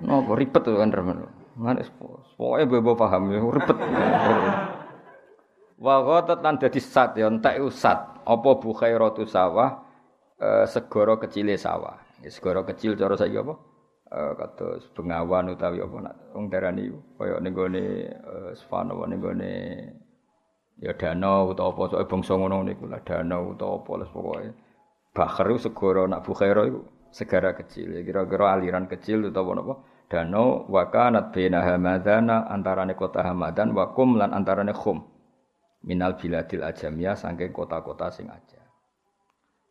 Nopo 0.00 0.32
ribet 0.32 0.62
to 0.64 0.76
kan 0.80 0.88
remen. 0.88 1.28
Ngene 1.60 1.84
pokoke 2.36 2.64
bebo 2.64 2.96
paham 2.96 3.28
ya 3.28 3.40
ribet. 3.44 3.78
Wa 5.76 5.94
ghatat 6.04 6.40
lan 6.40 6.56
dadi 6.56 6.80
sat 6.80 7.16
ya 7.20 7.28
entek 7.28 7.60
usat. 7.60 8.24
Apa 8.24 8.50
khairatu 8.56 9.28
sawah 9.28 9.84
eh, 10.40 10.64
segara 10.64 11.16
sawah. 11.60 11.96
Ya, 12.20 12.28
segara 12.28 12.64
kecil 12.64 12.96
cara 12.96 13.16
saiki 13.16 13.40
apa? 13.40 13.54
Eh, 14.10 14.32
kados 14.34 14.90
bengawan 14.90 15.54
utawi 15.54 15.78
apa 15.78 15.96
nak 16.02 16.34
wong 16.34 16.50
darani 16.50 16.90
kaya 17.14 17.38
ning 17.38 17.54
gone 17.54 18.10
eh, 18.10 18.52
Svana 18.58 18.90
ning 19.06 19.22
gone 19.22 19.52
ya 20.82 20.90
danau 20.98 21.54
utawa 21.54 21.70
apa 21.70 21.82
soal 21.94 22.10
bangsa 22.10 22.34
ngono 22.34 22.66
niku 22.66 22.90
lah 22.90 22.98
danau 23.06 23.54
utawa 23.54 23.78
apa 23.78 23.92
les 24.02 24.10
pokoke. 24.10 24.50
Bahar 25.10 25.46
itu 25.50 25.66
segara 25.70 26.06
nak 26.06 26.22
bu 26.22 26.32
khairah 26.34 26.64
itu 26.70 26.80
segara 27.10 27.50
kecil. 27.58 27.98
Ya 27.98 28.02
kira-kira 28.06 28.54
aliran 28.54 28.86
kecil 28.86 29.26
utawa 29.26 29.58
apa? 29.58 29.74
Danau 30.10 30.66
wa 30.66 30.90
kanat 30.90 31.30
baina 31.30 31.62
hamadana 31.62 32.50
antarane 32.50 32.98
kota 32.98 33.22
Hamadan 33.22 33.70
wa 33.70 33.94
lan 33.94 34.34
antarane 34.34 34.74
khum 34.74 35.06
minal 35.86 36.18
biladil 36.18 36.66
ajamiyah 36.66 37.14
saking 37.14 37.54
kota-kota 37.54 38.10
sing 38.10 38.26
aja. 38.26 38.60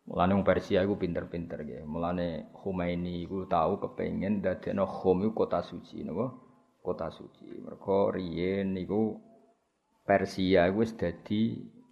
Mulane 0.09 0.33
wong 0.33 0.45
Persia 0.47 0.81
iku 0.81 0.97
pinter-pinter 0.97 1.61
nggih. 1.61 1.85
Mulane 1.85 2.49
Khomeini 2.49 3.29
iku 3.29 3.45
tahu 3.45 3.77
kepengin 3.77 4.41
dadekno 4.41 4.89
Khom 4.89 5.21
iku 5.21 5.45
kota 5.45 5.61
suci 5.61 6.01
napa? 6.01 6.33
Kota 6.81 7.13
suci. 7.13 7.45
Mergo 7.61 8.09
riyen 8.09 8.73
niku 8.73 9.21
Persia 10.01 10.65
iku 10.65 10.81
wis 10.81 10.97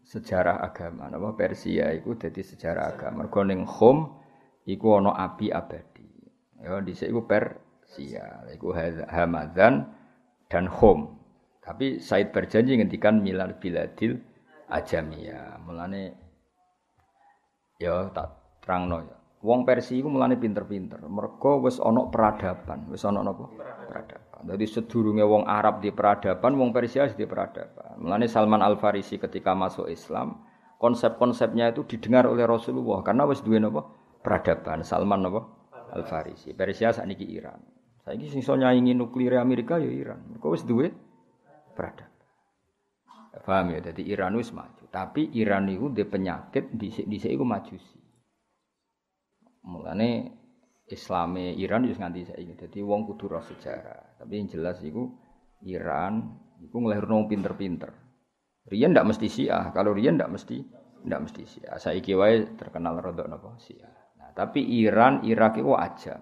sejarah 0.07 0.63
agama 0.63 1.11
napa? 1.11 1.35
Persia 1.35 1.91
iku 1.91 2.15
dadi 2.15 2.39
sejarah 2.39 2.95
agama. 2.95 3.27
Mergo 3.27 3.43
ning 3.43 3.67
Khom 3.67 4.15
iku 4.63 5.03
ana 5.03 5.11
api 5.11 5.51
abadi. 5.51 6.07
Ya 6.63 6.79
dhisik 6.79 7.11
iku 7.11 7.27
Persia. 7.27 8.47
Iku 8.55 8.71
Hamadan 9.11 9.91
dan 10.47 10.65
Khom. 10.71 11.19
Tapi 11.59 11.99
Said 11.99 12.31
berjanji 12.31 12.79
ngendikan 12.79 13.19
milal 13.19 13.59
biladil 13.59 14.15
ajamia. 14.71 15.59
Mulane 15.59 16.15
ya 17.75 18.07
tak 18.15 18.63
terangno 18.63 19.03
ya. 19.03 19.17
Wong 19.43 19.67
Persia 19.67 19.99
iku 19.99 20.07
mulane 20.07 20.39
pinter-pinter. 20.39 21.03
Mergo 21.11 21.61
wis 21.61 21.83
ana 21.83 22.07
peradaban, 22.07 22.87
wis 22.89 23.03
ana 23.03 23.21
napa? 23.21 23.51
Peradaban. 23.85 24.26
Jadi 24.45 24.65
sedurunge 24.69 25.25
wong 25.25 25.49
Arab 25.49 25.81
di 25.81 25.89
peradaban, 25.89 26.53
wong 26.53 26.69
Persia 26.69 27.09
di 27.09 27.25
peradaban. 27.25 27.97
Mulane 27.97 28.29
Salman 28.29 28.61
Al 28.61 28.77
Farisi 28.77 29.17
ketika 29.17 29.57
masuk 29.57 29.89
Islam, 29.89 30.45
konsep-konsepnya 30.77 31.73
itu 31.73 31.81
didengar 31.89 32.29
oleh 32.29 32.45
Rasulullah 32.45 33.01
karena 33.01 33.25
wis 33.25 33.41
duwe 33.41 33.57
napa? 33.57 33.89
Peradaban. 34.21 34.85
Salman 34.85 35.25
napa? 35.25 35.41
Al 35.89 36.05
Farisi. 36.05 36.53
Persia 36.53 36.93
sakniki 36.93 37.25
Iran. 37.25 37.57
Saiki 38.05 38.29
sing 38.29 38.45
iso 38.45 38.53
nyaingi 38.53 38.93
nuklir 38.93 39.41
Amerika 39.41 39.81
ya 39.81 39.89
Iran. 39.89 40.21
Mergo 40.29 40.53
wis 40.53 40.61
duwe 40.61 40.93
peradaban. 41.73 42.13
Paham 43.41 43.73
ya? 43.73 43.79
Jadi 43.89 44.05
Iran 44.05 44.37
wis 44.37 44.53
maju. 44.53 44.85
Tapi 44.91 45.33
Iran 45.33 45.65
itu 45.69 45.89
di 45.89 46.05
penyakit 46.05 46.73
di 46.77 46.93
dhisik 46.93 47.31
iku 47.33 47.45
majusi. 47.45 47.97
Mulane 49.67 50.36
Islame 50.87 51.51
Iran 51.59 51.83
wis 51.83 51.99
nganti 51.99 52.23
saiki. 52.23 52.53
Jadi 52.55 52.79
wong 52.79 53.03
kudu 53.11 53.27
roh 53.27 53.43
sejarah. 53.43 54.23
Tapi 54.23 54.39
yang 54.39 54.47
jelas 54.47 54.79
iku 54.79 55.03
Iran 55.67 56.23
iku 56.63 56.79
nglahirno 56.79 57.27
pinter-pinter. 57.27 57.91
Rian 58.67 58.95
ndak 58.95 59.07
mesti 59.15 59.27
Syiah. 59.27 59.71
Kalau 59.75 59.91
Rian 59.91 60.15
ndak 60.15 60.31
mesti 60.31 60.63
ndak 61.03 61.21
mesti 61.27 61.43
Syiah. 61.43 61.75
Saiki 61.75 62.15
wae 62.15 62.55
terkenal 62.55 62.99
rodok 63.03 63.27
napa 63.27 63.59
Syiah. 63.59 63.91
Nah, 64.19 64.31
tapi 64.31 64.63
Iran, 64.63 65.23
Irak 65.27 65.59
itu 65.59 65.71
aja. 65.75 66.19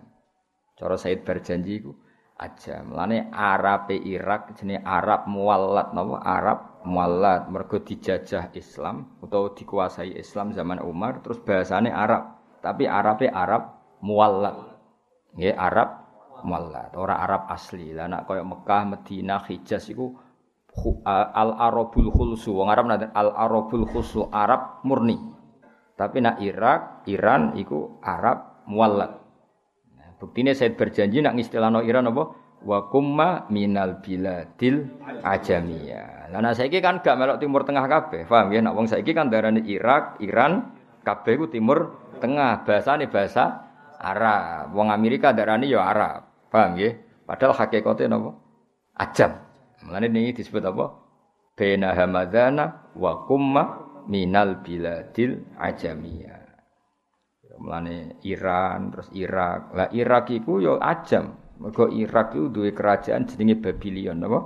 Cara 0.76 0.95
Said 0.97 1.22
berjanji 1.22 1.86
iku 1.86 1.93
aja. 2.41 2.82
Mulane 2.82 3.30
Arab 3.32 3.89
Irak 3.93 4.57
jenenge 4.57 4.82
Arab 4.82 5.30
muallat 5.30 5.93
napa? 5.93 6.22
Arab 6.26 6.59
muallat 6.86 7.49
mergo 7.53 7.82
dijajah 7.82 8.49
Islam 8.57 9.18
utawa 9.22 9.53
dikuasai 9.53 10.18
Islam 10.18 10.53
zaman 10.57 10.82
Umar 10.82 11.22
terus 11.22 11.38
bahasane 11.41 11.89
Arab. 11.93 12.34
Tapi 12.66 12.89
Arabe 12.89 13.30
Arab 13.30 13.75
muallat. 14.06 14.78
Nggih 15.34 15.58
Arab 15.58 15.89
muallat, 16.45 16.93
ora 16.93 17.18
Arab 17.26 17.49
asli. 17.49 17.89
Lah 17.89 18.06
nek 18.06 18.30
kaya 18.30 18.45
Mekah, 18.45 18.84
Madinah, 18.86 19.41
Hijaz 19.49 19.89
iku 19.89 20.14
al 21.03 21.51
Arabul 21.58 22.14
khulsu. 22.14 22.53
Wong 22.53 22.70
Arab 22.70 22.86
nanti 22.86 23.10
al 23.10 23.34
Arabul 23.34 23.89
khulsu 23.89 24.30
Arab 24.30 24.86
murni. 24.86 25.18
Tapi 25.95 26.22
nak 26.22 26.38
Irak, 26.43 27.08
Iran 27.10 27.58
iku 27.58 27.97
Arab 28.06 28.64
muallat. 28.70 29.26
Buktine 30.16 30.56
saya 30.56 30.72
berjanji 30.72 31.20
nak 31.20 31.36
ngistilahno 31.36 31.84
Iran 31.84 32.08
apa? 32.08 32.24
Wa 32.66 32.88
kumma 32.88 33.45
minal 33.51 33.99
biladil 33.99 34.88
ajamiyah. 35.24 36.32
Lah 36.32 36.39
nek 36.39 36.56
saiki 36.56 36.80
kan 36.80 37.03
gak 37.03 37.20
melok 37.20 37.38
timur 37.43 37.68
tengah 37.68 37.84
kabeh. 37.86 38.24
Paham 38.24 38.51
ya? 38.56 38.64
Nek 38.64 38.74
wong 38.76 38.88
saiki 38.88 39.12
kan 39.12 39.28
darane 39.28 39.64
Irak, 39.68 40.20
Iran, 40.24 40.72
kabeh 41.03 41.36
ku 41.36 41.45
timur 41.51 41.99
tengah. 42.24 42.64
Bahasane 42.64 43.12
bahasa 43.12 43.64
Arab. 44.00 44.76
Wong 44.76 44.91
Amerika 44.91 45.32
darani 45.32 45.72
ya 45.72 45.84
Arab. 45.86 46.50
Paham 46.52 46.80
ya? 46.80 46.96
Padahal 47.26 47.58
hakikate 47.58 48.06
napa? 48.06 48.38
Ajam. 48.96 49.41
Mulane 49.84 50.08
ini 50.08 50.32
disebut 50.32 50.64
apa? 50.64 50.86
Baina 51.58 51.91
hamadana 51.91 52.93
wa 52.96 53.26
kumma 53.28 53.64
minal 54.08 54.62
biladil 54.62 55.58
ajamiyah. 55.60 56.46
Mulane 57.60 58.20
Iran 58.28 58.91
terus 58.91 59.10
Irak. 59.16 59.72
Lah 59.74 59.89
Irak 59.91 60.32
iku 60.32 60.60
yo 60.60 60.80
ajam. 60.80 61.36
Mergo 61.56 61.88
Irak 61.88 62.36
iku 62.36 62.52
duwe 62.52 62.76
kerajaan 62.76 63.28
jenenge 63.28 63.60
Babylon 63.64 64.24
apa? 64.28 64.39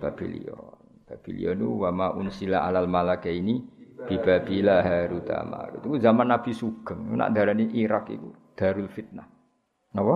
Babylon. 0.00 0.76
Babylon 1.08 1.56
itu 1.56 1.68
wa 1.82 1.90
ma 1.90 2.06
unsila 2.12 2.68
alal 2.68 2.86
malaka 2.86 3.32
ini 3.32 3.64
bi 4.04 4.16
Babila 4.20 4.84
Harut 4.84 5.28
Marut. 5.28 5.80
Itu 5.80 5.96
zaman 6.00 6.28
Nabi 6.28 6.52
Sugeng. 6.52 7.16
Nak 7.16 7.32
darani 7.32 7.68
Irak 7.76 8.12
iku 8.12 8.32
darul 8.60 8.92
fitnah. 8.92 9.24
Napa? 9.96 10.14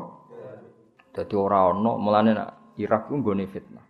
Dadi 1.17 1.33
ora 1.33 1.73
ana 1.73 1.97
mulane 1.97 2.37
nak 2.37 2.77
Irak 2.77 3.09
ku 3.09 3.17
nggone 3.17 3.49
fitnah. 3.49 3.85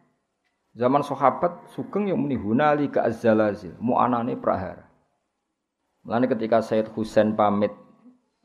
Zaman 0.79 1.03
sahabat 1.03 1.75
Sugeng 1.75 2.07
yang 2.07 2.23
muni 2.23 2.39
hunali 2.39 2.87
ka 2.91 3.03
azzalazil, 3.03 3.75
mu 3.83 3.99
anane 3.99 4.39
prahara. 4.39 4.87
Mulane 6.07 6.31
ketika 6.31 6.63
Said 6.63 6.91
Husain 6.95 7.35
pamit 7.35 7.75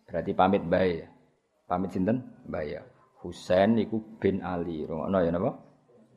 Berarti 0.09 0.33
pamit 0.33 0.65
bae 0.65 1.05
ya. 1.05 1.07
Pamit 1.69 1.93
sinten? 1.93 2.25
Bae 2.49 2.73
ya. 2.73 2.81
Husain 3.21 3.77
iku 3.77 4.01
bin 4.17 4.41
Ali. 4.41 4.81
Rungokno 4.89 5.21
ya 5.21 5.29
napa? 5.29 5.53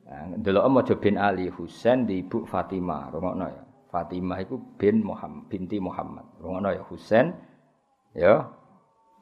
Nah, 0.03 0.35
delok 0.41 0.65
maca 0.73 0.93
bin 0.97 1.15
Ali 1.21 1.45
Husain 1.53 2.09
di 2.09 2.25
ibu 2.25 2.41
Fatimah. 2.49 3.13
Rungokno 3.13 3.45
ya. 3.45 3.63
Fatimah 3.93 4.41
iku 4.41 4.57
bin 4.81 5.05
Muhammad, 5.05 5.45
binti 5.45 5.77
Muhammad. 5.77 6.25
Rungokno 6.41 6.73
ya 6.73 6.81
Husain 6.89 7.37
ya 8.17 8.49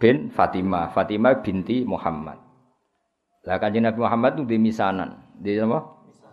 bin 0.01 0.33
Fatimah. 0.33 0.89
Fatimah 0.89 1.45
binti 1.45 1.85
Muhammad. 1.85 2.41
Lah 3.45 3.61
kanjeng 3.61 3.85
Nabi 3.85 4.01
Muhammad 4.01 4.41
itu 4.41 4.43
di 4.49 4.57
misanan. 4.57 5.21
Di 5.37 5.61
apa? 5.61 5.79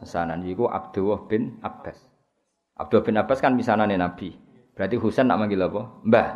Misanan 0.01 0.41
iku 0.49 0.65
Abdullah 0.73 1.29
bin 1.29 1.61
Abbas. 1.61 2.01
Abdullah 2.81 3.05
bin 3.05 3.17
Abbas 3.21 3.45
kan 3.45 3.53
misanane 3.53 4.01
Nabi. 4.01 4.33
Berarti 4.73 4.97
Husain 4.97 5.29
nak 5.29 5.43
manggil 5.43 5.61
apa? 5.61 5.83
Mbah. 6.07 6.29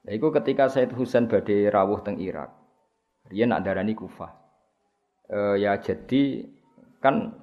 Nah, 0.00 0.12
itu 0.16 0.26
ketika 0.32 0.72
Said 0.72 0.94
Husain 0.96 1.28
badai 1.28 1.68
rawuh 1.68 2.00
teng 2.00 2.16
Irak. 2.16 2.48
Dia 3.28 3.44
nak 3.44 3.66
darani 3.66 3.92
Kufah. 3.92 4.32
E, 5.28 5.60
ya 5.60 5.76
jadi 5.76 6.46
kan 7.02 7.34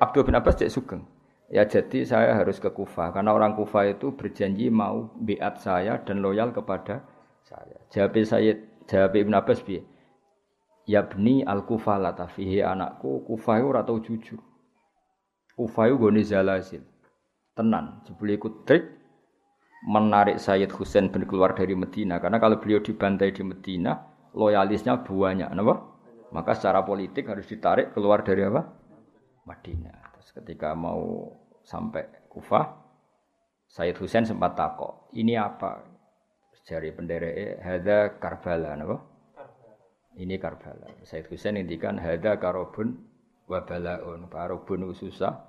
Abdul 0.00 0.24
bin 0.24 0.38
Abbas 0.38 0.56
cek 0.56 0.70
sugeng. 0.72 1.04
Ya 1.50 1.66
jadi 1.66 2.06
saya 2.06 2.34
harus 2.34 2.62
ke 2.62 2.70
Kufah 2.70 3.10
karena 3.14 3.34
orang 3.34 3.58
Kufah 3.58 3.90
itu 3.90 4.14
berjanji 4.14 4.70
mau 4.70 5.10
biat 5.18 5.62
saya 5.62 5.98
dan 6.02 6.22
loyal 6.22 6.54
kepada 6.54 7.02
saya. 7.46 7.78
Jawab 7.94 8.18
saya 8.26 8.52
jawab 8.90 9.14
Ibn 9.14 9.32
Abbas 9.38 9.62
bi. 9.62 9.78
Ya 10.86 11.02
bni 11.02 11.42
al 11.42 11.66
Kufah 11.66 11.98
latafihi 11.98 12.62
anakku 12.62 13.26
Kufah 13.26 13.58
itu 13.62 13.68
ratau 13.70 13.96
jujur. 14.02 14.40
Kufah 15.54 15.90
itu 15.90 15.96
goni 15.98 16.22
zalazil. 16.22 16.82
Tenan, 17.56 18.04
jebule 18.04 18.36
iku 18.36 18.62
trik 18.68 18.84
menarik 19.86 20.36
Sayyid 20.36 20.68
Husain 20.76 21.08
bin 21.08 21.24
keluar 21.24 21.56
dari 21.56 21.72
Medina 21.72 22.20
karena 22.20 22.36
kalau 22.36 22.60
beliau 22.60 22.84
dibantai 22.84 23.32
di 23.32 23.40
Medina 23.40 23.96
loyalisnya 24.36 25.00
banyak, 25.00 25.48
kenapa? 25.48 25.74
Maka 26.36 26.52
secara 26.52 26.84
politik 26.84 27.32
harus 27.32 27.48
ditarik 27.48 27.96
keluar 27.96 28.20
dari 28.20 28.44
apa? 28.44 28.68
Madinah. 29.48 30.12
Terus 30.18 30.28
ketika 30.36 30.76
mau 30.76 31.32
sampai 31.64 32.28
Kufah, 32.28 32.76
Sayyid 33.72 33.96
Husain 33.96 34.28
sempat 34.28 34.52
takok, 34.52 35.08
ini 35.16 35.40
apa? 35.40 35.95
Jari 36.66 36.90
pendereke, 36.90 37.62
hada 37.62 38.18
Karbala, 38.18 38.74
napa? 38.74 38.98
Ini 40.18 40.34
Karbala. 40.42 40.90
Sayyid 41.06 41.30
Husain 41.30 41.54
ngendikan 41.54 41.94
hada 41.94 42.42
karobun 42.42 43.06
wa 43.46 43.62
balaun. 43.62 44.26
Karobun 44.26 44.90
susah, 44.90 45.46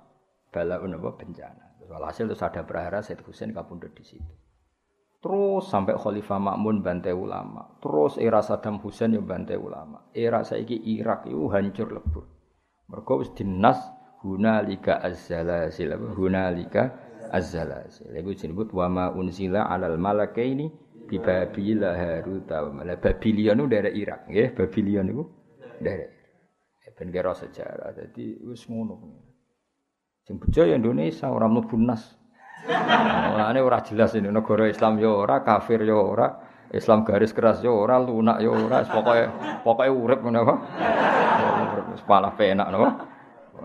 balaun 0.54 0.94
apa 0.94 1.18
bencana. 1.18 1.68
Walhasil 1.88 2.28
terus 2.28 2.44
ada 2.44 2.62
prahara 2.68 3.00
Said 3.00 3.24
Husain 3.24 3.50
kapundhut 3.56 3.96
di 3.96 4.04
situ. 4.04 4.34
Terus 5.18 5.66
sampai 5.66 5.98
Khalifah 5.98 6.38
Makmun 6.38 6.84
bantai 6.84 7.10
ulama. 7.10 7.74
Terus 7.82 8.22
era 8.22 8.38
Saddam 8.38 8.78
Hussein 8.78 9.18
yang 9.18 9.26
bantai 9.26 9.58
ulama. 9.58 10.06
Era 10.14 10.46
saiki 10.46 10.78
Irak 10.94 11.26
itu 11.26 11.50
hancur 11.50 11.90
lebur. 11.90 12.24
Mergo 12.86 13.18
wis 13.18 13.34
dinas 13.34 13.82
hunalika 14.22 15.02
azzalasil. 15.02 15.98
Hunalika 16.14 16.94
azzalasil. 17.34 18.14
Iku 18.14 18.30
disebut 18.30 18.70
wa 18.70 18.86
ma 18.86 19.04
unzila 19.10 19.66
alal 19.66 19.98
malakaini 19.98 20.70
bi 21.08 21.16
Babila 21.16 21.96
Harut 21.96 22.44
wa 22.44 22.94
Babilion 23.00 23.56
itu 23.58 23.66
dari 23.66 23.90
Irak, 23.96 24.28
nggih. 24.28 24.48
Babilion 24.52 25.06
itu 25.08 25.24
dari 25.80 26.18
Ben 26.98 27.14
kira 27.14 27.30
sejarah. 27.30 27.94
Jadi 27.94 28.42
wis 28.42 28.66
ngono. 28.66 28.98
Sing 30.26 30.34
bejo 30.42 30.66
ya 30.66 30.74
Indonesia 30.74 31.30
ora 31.30 31.46
mlebu 31.46 31.78
nas. 31.78 32.18
Mulane 32.66 33.62
ora 33.62 33.78
jelas 33.86 34.18
ini 34.18 34.34
negara 34.34 34.66
Islam 34.66 34.98
ya 34.98 35.06
ora, 35.14 35.46
kafir 35.46 35.86
ya 35.86 35.94
ora, 35.94 36.42
Islam 36.74 37.06
garis 37.06 37.30
keras 37.30 37.62
ya 37.62 37.70
ora, 37.70 38.02
lunak 38.02 38.42
ya 38.42 38.50
ora, 38.50 38.82
pokoke 38.82 39.24
pokoke 39.62 39.86
urip 39.94 40.20
ngono 40.26 40.38
apa. 40.42 40.54
Wis 41.94 42.02
malah 42.02 42.34
penak 42.34 42.66
napa. 42.66 42.90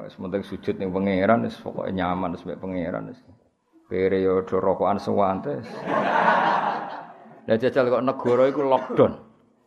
Wis 0.05 0.13
penting 0.13 0.45
sujud 0.45 0.77
ning 0.77 0.93
pangeran 0.93 1.49
wis 1.49 1.57
pokoke 1.57 1.89
nyaman 1.89 2.37
wis 2.37 2.45
mek 2.45 2.61
pangeran 2.61 3.09
wis. 3.09 3.19
Yo 3.89 4.45
do 4.45 4.61
rokokan 4.61 5.01
sewantes. 5.01 5.65
Lah 7.47 7.57
jajal 7.59 7.91
kok 7.91 8.05
negara 8.05 8.43
iku 8.47 8.61
lockdown. 8.63 9.13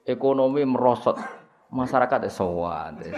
Ekonomi 0.07 0.63
merosot. 0.65 1.19
Masyarakat 1.67 2.27
ya 2.27 2.31
sewantes 2.31 3.11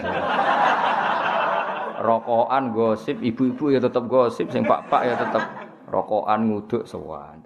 rokokan 1.99 2.71
gosip, 2.71 3.19
ibu-ibu 3.19 3.75
ya 3.75 3.79
tetap 3.83 4.07
gosip, 4.07 4.47
sing 4.49 4.63
pak-pak 4.63 5.01
ya 5.03 5.13
tetap 5.19 5.43
rokokan 5.91 6.47
nguduk 6.47 6.87
sewan. 6.87 7.43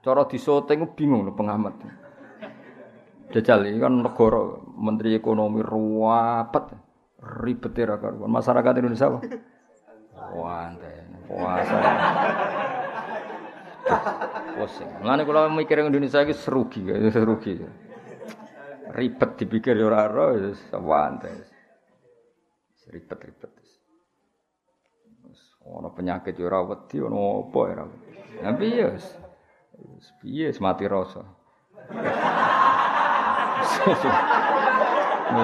Cara 0.00 0.24
disoting 0.24 0.96
bingung 0.96 1.28
pengamat. 1.36 1.76
Jajal 3.34 3.68
ini 3.68 3.82
kan 3.82 4.06
negara 4.06 4.38
menteri 4.78 5.18
ekonomi 5.18 5.60
ruwapet 5.60 6.72
ribet 7.42 7.74
karuan. 7.74 8.30
Masyarakat 8.30 8.72
Indonesia 8.80 9.10
apa? 9.10 9.18
Wante, 10.30 10.94
puasa. 11.26 11.78
Pusing. 14.56 14.90
Mulane 15.04 15.22
kula 15.22 15.46
mikir 15.52 15.78
Indonesia 15.78 16.24
iki 16.26 16.34
serugi, 16.34 16.82
serugi. 17.12 17.54
Ribet 18.96 19.30
dipikir 19.38 19.76
ora 19.82 20.08
ora 20.08 20.34
wis 20.34 20.58
wante 20.72 21.30
ribet-ribet. 22.90 23.52
Ono 25.66 25.90
penyakit 25.90 26.38
ora 26.38 26.62
wedi, 26.62 27.02
ono 27.02 27.50
apa 27.50 27.58
ora. 27.58 27.84
Ya 28.38 28.54
piye 28.54 28.86
wis. 28.94 29.06
Piye 30.22 30.54
mati 30.62 30.86
rasa. 30.86 31.26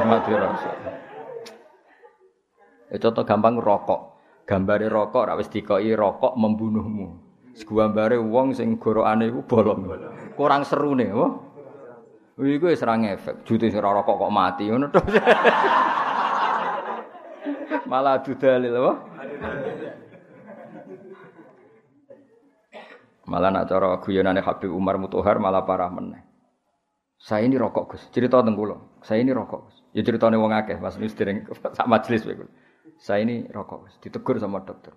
mati 0.07 0.32
rasa. 0.32 0.70
Ya 2.95 2.97
contoh 3.03 3.24
gampang 3.26 3.59
rokok. 3.59 4.01
Gambare 4.47 4.86
rokok 4.86 5.26
ora 5.26 5.34
wis 5.34 5.51
dikoki 5.51 5.90
rokok 5.90 6.38
membunuhmu. 6.38 7.22
Segambare 7.53 8.16
wong 8.16 8.57
sing 8.57 8.80
gorokane 8.80 9.28
iku 9.28 9.44
bolong. 9.44 9.84
Kurang 10.32 10.64
serune, 10.64 11.12
apa? 11.12 11.28
Iku 12.40 12.72
wis 12.72 12.80
ora 12.80 12.96
ngefek. 12.96 13.44
Jute 13.44 13.68
ora 13.76 14.00
rokok 14.00 14.16
kok 14.16 14.32
mati 14.32 14.64
ngono 14.72 14.88
to. 14.88 15.00
Malah 17.92 18.24
adu 18.24 18.32
dalil 18.40 18.72
apa? 18.72 18.92
Malah 23.28 23.50
nak 23.53 23.68
cara 23.68 24.00
guyonane 24.00 24.40
Habib 24.40 24.72
Umar 24.72 24.96
Mutohar 24.96 25.38
malah 25.38 25.62
parah 25.62 25.92
meneh. 25.92 26.24
Saya 27.22 27.46
ini 27.46 27.55
rokok 27.55 27.94
Gus. 27.94 28.03
Cerita 28.11 28.42
tentang 28.42 28.59
kula. 28.59 28.76
Saya 29.07 29.22
ini 29.22 29.30
rokok 29.30 29.70
Gus. 29.70 29.76
Ya 29.94 30.03
ceritane 30.03 30.34
wong 30.34 30.50
akeh 30.50 30.80
pas 30.82 30.98
wis 30.98 31.14
dereng 31.14 31.46
sak 31.76 31.86
majelis 31.86 32.26
kowe. 32.26 32.48
Saya 32.98 33.22
ini 33.22 33.46
rokok 33.46 33.86
Gus. 33.86 33.94
Ditegur 34.03 34.42
sama 34.42 34.66
dokter. 34.66 34.90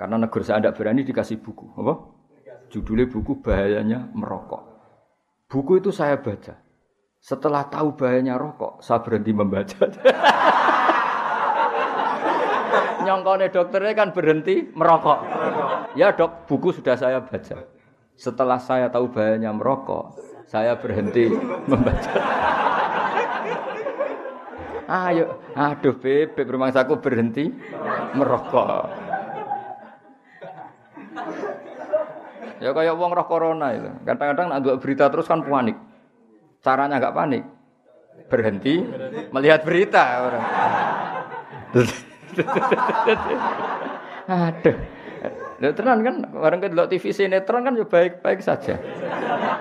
Karena 0.00 0.16
negara 0.16 0.40
saya 0.40 0.64
tidak 0.64 0.80
berani 0.80 1.04
dikasih 1.04 1.44
buku, 1.44 1.76
apa? 1.76 1.94
Judulnya 2.72 3.04
buku 3.04 3.44
bahayanya 3.44 4.08
merokok. 4.16 4.64
Buku 5.44 5.84
itu 5.84 5.92
saya 5.92 6.16
baca. 6.16 6.56
Setelah 7.20 7.68
tahu 7.68 8.00
bahayanya 8.00 8.40
rokok, 8.40 8.80
saya 8.80 9.04
berhenti 9.04 9.36
membaca. 9.36 9.76
nyongkone 13.04 13.50
dokternya 13.50 13.92
kan 13.92 14.08
berhenti 14.14 14.70
merokok. 14.72 15.18
Ya 15.98 16.14
dok, 16.14 16.46
buku 16.46 16.70
sudah 16.72 16.94
saya 16.94 17.20
baca. 17.20 17.66
Setelah 18.14 18.62
saya 18.62 18.86
tahu 18.88 19.10
bahayanya 19.10 19.50
merokok, 19.52 20.16
saya 20.46 20.78
berhenti 20.78 21.28
membaca. 21.68 22.14
Ayo, 24.90 25.38
aduh 25.54 25.94
bebek 26.02 26.50
rumahsaku 26.50 26.98
berhenti 26.98 27.50
merokok. 28.14 29.09
Ya 32.60 32.76
kayak 32.76 32.92
uang 32.92 33.16
roh 33.16 33.24
corona 33.24 33.72
itu. 33.72 33.88
Kadang-kadang 34.04 34.52
nak 34.52 34.60
berita 34.84 35.08
terus 35.08 35.24
kan 35.24 35.40
panik. 35.40 35.80
Caranya 36.60 37.00
nggak 37.00 37.16
panik. 37.16 37.42
Berhenti 38.28 38.84
melihat 39.32 39.64
berita 39.64 40.28
orang. 40.28 40.44
Aduh. 44.30 44.76
Lha 45.60 45.76
tenan 45.76 46.00
kan 46.00 46.24
bareng 46.32 46.60
kedelok 46.64 46.88
TV 46.88 47.12
sinetron 47.12 47.64
kan 47.64 47.76
ya 47.76 47.84
baik-baik 47.84 48.40
saja. 48.40 48.80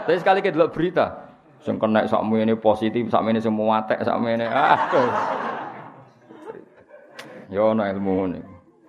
Tapi 0.08 0.16
sekali 0.16 0.40
kedelok 0.40 0.72
berita 0.72 1.28
sing 1.60 1.76
kena 1.76 2.08
sakmene 2.08 2.56
positif, 2.56 3.12
sakmene 3.12 3.44
semua 3.44 3.84
atek, 3.84 4.08
sakmene 4.08 4.48
aduh. 4.48 5.12
Ya 7.52 7.62
ono 7.68 7.84
ilmu 7.84 8.12
ngene. 8.16 8.40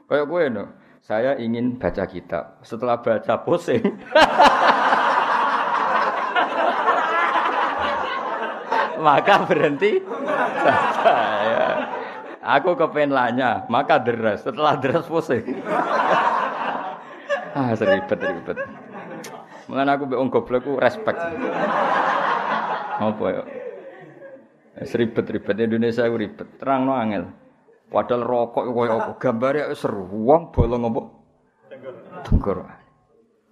Kayak 0.06 0.26
kowe 0.30 0.44
no. 0.46 0.64
Saya 1.00 1.32
ingin 1.40 1.80
baca 1.80 2.04
kitab. 2.04 2.60
Setelah 2.60 3.00
baca 3.00 3.40
pusing. 3.40 3.80
Maka 9.00 9.48
berhenti 9.48 9.96
saya. 11.00 11.88
Aku 12.40 12.76
kepen 12.76 13.12
lanya, 13.12 13.64
maka 13.72 13.96
deres. 13.96 14.44
Setelah 14.44 14.76
deres 14.76 15.08
pusing. 15.08 15.40
ah, 17.56 17.72
seribet 17.72 18.20
ribet. 18.20 18.60
Mengen 19.68 19.88
aku 19.88 20.04
mbek 20.04 20.20
goblok 20.28 20.60
ku 20.68 20.76
respect. 20.76 21.16
Apa 23.00 23.24
ya? 23.32 23.42
Seribet-ribet 24.84 25.56
Indonesia 25.64 26.04
ku 26.04 26.20
ribet. 26.20 26.48
Terang 26.60 26.84
no 26.84 26.92
angel. 26.92 27.39
Padahal 27.90 28.22
rokok 28.22 28.70
koyo 28.70 28.92
apa? 29.02 29.12
Gambare 29.18 29.66
seru. 29.74 30.06
Wong 30.06 30.54
bolong 30.54 30.86
apa? 30.86 31.02
Tenggorokan. 32.22 32.78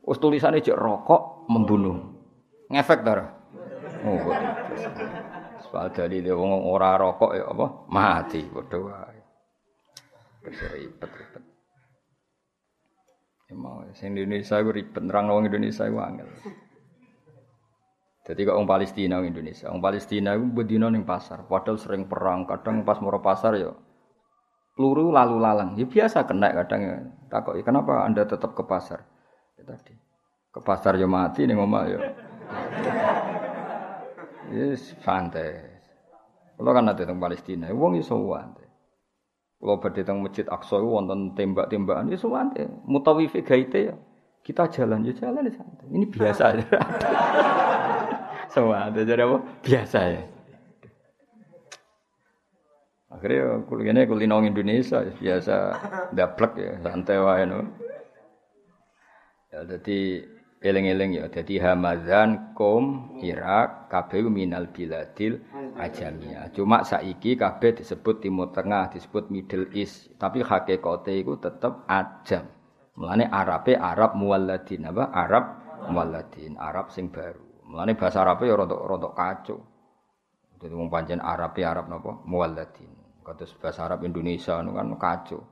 Wis 0.06 0.18
tulisane 0.22 0.62
jek 0.62 0.78
rokok 0.78 1.50
membunuh. 1.50 1.98
Ngefek 2.70 3.02
ta 3.02 3.34
Oh, 4.06 4.30
Soal 5.58 5.90
dalile 5.90 6.30
wong 6.30 6.54
ora 6.70 6.94
rokok 6.94 7.34
ya 7.34 7.50
apa? 7.50 7.66
Mati 7.90 8.46
padha 8.46 8.78
wae. 8.78 9.20
Ribet-ribet. 10.46 11.44
Ya 13.50 13.54
mau 13.58 13.82
sing 13.90 14.14
Indonesia 14.14 14.62
ku 14.62 14.70
ribet 14.70 15.02
nerang 15.02 15.34
wong 15.34 15.50
Indonesia 15.50 15.82
ku 15.90 15.98
angel. 15.98 16.30
Jadi 18.22 18.44
kok 18.44 18.54
orang 18.60 18.68
Palestina 18.68 19.18
orang 19.18 19.32
Indonesia, 19.32 19.72
orang 19.72 19.80
Palestina 19.80 20.36
itu 20.36 20.52
berdino 20.52 20.92
ning 20.92 21.08
pasar, 21.08 21.48
padahal 21.48 21.80
sering 21.80 22.04
perang, 22.12 22.44
kadang 22.44 22.84
pas 22.84 23.00
mau 23.00 23.08
pasar 23.24 23.56
ya 23.56 23.72
peluru 24.78 25.10
lalu 25.10 25.42
lalang, 25.42 25.74
ya 25.74 25.82
biasa 25.90 26.22
kena 26.22 26.54
kadang 26.54 26.80
ya. 26.86 26.96
Takut, 27.26 27.58
ya 27.58 27.66
kenapa 27.66 28.06
anda 28.06 28.22
tetap 28.22 28.54
ke 28.54 28.62
pasar? 28.62 29.02
Ya 29.58 29.66
tadi 29.66 29.98
ke 30.54 30.60
pasar 30.62 30.94
ya 30.94 31.10
mati 31.10 31.50
nih 31.50 31.58
ngomong 31.58 31.84
ya. 31.90 31.98
Yes, 34.54 34.94
santai. 35.02 35.60
Kalau 36.56 36.70
kan 36.70 36.86
nanti 36.86 37.02
tentang 37.02 37.20
Palestina, 37.20 37.68
wong 37.74 38.00
iso 38.00 38.16
wante. 38.16 38.64
Kalau 39.58 39.82
badhe 39.82 40.06
teng 40.06 40.22
Masjid 40.22 40.46
Aqsa 40.46 40.78
wonten 40.78 41.34
tembak-tembakan 41.34 42.14
ya 42.14 42.16
suwante. 42.16 42.62
Mutawifi 42.86 43.42
gaite 43.42 43.90
ya. 43.90 43.94
Kita 44.46 44.70
jalan 44.70 45.02
ya 45.02 45.12
jalan 45.18 45.50
ya 45.50 45.52
santai. 45.58 45.86
Ini 45.90 46.06
biasa 46.06 46.42
aja. 46.54 46.78
Suwante 48.54 49.02
jadi 49.02 49.26
apa? 49.26 49.42
Biasa 49.60 49.98
ya. 50.14 50.22
Akhirnya 53.08 53.64
kuliahnya 53.64 54.04
kulino 54.04 54.44
Indonesia 54.44 55.00
biasa 55.00 55.56
daplek 56.12 56.52
ya 56.60 56.72
santai 56.84 57.16
wae 57.16 57.44
no. 57.48 57.64
Ya 59.48 59.64
jadi 59.64 60.28
eling-eling 60.60 61.16
ya 61.16 61.24
dadi 61.32 61.56
Hamadan 61.56 62.52
Kom 62.52 63.16
Irak 63.24 63.88
kabeh 63.88 64.28
minal 64.28 64.68
biladil 64.68 65.40
ajamiyah. 65.80 66.52
Cuma 66.52 66.84
saiki 66.84 67.32
kabeh 67.32 67.80
disebut 67.80 68.20
Timur 68.20 68.52
Tengah 68.52 68.92
disebut 68.92 69.32
Middle 69.32 69.72
East 69.72 70.12
tapi 70.20 70.44
hakikate 70.44 71.16
iku 71.16 71.40
tetep 71.40 71.88
ajam. 71.88 72.44
Mulane 72.92 73.24
Arabe 73.32 73.72
Arab 73.72 74.20
muwalladin 74.20 74.84
apa? 74.84 75.08
Arab 75.16 75.44
muwalladin 75.88 76.60
Arab 76.60 76.92
sing 76.92 77.08
baru. 77.08 77.40
Mulane 77.64 77.96
bahasa 77.96 78.20
Arabe 78.20 78.44
ya 78.44 78.58
rontok-rontok 78.58 79.16
kacau. 79.16 79.58
Jadi 80.60 80.74
wong 80.76 80.92
pancen 80.92 81.24
Arabe 81.24 81.64
Arab 81.64 81.88
napa? 81.88 82.20
Muwalladin 82.26 82.97
kados 83.28 83.52
bahasa 83.60 83.84
Arab 83.84 84.08
Indonesia 84.08 84.56
kan 84.56 84.88
kacau 84.96 85.44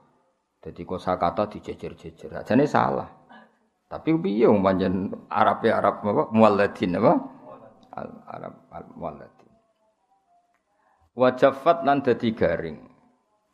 jadi 0.64 0.83
kosakata 0.89 1.53
dijejer-jejer 1.53 2.33
ajane 2.33 2.64
salah 2.64 3.27
tapi 3.87 4.18
piye 4.18 4.51
wong 4.51 4.66
pancen 4.66 5.14
ya 5.62 5.79
Arab 5.79 6.03
apa 6.03 6.22
mualladin 6.35 6.99
apa? 6.99 7.12
Al 7.95 8.11
Arab 8.27 8.55
al 8.74 8.85
mualladin. 8.99 9.51
Wajafat 11.14 11.87
lan 11.87 12.03
dadi 12.03 12.35
garing. 12.35 12.79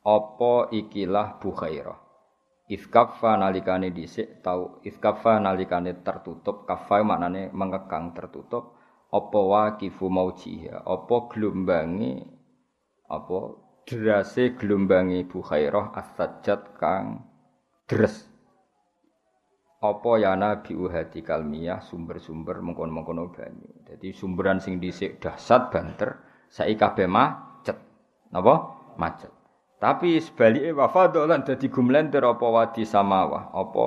Apa 0.03 0.73
ikilah 0.73 1.39
bukhairah. 1.39 2.01
Ifkafa 2.73 3.37
nalikane 3.37 3.93
dhisik 3.93 4.41
tau 4.41 4.81
ifkafa 4.81 5.37
nalikane 5.37 6.01
tertutup 6.01 6.65
kafa 6.65 7.05
maknane 7.05 7.53
mengekang 7.53 8.17
tertutup 8.17 8.81
apa 9.13 9.39
waqifu 9.39 10.09
maujiha 10.09 10.81
apa 10.81 11.17
gelombangi 11.29 12.25
apa 13.13 13.39
derase 13.89 14.55
gelombangi 14.55 15.27
bukhairah 15.27 15.95
as-sajjad 15.97 16.79
kang 16.79 17.27
dres 17.91 18.33
apa 19.83 20.11
ya 20.23 20.39
nabi 20.39 20.79
uhadi 20.79 21.27
kalmiyah 21.27 21.83
sumber-sumber 21.83 22.63
mengkono-mengkono 22.63 23.35
banyu. 23.35 23.83
Jadi 23.83 24.15
sumberan 24.15 24.63
sing 24.63 24.79
dhisik 24.79 25.19
dahsyat 25.19 25.75
banter 25.75 26.23
saiki 26.47 26.79
kabeh 26.79 27.11
macet. 27.11 27.83
Napa? 28.31 28.79
Macet. 28.95 29.35
Tapi 29.83 30.23
sebaliknya 30.23 30.79
wafadolan 30.79 31.43
dadi 31.43 31.67
gumlenter 31.67 32.23
apa 32.23 32.47
wadi 32.47 32.87
samawa, 32.87 33.51
apa 33.51 33.87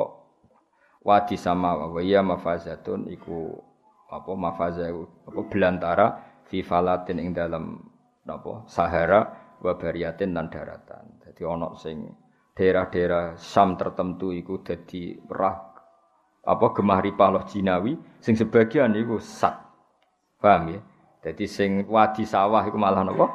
wadi 0.99 1.39
samawa 1.39 1.87
wa 1.87 2.03
ya 2.03 2.19
mafazatun 2.19 3.07
iku 3.15 3.55
apa 4.11 4.31
mafaza 4.35 4.91
apa 4.91 5.41
belantara 5.47 6.07
fi 6.51 6.59
falatin 6.59 7.23
ing 7.23 7.31
dalam 7.31 7.79
napa 8.27 8.67
Sahara 8.67 9.44
wa 9.65 9.73
bariyatin 9.73 10.37
lan 10.37 10.53
daratan. 10.53 11.17
Jadi 11.25 11.41
ana 11.41 11.73
sing 11.73 12.05
daerah-daerah 12.53 13.35
Sam 13.41 13.73
tertentu 13.75 14.29
iku 14.29 14.61
dadi 14.61 15.17
rah 15.25 15.57
apa 16.45 16.65
gemah 16.77 17.01
ripah 17.01 17.41
jinawi 17.49 17.97
sing 18.21 18.37
sebagian 18.37 18.93
iku 18.93 19.17
sat. 19.17 19.57
Paham 20.37 20.77
ya? 20.77 20.79
Jadi 21.25 21.49
sing 21.49 21.89
wadi 21.89 22.21
sawah 22.21 22.61
iku 22.61 22.77
malah 22.77 23.01
napa? 23.01 23.25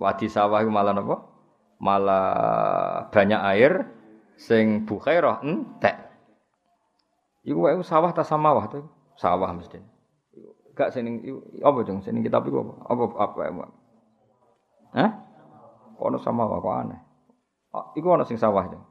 Wadi 0.00 0.32
sawah 0.32 0.64
iku 0.64 0.72
malah 0.72 0.96
napa? 0.96 1.28
Malah 1.76 2.26
banyak 3.12 3.40
air 3.52 3.84
sing 4.40 4.88
bukhairah 4.88 5.44
entek. 5.44 6.08
Iku 7.44 7.68
wae 7.68 7.76
sawah 7.84 8.16
ta 8.16 8.24
samawah 8.24 8.64
tuh. 8.72 8.88
Sawah 9.20 9.52
mesti. 9.52 9.76
Gak 10.72 10.96
sing 10.96 11.20
apa 11.60 11.78
jeng 11.84 12.00
sing 12.00 12.24
kitab 12.24 12.48
iku 12.48 12.64
apa? 12.64 12.74
Apa 12.88 13.04
apa 13.28 13.40
apa? 13.52 13.64
Hah? 14.94 15.10
Kono 16.00 16.18
samawah 16.18 16.58
kok 16.58 16.76
aneh. 16.86 17.00
Oh, 17.70 17.84
iku 17.94 18.16
ana 18.16 18.26
sing 18.26 18.40
sawah 18.40 18.66
jeng. 18.66 18.82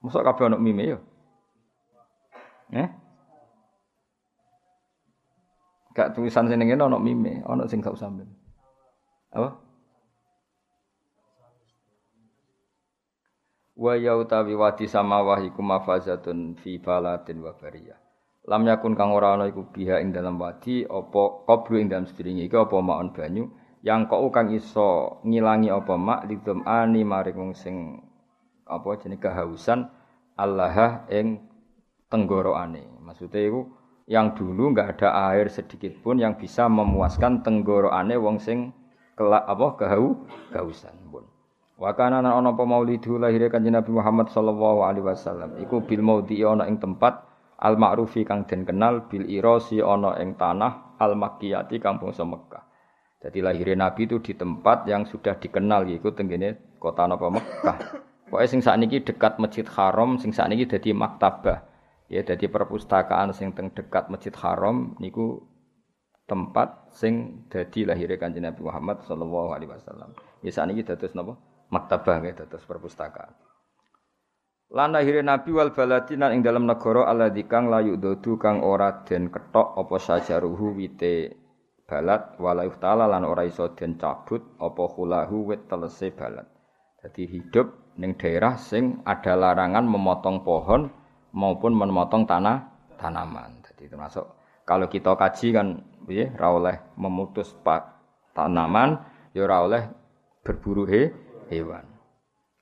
Mosok 0.00 0.22
kabeh 0.22 0.46
ana 0.46 0.56
mime 0.60 0.84
ya? 0.86 0.98
Eh? 2.70 2.88
Gak 5.90 6.14
tulisan 6.14 6.46
sini 6.46 6.70
ngene 6.70 6.86
ana 6.86 6.98
mime, 7.02 7.42
ana 7.42 7.66
sing 7.66 7.82
gak 7.82 7.98
usah 7.98 8.12
Apa? 9.34 9.50
Wa 13.80 13.96
yautawi 13.96 14.54
wadi 14.54 14.86
samawah 14.86 15.40
iku 15.40 15.64
mafazatun 15.64 16.54
fi 16.60 16.78
balatin 16.78 17.40
wa 17.40 17.56
bariyah. 17.56 17.98
Lam 18.46 18.68
yakun 18.68 18.92
kang 18.94 19.10
ora 19.10 19.34
ana 19.34 19.48
iku 19.48 19.66
biha 19.72 19.98
ing 20.04 20.12
dalam 20.12 20.38
wadi 20.38 20.84
apa 20.84 21.48
qablu 21.48 21.80
ing 21.80 21.88
dalam 21.88 22.06
sedringe 22.06 22.44
iku 22.46 22.68
apa 22.68 22.76
maon 22.78 23.10
banyu 23.10 23.48
yang 23.80 24.04
kau 24.04 24.28
kang 24.28 24.52
iso 24.52 25.20
ngilangi 25.24 25.72
apa 25.72 25.96
mak 25.96 26.28
lidum 26.28 26.60
ani 26.68 27.00
wong 27.04 27.56
sing 27.56 28.04
apa 28.68 29.00
jenenge 29.00 29.24
kehausan 29.24 29.88
Allah 30.36 31.04
ing 31.08 31.40
tenggorokane. 32.12 32.84
Maksudnya 33.00 33.40
itu 33.40 33.60
yang 34.04 34.36
dulu 34.36 34.76
nggak 34.76 35.00
ada 35.00 35.32
air 35.32 35.48
sedikit 35.48 35.96
pun 36.04 36.20
yang 36.20 36.36
bisa 36.36 36.68
memuaskan 36.68 37.40
tenggorokane 37.40 38.20
wong 38.20 38.36
sing 38.36 38.76
kelak 39.16 39.48
apa 39.48 39.66
kehau 39.80 40.28
kehausan 40.52 40.96
pun. 41.08 41.24
Wa 41.80 41.96
kana 41.96 42.20
ana 42.20 42.36
apa 42.36 42.62
maulidu 42.68 43.16
lahir 43.16 43.48
kanjeng 43.48 43.72
Nabi 43.72 43.96
Muhammad 43.96 44.28
sallallahu 44.28 44.84
alaihi 44.84 45.08
wasallam 45.08 45.56
iku 45.56 45.80
bil 45.80 46.04
maudi 46.04 46.44
ana 46.44 46.68
ing 46.68 46.76
tempat 46.76 47.24
al 47.56 47.80
ma'rufi 47.80 48.28
kang 48.28 48.44
den 48.44 48.68
kenal 48.68 49.08
bil 49.08 49.24
irasi 49.24 49.80
ana 49.80 50.20
ing 50.20 50.36
tanah 50.36 51.00
al 51.00 51.16
makkiyati 51.16 51.80
kampung 51.80 52.12
Mekah. 52.12 52.69
Jadi 53.20 53.44
lahirnya 53.44 53.88
Nabi 53.88 54.08
itu 54.08 54.16
di 54.24 54.32
tempat 54.32 54.88
yang 54.88 55.04
sudah 55.04 55.36
dikenal 55.36 55.84
yaitu 55.92 56.08
tenggene 56.16 56.56
kota 56.80 57.04
napa 57.04 57.28
Mekah. 57.28 57.78
Pokoknya 58.32 58.48
sing 58.48 58.64
sakniki 58.64 59.04
dekat 59.04 59.36
Masjid 59.36 59.66
Haram, 59.76 60.16
sing 60.16 60.32
sakniki 60.32 60.64
dadi 60.64 60.96
maktabah. 60.96 61.68
Ya 62.08 62.24
jadi 62.24 62.48
perpustakaan 62.48 63.36
sing 63.36 63.52
teng 63.52 63.70
dekat 63.76 64.08
Masjid 64.08 64.32
Haram 64.40 64.96
niku 64.98 65.44
tempat 66.24 66.90
sing 66.96 67.44
dadi 67.52 67.84
lahir 67.84 68.08
Kanjeng 68.16 68.48
Nabi 68.48 68.64
Muhammad 68.64 69.04
sallallahu 69.04 69.52
alaihi 69.52 69.68
wasallam. 69.68 70.16
Ya 70.40 70.50
sakniki 70.56 70.86
dados 70.88 71.12
napa? 71.12 71.36
Maktabah 71.68 72.24
nggih 72.24 72.34
dados 72.40 72.64
perpustakaan. 72.64 73.36
Lan 74.70 74.94
lahir 74.94 75.20
Nabi 75.20 75.50
wal 75.50 75.74
baladina 75.74 76.32
ing 76.32 76.40
dalam 76.40 76.64
negara 76.64 77.04
alladzi 77.10 77.44
kang 77.50 77.68
layu 77.68 77.98
dodu 77.98 78.38
kang 78.38 78.62
ora 78.62 79.02
den 79.02 79.28
ketok 79.28 79.74
apa 79.74 79.96
sajaruhu 79.98 80.78
wite 80.78 81.34
balat 81.90 82.38
wala 82.38 82.62
ta'ala 82.70 83.10
lan 83.10 83.26
ora 83.26 83.42
iso 83.42 83.74
den 83.74 83.98
cabut 83.98 84.54
apa 84.62 84.82
khulahu 84.86 85.50
wit 85.50 85.66
telese 85.66 86.14
balat. 86.14 86.46
Jadi 87.02 87.26
hidup 87.26 87.98
ning 87.98 88.14
daerah 88.14 88.54
sing 88.54 89.02
ada 89.02 89.34
larangan 89.34 89.82
memotong 89.82 90.46
pohon 90.46 90.86
maupun 91.34 91.74
memotong 91.74 92.30
tanah 92.30 92.70
tanaman. 92.94 93.58
Jadi 93.66 93.90
termasuk 93.90 94.22
kalau 94.62 94.86
kita 94.86 95.18
kaji 95.18 95.50
kan 95.50 95.82
ya 96.06 96.30
oleh 96.46 96.94
memutus 96.94 97.50
pak 97.66 97.98
tanaman 98.38 99.02
ya 99.34 99.42
ora 99.50 99.66
oleh 99.66 99.82
berburu 100.46 100.86
he, 100.86 101.10
hewan. 101.50 101.84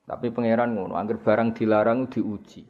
Tapi 0.09 0.33
pangeran 0.33 0.73
ngono, 0.73 0.97
angger 0.97 1.21
barang 1.21 1.53
dilarang 1.53 2.09
diuji. 2.09 2.65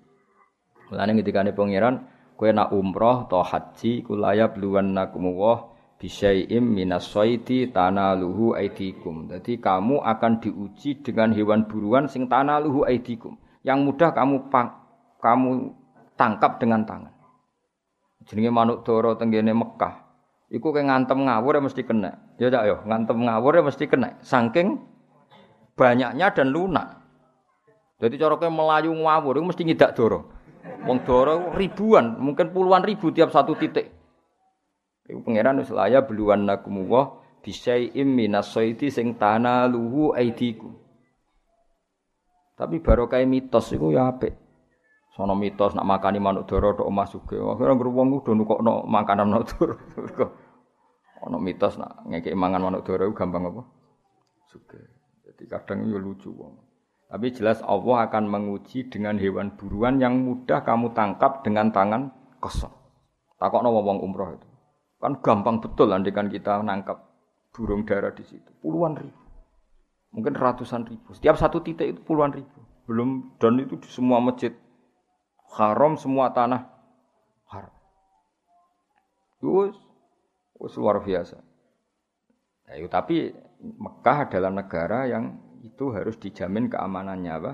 Mulane 0.91 1.15
ngendikane 1.15 1.55
pangeran, 1.55 2.03
kowe 2.35 2.51
nak 2.51 2.75
umroh 2.75 3.31
atau 3.31 3.39
haji 3.47 4.03
kulaya 4.03 4.51
bluwannakum 4.51 5.23
wa 5.31 5.78
bisyai'im 5.99 6.63
minas 6.63 7.11
saidi 7.11 7.67
tanaluhu 7.69 8.55
aidikum. 8.55 9.27
Jadi 9.27 9.59
kamu 9.59 9.99
akan 9.99 10.39
diuji 10.39 11.03
dengan 11.03 11.35
hewan 11.35 11.67
buruan 11.67 12.07
sing 12.07 12.31
tanaluhu 12.31 12.87
aidikum. 12.87 13.35
Yang 13.67 13.79
mudah 13.83 14.09
kamu 14.15 14.47
kamu 15.19 15.51
tangkap 16.15 16.57
dengan 16.57 16.87
tangan. 16.87 17.13
Jenenge 18.23 18.51
manuk 18.55 18.87
doro 18.87 19.19
tenggene 19.19 19.51
Mekah. 19.51 20.07
Iku 20.49 20.73
kayak 20.73 20.89
ngantem 20.89 21.29
ngawur 21.29 21.59
ya 21.59 21.61
mesti 21.61 21.81
kena. 21.85 22.11
Ya 22.41 22.49
cak 22.49 22.63
yo, 22.65 22.75
ngantem 22.87 23.17
ngawur 23.21 23.53
ya 23.59 23.61
mesti 23.61 23.85
kena. 23.85 24.17
Saking 24.25 24.81
banyaknya 25.77 26.33
dan 26.33 26.49
lunak. 26.49 27.05
Jadi 27.99 28.15
cara 28.15 28.39
kayak 28.39 28.55
melayu 28.55 28.95
ngawur 28.95 29.37
itu 29.37 29.45
mesti 29.45 29.61
ngidak 29.67 29.93
doro. 29.93 30.31
Wong 30.87 31.03
doro 31.03 31.51
ribuan, 31.53 32.17
mungkin 32.17 32.55
puluhan 32.55 32.81
ribu 32.81 33.11
tiap 33.11 33.29
satu 33.29 33.53
titik. 33.59 33.98
Iku 35.09 35.25
pangeran 35.25 35.57
wis 35.57 35.73
laya 35.73 36.05
beluan 36.05 36.45
nakumullah 36.45 37.17
bisyai'im 37.41 38.05
minas 38.05 38.53
saidi 38.53 38.93
sing 38.93 39.17
luhu 39.73 40.13
aidiku. 40.13 40.69
Tapi 42.53 42.77
barokah 42.83 43.23
mitos 43.25 43.73
iku 43.73 43.89
ya 43.89 44.11
apik. 44.11 44.35
Sono 45.15 45.33
mitos 45.33 45.73
nak 45.73 45.87
makani 45.87 46.19
manuk 46.21 46.45
doro 46.45 46.75
tok 46.75 46.87
omah 46.87 47.07
sugih. 47.09 47.41
Akhire 47.41 47.73
wong 47.73 48.21
udah 48.21 48.33
nukokno 48.35 48.85
makanan 48.85 49.27
manuk 49.31 49.47
doro. 49.55 49.75
Ono 51.27 51.35
mitos 51.35 51.75
nak 51.75 52.07
ngekek 52.07 52.35
mangan 52.35 52.69
manuk 52.69 52.85
doro 52.87 53.09
gampang 53.11 53.47
apa? 53.47 53.63
Sugih. 54.51 54.85
Jadi 55.25 55.43
kadang 55.47 55.87
yo 55.87 55.97
lucu 55.97 56.31
wong. 56.35 56.55
Tapi 57.09 57.33
jelas 57.33 57.63
Allah 57.65 58.05
akan 58.05 58.29
menguji 58.29 58.91
dengan 58.91 59.17
hewan 59.17 59.57
buruan 59.57 59.97
yang 59.97 60.21
mudah 60.21 60.61
kamu 60.61 60.93
tangkap 60.93 61.41
dengan 61.41 61.73
tangan 61.73 62.13
kosong. 62.37 62.71
Takokno 63.39 63.71
wong 63.71 64.03
umroh 64.03 64.35
itu. 64.35 64.48
Kan 64.99 65.23
gampang 65.23 65.63
betul 65.63 65.95
andikan 65.95 66.27
kita 66.27 66.59
nangkap 66.59 67.07
burung 67.55 67.87
dara 67.87 68.11
di 68.11 68.23
situ. 68.27 68.51
Puluhan 68.59 68.99
ribu. 68.99 69.23
Mungkin 70.11 70.35
ratusan 70.35 70.83
ribu. 70.83 71.15
Setiap 71.15 71.39
satu 71.39 71.63
titik 71.63 71.95
itu 71.95 72.01
puluhan 72.03 72.35
ribu. 72.35 72.59
Belum 72.83 73.35
dan 73.39 73.55
itu 73.63 73.79
di 73.79 73.87
semua 73.87 74.19
masjid 74.19 74.51
haram, 75.55 75.95
semua 75.95 76.35
tanah 76.35 76.67
haram. 77.47 77.75
Terus, 79.39 79.75
terus 80.57 80.73
luar 80.75 80.99
biasa. 80.99 81.37
Itu, 82.75 82.89
tapi 82.91 83.33
Mekah 83.59 84.29
adalah 84.29 84.51
negara 84.53 85.09
yang 85.09 85.35
itu 85.63 85.91
harus 85.91 86.15
dijamin 86.15 86.71
keamanannya 86.71 87.33
apa? 87.33 87.53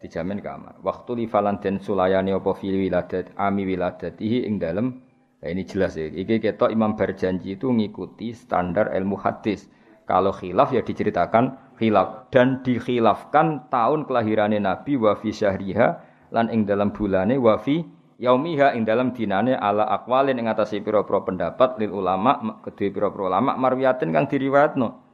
Dijamin 0.00 0.40
keamanan. 0.40 0.80
Waktu 0.84 1.24
lifalan 1.24 1.60
den 1.60 1.80
sulayani 1.80 2.32
apa 2.32 2.52
fil 2.56 2.76
wiladat 2.76 3.32
ami 3.36 3.68
wiladatihi 3.68 4.48
ing 4.48 4.60
dalem 4.60 5.03
nah 5.44 5.48
ini 5.52 5.68
jelas 5.68 6.00
ya. 6.00 6.08
Iki 6.08 6.40
ketok 6.40 6.72
Imam 6.72 6.96
berjanji 6.96 7.60
itu 7.60 7.68
ngikuti 7.68 8.32
standar 8.32 8.88
ilmu 8.96 9.20
hadis. 9.20 9.68
Kalau 10.08 10.32
khilaf 10.32 10.72
ya 10.72 10.80
diceritakan 10.80 11.76
khilaf 11.76 12.32
dan 12.32 12.64
dikhilafkan 12.64 13.68
tahun 13.68 14.08
kelahirannya 14.08 14.64
Nabi 14.64 14.96
wa 14.96 15.12
fi 15.12 15.28
syahriha 15.28 16.00
lan 16.32 16.48
ing 16.48 16.64
dalam 16.64 16.96
bulane 16.96 17.36
wa 17.36 17.60
fi 17.60 17.84
yaumiha 18.16 18.72
ing 18.72 18.88
dalam 18.88 19.12
dinane 19.12 19.52
ala 19.52 19.84
akwalin 19.92 20.40
ing 20.40 20.48
atase 20.48 20.80
pira-pira 20.80 21.24
pendapat 21.24 21.76
lil 21.80 21.92
ulama 21.92 22.60
kedue 22.64 22.88
pira-pira 22.88 23.32
ulama 23.32 23.56
marwiyatin 23.56 24.12
kang 24.12 24.28
diriwayatno 24.28 25.04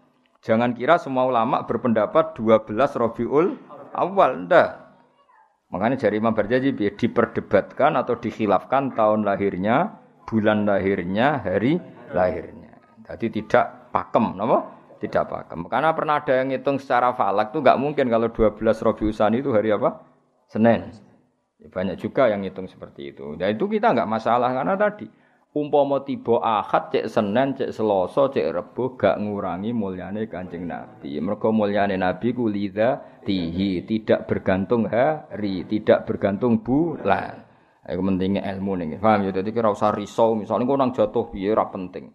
Jangan 0.40 0.72
kira 0.72 0.96
semua 0.96 1.28
ulama 1.28 1.68
berpendapat 1.68 2.32
12 2.32 2.72
Rabiul 2.72 3.60
Awal, 3.92 4.48
ndak. 4.48 4.68
Makanya 5.68 6.00
jari 6.00 6.16
Imam 6.16 6.32
Barjaji 6.32 6.72
diperdebatkan 6.96 7.92
atau 8.00 8.16
dikhilafkan 8.16 8.96
tahun 8.96 9.28
lahirnya, 9.28 10.00
bulan 10.30 10.62
lahirnya, 10.62 11.42
hari 11.42 11.82
lahirnya. 12.14 12.78
Jadi 13.10 13.42
tidak 13.42 13.90
pakem, 13.90 14.38
nama? 14.38 14.62
Tidak 15.02 15.26
pakem. 15.26 15.66
Karena 15.66 15.90
pernah 15.90 16.22
ada 16.22 16.38
yang 16.38 16.54
ngitung 16.54 16.78
secara 16.78 17.10
falak 17.18 17.50
tuh 17.50 17.58
nggak 17.66 17.80
mungkin 17.82 18.06
kalau 18.06 18.30
12 18.30 18.62
Rabiul 18.62 19.10
Sani 19.10 19.42
itu 19.42 19.50
hari 19.50 19.74
apa? 19.74 20.06
Senin. 20.46 20.94
Ya, 21.58 21.66
banyak 21.66 21.98
juga 21.98 22.30
yang 22.30 22.46
ngitung 22.46 22.70
seperti 22.70 23.10
itu. 23.10 23.34
Dan 23.34 23.58
itu 23.58 23.66
kita 23.66 23.90
nggak 23.90 24.06
masalah 24.06 24.54
karena 24.54 24.78
tadi 24.78 25.10
umpama 25.50 26.06
tiba 26.06 26.38
Ahad 26.38 26.94
cek 26.94 27.10
Senin 27.10 27.58
cek 27.58 27.74
Selasa 27.74 28.30
cek 28.30 28.46
Rebo 28.54 28.94
gak 28.94 29.18
ngurangi 29.18 29.74
mulyane 29.74 30.30
Kanjeng 30.30 30.70
Nabi. 30.70 31.18
Mergo 31.18 31.50
mulyane 31.50 31.98
Nabi 31.98 32.30
ku 32.30 32.46
lidza 32.46 33.02
tihi 33.26 33.82
tidak 33.82 34.30
bergantung 34.30 34.86
hari, 34.86 35.66
tidak 35.66 36.06
bergantung 36.06 36.62
bulan. 36.62 37.49
Iku 37.86 38.00
pentingnya 38.04 38.44
ilmu 38.56 38.76
nih. 38.76 39.00
Paham 39.00 39.28
ya? 39.28 39.32
Jadi 39.32 39.50
kira 39.56 39.72
usah 39.72 39.94
risau 39.94 40.36
misalnya 40.36 40.68
kau 40.68 40.76
nang 40.76 40.92
jatuh 40.92 41.32
biar 41.32 41.56
ora 41.56 41.66
penting. 41.72 42.12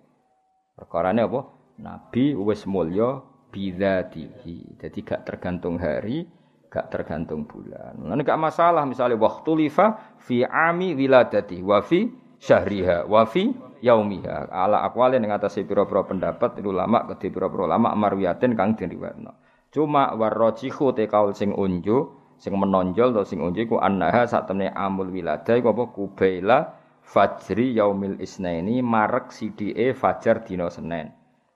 Perkarane 0.75 1.25
apa? 1.25 1.41
Nabi 1.81 2.37
wis 2.37 2.67
mulya 2.69 3.23
bidzatihi. 3.49 4.77
Jadi 4.77 4.99
gak 5.01 5.25
tergantung 5.25 5.81
hari, 5.81 6.27
gak 6.69 6.91
tergantung 6.91 7.49
bulan. 7.49 7.97
Lan 7.97 8.21
gak 8.21 8.37
masalah 8.37 8.85
misalnya 8.85 9.17
waktu 9.17 9.51
lifa 9.65 10.17
fi 10.21 10.45
ami 10.45 10.93
wiladati 10.93 11.63
wa 11.65 11.81
fi 11.81 12.05
syahriha 12.39 13.09
wa 13.09 13.23
fi 13.25 13.49
yaumiha 13.85 14.49
ala 14.49 14.81
aqwalin 14.87 15.21
ing 15.21 15.31
atase 15.31 15.61
pira-pira 15.61 16.05
pendapat 16.05 16.57
ulama 16.65 17.05
kedhe 17.09 17.29
pira-pira 17.29 17.69
ulama 17.69 17.93
marwiyatin 17.93 18.57
kang 18.57 18.73
diriwayatno 18.73 19.31
cuma 19.69 20.15
warrajihu 20.15 20.95
te 20.95 21.05
kaul 21.05 21.37
sing 21.37 21.51
unju 21.53 22.24
sing 22.37 22.53
menonjol 22.55 23.15
atau 23.15 23.25
sing 23.25 23.39
unju 23.39 23.65
ku 23.65 23.77
annaha 23.79 24.27
sak 24.27 24.51
temne 24.51 24.71
amul 24.71 25.09
wilada 25.09 25.55
iku 25.55 25.71
apa 25.71 25.83
kubaila 25.91 26.59
fajri 27.05 27.77
yaumil 27.77 28.17
isnaini 28.19 28.81
marek 28.81 29.29
sidike 29.29 29.93
fajar 29.93 30.41
dina 30.43 30.67
Senin. 30.67 31.13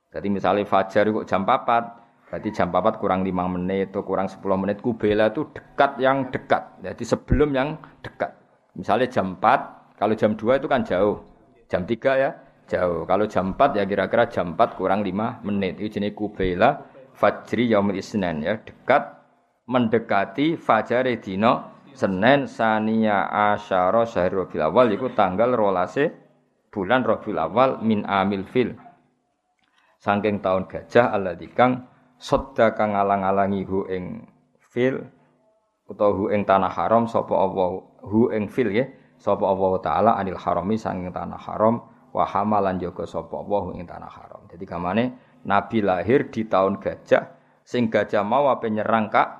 Jadi 0.09 0.27
misalnya 0.29 0.65
fajar 0.65 1.05
kok 1.05 1.25
jam 1.29 1.45
4, 1.45 2.29
berarti 2.29 2.49
jam 2.49 2.73
4 2.73 2.97
kurang 2.97 3.21
5 3.21 3.29
menit 3.29 3.93
atau 3.93 4.01
kurang 4.01 4.25
10 4.25 4.41
menit 4.57 4.81
kubela 4.81 5.29
itu 5.29 5.45
dekat 5.53 6.01
yang 6.01 6.33
dekat. 6.33 6.81
Jadi 6.81 7.03
sebelum 7.05 7.53
yang 7.53 7.77
dekat. 8.01 8.33
Misalnya 8.73 9.05
jam 9.09 9.37
4 9.37 9.97
kalau 10.01 10.13
jam 10.17 10.33
2 10.33 10.57
itu 10.57 10.67
kan 10.69 10.81
jauh. 10.81 11.21
Jam 11.69 11.85
3 11.85 11.93
ya 12.17 12.29
jauh. 12.65 13.05
Kalau 13.05 13.25
jam 13.29 13.53
4 13.53 13.77
ya 13.77 13.83
kira-kira 13.85 14.25
jam 14.29 14.57
4 14.57 14.77
kurang 14.77 15.05
5 15.05 15.45
menit. 15.45 15.77
Itu 15.77 16.01
jenis 16.01 16.17
kubela 16.17 16.89
fajri 17.13 17.69
yaumul 17.69 17.97
isnen 17.97 18.41
ya. 18.41 18.57
Dekat 18.57 19.18
mendekati 19.69 20.57
fajar 20.57 21.05
dino 21.21 21.79
Senin 21.93 22.47
sania 22.47 23.27
asyara 23.27 24.07
syahr 24.07 24.31
Rabiul 24.31 24.71
Awal 24.71 24.95
itu 24.95 25.11
tanggal 25.11 25.51
rolase 25.51 26.15
bulan 26.71 27.03
Rabiul 27.03 27.35
Awal 27.35 27.83
min 27.83 28.07
amil 28.07 28.47
fil. 28.47 28.71
Saking 29.99 30.39
tahun 30.39 30.71
gajah 30.71 31.11
Allah 31.11 31.35
dikang 31.35 31.83
sodda 32.15 32.71
kang 32.71 32.95
alang-alangi 32.95 33.67
hu 33.67 33.83
ing 33.91 34.23
fil 34.63 34.95
utawa 35.91 36.15
hu 36.15 36.31
ing 36.31 36.47
tanah 36.47 36.71
haram 36.71 37.03
sapa 37.03 37.35
Allah 37.35 37.83
hu 38.05 38.31
ing 38.31 38.47
fil 38.47 38.71
ya 38.71 38.87
sapa 39.19 39.43
Allah 39.43 39.71
taala 39.83 40.11
anil 40.15 40.39
harami 40.39 40.79
sanging 40.79 41.11
tanah 41.11 41.35
haram 41.35 41.83
wa 42.15 42.23
hamalan 42.23 42.79
jaga 42.79 43.03
sapa 43.03 43.33
Allah 43.43 43.75
ing 43.75 43.83
tanah 43.83 44.07
haram. 44.07 44.47
Jadi 44.47 44.63
kamane 44.63 45.03
Nabi 45.43 45.83
lahir 45.83 46.31
di 46.31 46.47
tahun 46.47 46.79
gajah 46.79 47.27
sing 47.67 47.91
gajah 47.91 48.23
mau 48.23 48.47
apa 48.47 48.71
nyerang 48.71 49.11
Ka'bah 49.11 49.38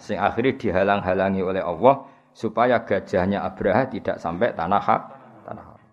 sing 0.00 0.16
akhirnya 0.16 0.56
dihalang-halangi 0.56 1.44
oleh 1.44 1.62
Allah 1.62 2.08
supaya 2.32 2.80
gajahnya 2.82 3.44
Abraha 3.44 3.90
tidak 3.92 4.16
sampai 4.16 4.56
tanah 4.56 4.80
hak 4.80 5.02
tanah 5.44 5.64
haram. 5.64 5.86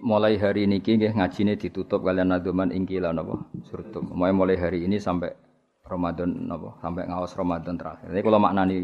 Mulai 0.00 0.36
hari 0.40 0.68
ini 0.68 0.80
nggih 0.80 1.16
ngajine 1.16 1.56
ditutup 1.56 2.04
kalian 2.04 2.32
naduman 2.32 2.72
ingkila 2.72 3.12
napa 3.12 3.44
surtum. 3.68 4.12
Mulai 4.12 4.32
mulai 4.32 4.56
hari 4.56 4.88
ini 4.88 4.96
sampai 4.96 5.32
Ramadan 5.84 6.48
napa 6.48 6.80
sampai 6.80 7.04
ngawas 7.08 7.32
Ramadan 7.36 7.74
terakhir. 7.76 8.08
Ini 8.12 8.20
kalau 8.24 8.40
maknani 8.40 8.76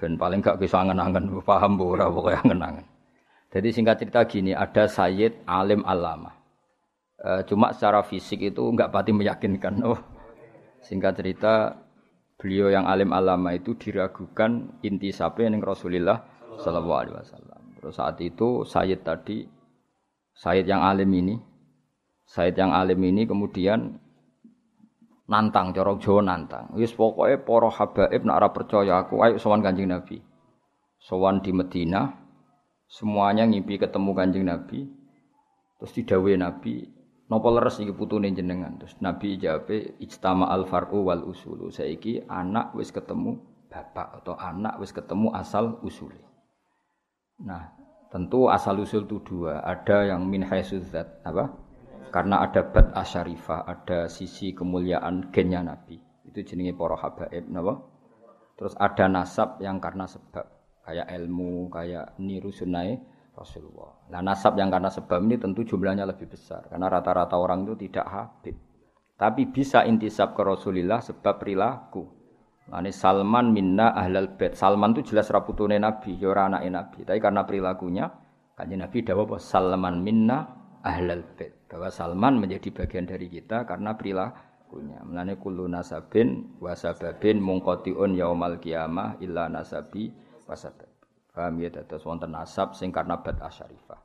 dan 0.00 0.18
paling 0.18 0.42
gak 0.42 0.58
bisa 0.58 0.82
angen-angen 0.82 1.30
paham 1.46 1.78
bu 1.78 1.94
ora 1.94 2.10
pokoknya 2.10 2.42
angen-angen. 2.42 2.86
Jadi 3.52 3.68
singkat 3.68 4.00
cerita 4.00 4.24
gini, 4.24 4.56
ada 4.56 4.88
Sayyid 4.88 5.44
Alim 5.44 5.84
Alama. 5.84 6.32
E, 7.20 7.44
cuma 7.44 7.70
secara 7.76 8.00
fisik 8.00 8.40
itu 8.40 8.64
enggak 8.64 8.88
pati 8.88 9.12
meyakinkan. 9.12 9.76
Oh, 9.84 10.00
singkat 10.80 11.20
cerita 11.20 11.76
beliau 12.42 12.74
yang 12.74 12.90
alim 12.90 13.14
alama 13.14 13.54
itu 13.54 13.78
diragukan 13.78 14.82
inti 14.82 15.14
sapi 15.14 15.46
yang 15.46 15.62
Rasulullah 15.62 16.26
Shallallahu 16.58 16.98
Alaihi 17.06 17.14
Wasallam. 17.22 17.60
Terus 17.78 17.94
saat 17.94 18.18
itu 18.18 18.66
Sayyid 18.66 19.06
tadi, 19.06 19.46
Sayyid 20.34 20.66
yang 20.66 20.82
alim 20.82 21.06
ini, 21.14 21.38
Sayyid 22.26 22.58
yang 22.58 22.74
alim 22.74 22.98
ini 22.98 23.30
kemudian 23.30 23.94
nantang 25.30 25.70
cara 25.70 25.94
Jawa 26.02 26.20
nantang. 26.26 26.74
Wis 26.74 26.90
pokoke 26.90 27.38
para 27.46 27.70
habaib 27.70 28.22
ora 28.26 28.48
percaya 28.50 29.06
aku 29.06 29.22
ayo 29.22 29.38
sowan 29.38 29.62
Kanjeng 29.62 29.94
Nabi. 29.94 30.18
Sowan 30.98 31.46
di 31.46 31.54
Medina 31.54 32.10
semuanya 32.90 33.46
ngimpi 33.46 33.78
ketemu 33.78 34.10
Kanjeng 34.18 34.50
Nabi. 34.50 34.82
Terus 35.78 35.94
didhawuhi 35.94 36.38
Nabi, 36.38 36.86
napa 37.32 37.48
leres 37.48 37.80
iki 37.80 37.96
putune 37.96 38.28
jenengan? 38.36 38.76
Terus 38.76 39.00
Nabi 39.00 39.40
jawab, 39.40 39.72
ijtama 39.96 40.52
al 40.52 40.68
far'u 40.68 41.08
wal 41.08 41.24
usulu. 41.24 41.72
Saiki 41.72 42.20
anak 42.28 42.76
wis 42.76 42.92
ketemu 42.92 43.40
bapak 43.72 44.20
atau 44.20 44.36
anak 44.36 44.76
wis 44.76 44.92
ketemu 44.92 45.32
asal 45.32 45.80
usule. 45.80 46.20
Nah, 47.40 47.72
tentu 48.12 48.52
asal 48.52 48.84
usul 48.84 49.08
itu 49.08 49.24
dua. 49.24 49.64
Ada 49.64 50.12
yang 50.12 50.28
min 50.28 50.44
haisudzat, 50.44 51.24
apa? 51.24 51.62
karena 52.12 52.44
ada 52.44 52.60
bat 52.68 52.92
asyarifah, 52.92 53.64
ada 53.64 54.04
sisi 54.12 54.52
kemuliaan 54.52 55.32
gennya 55.32 55.64
Nabi. 55.64 55.96
Itu 56.28 56.44
jenenge 56.44 56.76
para 56.76 57.00
habaib, 57.00 57.48
napa? 57.48 57.80
Terus 58.60 58.76
ada 58.76 59.08
nasab 59.08 59.56
yang 59.64 59.80
karena 59.80 60.04
sebab, 60.04 60.44
kayak 60.84 61.08
ilmu, 61.08 61.72
kayak 61.72 62.20
niru 62.20 62.52
sunnah 62.52 62.84
Rasulullah. 63.32 64.12
Nah 64.12 64.20
nasab 64.20 64.60
yang 64.60 64.68
karena 64.68 64.92
sebab 64.92 65.18
ini 65.24 65.40
tentu 65.40 65.64
jumlahnya 65.64 66.04
lebih 66.04 66.28
besar, 66.28 66.68
karena 66.68 66.92
rata-rata 66.92 67.40
orang 67.40 67.64
itu 67.64 67.88
tidak 67.88 68.06
habib. 68.06 68.56
Tapi 69.16 69.48
bisa 69.48 69.88
intisab 69.88 70.36
ke 70.36 70.42
Rasulullah 70.44 71.00
sebab 71.00 71.40
perilaku. 71.40 72.04
Ini 72.72 72.92
Salman 72.94 73.50
minna 73.50 73.92
ahlal 73.96 74.38
bait. 74.38 74.54
Salman 74.54 74.94
itu 74.94 75.12
jelas 75.12 75.28
raputune 75.34 75.76
Nabi, 75.80 76.14
ya 76.16 76.30
ora 76.30 76.46
anake 76.46 76.68
Nabi. 76.70 76.98
Tapi 77.02 77.18
karena 77.18 77.42
perilakunya, 77.42 78.06
kanjeng 78.54 78.80
Nabi 78.84 78.98
dawuh 79.02 79.40
Salman 79.40 79.98
minna 80.04 80.46
ahlal 80.84 81.24
bait 81.36 81.56
bahwa 81.72 81.88
Salman 81.88 82.36
menjadi 82.36 82.68
bagian 82.68 83.08
dari 83.08 83.32
kita 83.32 83.64
karena 83.64 83.96
perilakunya. 83.96 85.00
Mulane 85.08 85.40
kullu 85.40 85.68
nasabin 85.68 86.60
wa 86.60 86.76
sababin 86.76 87.40
munqatiun 87.40 88.12
yaumal 88.12 88.60
qiyamah 88.60 89.20
illa 89.24 89.48
nasabi 89.48 90.12
wa 90.44 90.56
sabab. 90.56 90.91
Paham 91.32 91.64
ya 91.64 91.72
dados 91.72 92.04
wonten 92.04 92.36
nasab 92.36 92.76
sing 92.76 92.92
karena 92.92 93.16
bad 93.24 93.40
asyarifah. 93.40 94.00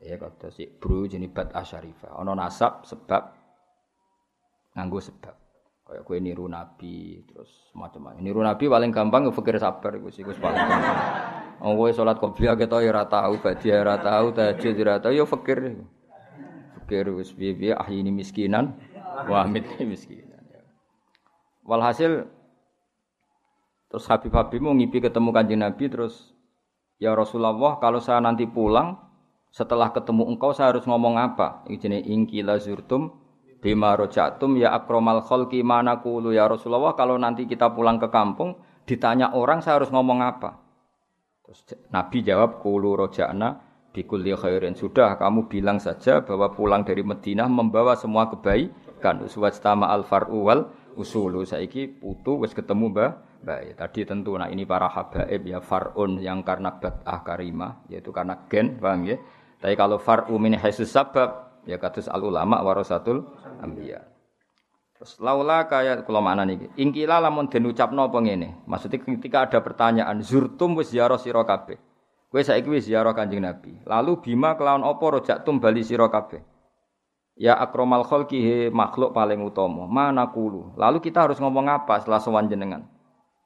Ya 0.00 0.16
kata 0.16 0.48
si 0.48 0.64
bro 0.64 1.04
jenis 1.04 1.28
bad 1.28 1.52
asyarifah. 1.52 2.16
Ono 2.24 2.32
nasab 2.32 2.88
sebab 2.88 3.22
nganggo 4.72 5.00
sebab. 5.04 5.36
Kayak 5.84 6.02
kue 6.06 6.18
niru 6.22 6.48
nabi 6.48 7.20
terus 7.28 7.74
macam-macam. 7.76 8.24
Niru 8.24 8.40
nabi 8.40 8.70
paling 8.72 8.88
gampang 8.88 9.28
ya 9.28 9.32
fikir 9.34 9.60
sabar 9.60 9.92
iku 10.00 10.08
sih 10.08 10.24
paling 10.24 10.64
gampang. 10.64 10.98
Oh 11.60 11.76
kowe 11.76 11.92
salat 11.92 12.16
qobliyah 12.16 12.56
ketok 12.56 12.80
ya 12.80 12.88
ora 12.88 13.04
tau, 13.04 13.36
badiah 13.36 13.84
ora 13.84 14.00
tau, 14.00 14.32
tahajud 14.32 14.80
ora 14.80 14.96
tau 14.96 15.12
ya 15.12 15.28
fikir. 15.28 15.76
Fikir 16.80 17.04
wis 17.12 17.36
piye-piye 17.36 17.76
miskinan 18.08 18.80
wa 19.28 19.44
amitni 19.44 19.84
miskinan. 19.84 20.40
Walhasil 21.68 22.24
terus 23.90 24.06
Habib-Habib 24.06 24.62
mau 24.62 24.72
ngipi 24.72 25.02
ketemu 25.02 25.34
kanjeng 25.34 25.60
Nabi 25.60 25.90
terus 25.90 26.32
ya 27.02 27.12
Rasulullah 27.12 27.76
kalau 27.82 27.98
saya 27.98 28.22
nanti 28.22 28.46
pulang 28.46 29.10
setelah 29.50 29.90
ketemu 29.90 30.30
engkau 30.30 30.54
saya 30.54 30.70
harus 30.70 30.86
ngomong 30.86 31.18
apa? 31.18 31.66
Ini 31.66 31.76
jenis 31.76 32.02
ingkila 32.06 32.54
zurtum 32.62 33.10
bima 33.58 33.98
rojatum 33.98 34.54
ya 34.56 34.70
akromal 34.70 35.26
kholki 35.26 35.66
mana 35.66 35.98
kulu. 35.98 36.30
Ya 36.30 36.46
Rasulullah 36.46 36.94
kalau 36.94 37.18
nanti 37.18 37.50
kita 37.50 37.74
pulang 37.74 37.98
ke 37.98 38.08
kampung 38.14 38.54
ditanya 38.86 39.34
orang 39.34 39.58
saya 39.58 39.82
harus 39.82 39.90
ngomong 39.90 40.22
apa? 40.22 40.62
Terus 41.42 41.66
Nabi 41.90 42.22
jawab 42.22 42.62
kulu 42.62 42.94
rojana 42.94 43.58
bikulli 43.90 44.30
khairin. 44.38 44.78
Sudah 44.78 45.18
kamu 45.18 45.50
bilang 45.50 45.82
saja 45.82 46.22
bahwa 46.22 46.54
pulang 46.54 46.86
dari 46.86 47.02
Madinah 47.02 47.50
membawa 47.50 47.98
semua 47.98 48.30
kebaikan. 48.30 49.26
Uswastama 49.26 49.90
al 49.90 50.06
far'u 50.06 50.46
wal 50.46 50.70
usulu. 50.94 51.42
Saiki 51.42 51.90
putu 51.90 52.38
wis 52.38 52.54
ketemu 52.54 52.86
mbah 52.94 53.10
baik 53.40 53.80
tadi 53.80 54.04
tentu 54.04 54.36
nah 54.36 54.52
ini 54.52 54.68
para 54.68 54.88
habaib 54.88 55.42
ya 55.48 55.58
far'un 55.64 56.20
yang 56.20 56.44
karena 56.44 56.76
bat'ah 56.76 57.20
karimah 57.24 57.84
yaitu 57.88 58.12
karena 58.12 58.36
gen 58.52 58.76
paham 58.76 59.08
ya 59.08 59.16
tapi 59.60 59.74
kalau 59.76 59.96
far'u 59.96 60.36
min 60.36 60.56
haisus 60.60 60.92
sabab 60.92 61.60
ya 61.64 61.80
kados 61.80 62.08
al 62.08 62.20
ulama 62.20 62.60
warasatul 62.60 63.24
anbiya 63.64 64.04
terus 64.96 65.16
laula 65.18 65.64
kaya 65.64 66.04
kula 66.04 66.20
mana 66.20 66.44
niki 66.44 66.68
ingkila 66.76 67.16
lamun 67.20 67.48
den 67.48 67.64
ucapno 67.68 68.12
apa 68.12 68.18
ngene 68.20 68.68
maksudnya 68.68 69.00
ketika 69.00 69.48
ada 69.48 69.58
pertanyaan 69.64 70.20
zurtum 70.20 70.76
wis 70.76 70.92
ziarah 70.92 71.16
sira 71.16 71.40
kabeh 71.48 71.80
kowe 72.28 72.40
saiki 72.44 72.68
wis 72.68 72.88
ziarah 72.88 73.16
kanjeng 73.16 73.40
nabi 73.40 73.80
lalu 73.88 74.20
bima 74.20 74.52
kelawan 74.60 74.84
apa 74.84 75.04
rojaktum 75.04 75.56
bali 75.56 75.80
sira 75.80 76.12
kabeh 76.12 76.44
Ya 77.40 77.56
akromal 77.56 78.04
khalqi 78.04 78.68
makhluk 78.68 79.16
paling 79.16 79.40
utama. 79.40 79.88
Mana 79.88 80.28
kulu? 80.28 80.76
Lalu 80.76 81.00
kita 81.00 81.24
harus 81.24 81.40
ngomong 81.40 81.72
apa 81.72 81.96
setelah 81.96 82.20
sowan 82.20 82.52
jenengan? 82.52 82.84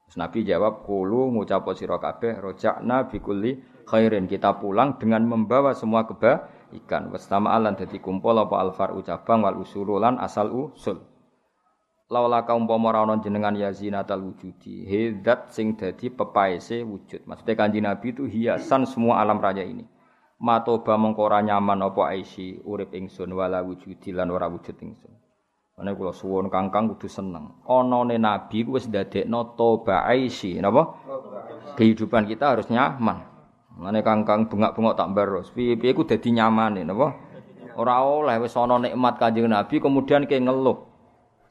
Terus 0.05 0.21
Nabi 0.21 0.45
jawab, 0.45 0.85
"Kulu 0.85 1.33
ngucap 1.33 1.65
sira 1.73 1.97
kabeh 1.97 2.37
rojakna 2.37 3.09
bikulli 3.09 3.57
khairin." 3.89 4.29
Kita 4.29 4.61
pulang 4.61 5.01
dengan 5.01 5.25
membawa 5.25 5.73
semua 5.73 6.05
keba 6.05 6.45
ikan. 6.77 7.09
Wastama 7.09 7.57
alan 7.57 7.73
dadi 7.73 7.97
kumpul 7.97 8.37
apa 8.37 8.61
alfar 8.61 8.93
ucapang 8.93 9.41
wal 9.41 9.57
usululan 9.57 10.21
asal 10.21 10.53
usul. 10.53 11.01
Laula 12.05 12.45
kaum 12.45 12.69
umpama 12.69 12.93
ora 12.93 13.17
jenengan 13.17 13.57
ya 13.57 13.73
zinatal 13.73 14.21
wujudi. 14.21 14.85
Hedat 14.85 15.49
sing 15.49 15.73
dadi 15.73 16.13
pepaese 16.13 16.85
wujud. 16.85 17.25
Maksudnya 17.25 17.57
kanji 17.57 17.81
nabi 17.81 18.13
itu 18.13 18.29
hiasan 18.29 18.85
semua 18.85 19.25
alam 19.25 19.41
raya 19.41 19.65
ini. 19.65 19.89
Matoba 20.37 21.01
mengkora 21.01 21.41
nyaman 21.41 21.81
apa 21.81 22.13
aisi 22.13 22.61
urip 22.61 22.93
ingsun 22.93 23.33
wala 23.33 23.65
wujudi 23.65 24.13
lan 24.13 24.29
ora 24.29 24.45
wujud 24.51 24.77
ingsun 24.77 25.14
Ane 25.75 25.91
kula 25.91 26.15
suwun 26.15 26.47
kangkang 26.47 26.87
kudu 26.95 27.11
seneng. 27.11 27.59
Onone 27.67 28.15
nabi 28.15 28.63
ku 28.63 28.79
wis 28.79 28.87
ndadekno 28.87 29.59
toba 29.59 30.07
aisi, 30.07 30.55
napa? 30.63 30.95
Kehidupan 31.75 32.31
kita 32.31 32.55
harus 32.55 32.71
nyaman. 32.71 33.27
Mane 33.75 33.99
kangkang 33.99 34.47
bengak-bengok 34.47 34.95
tak 34.95 35.11
baros. 35.11 35.51
Piye-piye 35.51 35.91
ku 35.91 36.07
dadi 36.07 36.31
nyamane 36.31 36.87
napa? 36.87 37.11
Ora 37.75 38.07
oleh 38.07 38.39
wis 38.39 38.55
ana 38.55 38.79
nikmat 38.79 39.19
Kanjeng 39.19 39.51
Nabi 39.51 39.83
kemudian 39.83 40.23
ke 40.23 40.39
ngeluh. 40.39 40.79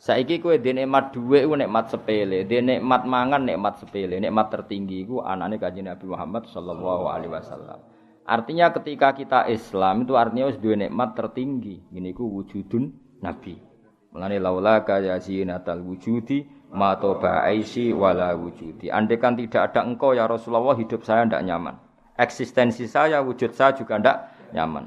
Saiki 0.01 0.41
kowe 0.41 0.57
dhe 0.57 0.73
nikmat 0.73 1.13
dhuwit 1.13 1.45
ku 1.45 1.53
nikmat 1.61 1.93
sepele, 1.93 2.49
dhe 2.49 2.65
nikmat 2.65 3.05
mangan 3.05 3.45
nikmat 3.45 3.77
sepele, 3.77 4.25
nikmat 4.25 4.49
tertinggi 4.49 5.05
iku 5.05 5.21
anane 5.21 5.61
Kanjeng 5.61 5.85
Nabi 5.85 6.09
Muhammad 6.09 6.49
sallallahu 6.49 7.13
alaihi 7.13 7.29
wasallam. 7.29 7.77
Artinya 8.25 8.73
ketika 8.73 9.13
kita 9.13 9.53
Islam 9.53 10.09
itu 10.09 10.17
artinya 10.17 10.49
wis 10.49 10.57
duwe 10.57 10.81
nikmat 10.81 11.13
tertinggi. 11.13 11.93
Ngene 11.93 12.17
iku 12.17 12.25
wujudun 12.25 12.89
nabi. 13.21 13.74
Mulane 14.15 14.39
laula 14.39 14.87
kaya 14.87 15.19
zinatal 15.19 15.83
wujudi 15.83 16.47
ma 16.71 16.95
toba 16.97 17.43
aisi 17.43 17.91
wala 17.91 18.31
wujudi. 18.39 18.89
Andaikan 18.89 19.35
tidak 19.35 19.75
ada 19.75 19.83
engkau 19.83 20.15
ya 20.15 20.31
Rasulullah 20.31 20.79
hidup 20.79 21.03
saya 21.03 21.27
tidak 21.27 21.43
nyaman 21.43 21.75
eksistensi 22.19 22.87
saya, 22.87 23.21
wujud 23.23 23.53
saya 23.55 23.75
juga 23.75 23.99
ndak 23.99 24.17
nyaman. 24.55 24.87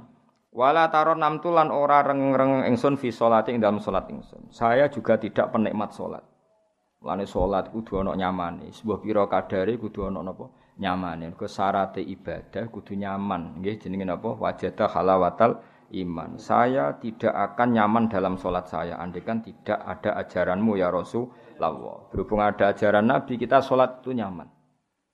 Wala 0.57 0.89
taron 0.89 1.21
namtulan 1.21 1.69
ora 1.69 2.01
reng-reng 2.01 2.65
ingsun 2.65 2.97
fi 2.97 3.13
sholati 3.13 3.53
ing 3.53 3.61
dalam 3.61 3.77
salat 3.77 4.09
ingsun. 4.09 4.49
Saya 4.49 4.89
juga 4.89 5.19
tidak 5.21 5.53
penikmat 5.53 5.93
salat. 5.93 6.25
Lane 6.97 7.29
salat 7.29 7.69
kudu 7.69 8.01
ana 8.01 8.17
nyamane. 8.17 8.73
Sebuah 8.73 8.97
pira 8.97 9.29
kadare 9.29 9.77
kudu 9.77 10.09
ana 10.09 10.25
napa? 10.25 10.49
Nyamane. 10.81 11.29
Syaratte 11.45 12.01
ibadah 12.01 12.73
kudu 12.73 12.97
nyaman. 12.97 13.61
Nggih 13.61 13.85
jenenge 13.85 14.09
napa? 14.09 14.33
Wajada 14.33 14.89
halawatal 14.89 15.61
iman. 15.93 16.35
Saya 16.35 16.95
tidak 16.99 17.31
akan 17.31 17.77
nyaman 17.77 18.03
dalam 18.11 18.35
salat 18.35 18.67
saya 18.67 18.99
andekan 18.99 19.39
tidak 19.43 19.79
ada 19.83 20.19
ajaranmu 20.19 20.75
ya 20.75 20.91
Rasulullah. 20.91 22.07
Berhubung 22.11 22.43
ada 22.43 22.75
ajaran 22.75 23.07
Nabi, 23.07 23.39
kita 23.39 23.63
salat 23.63 24.03
itu 24.03 24.11
nyaman. 24.11 24.47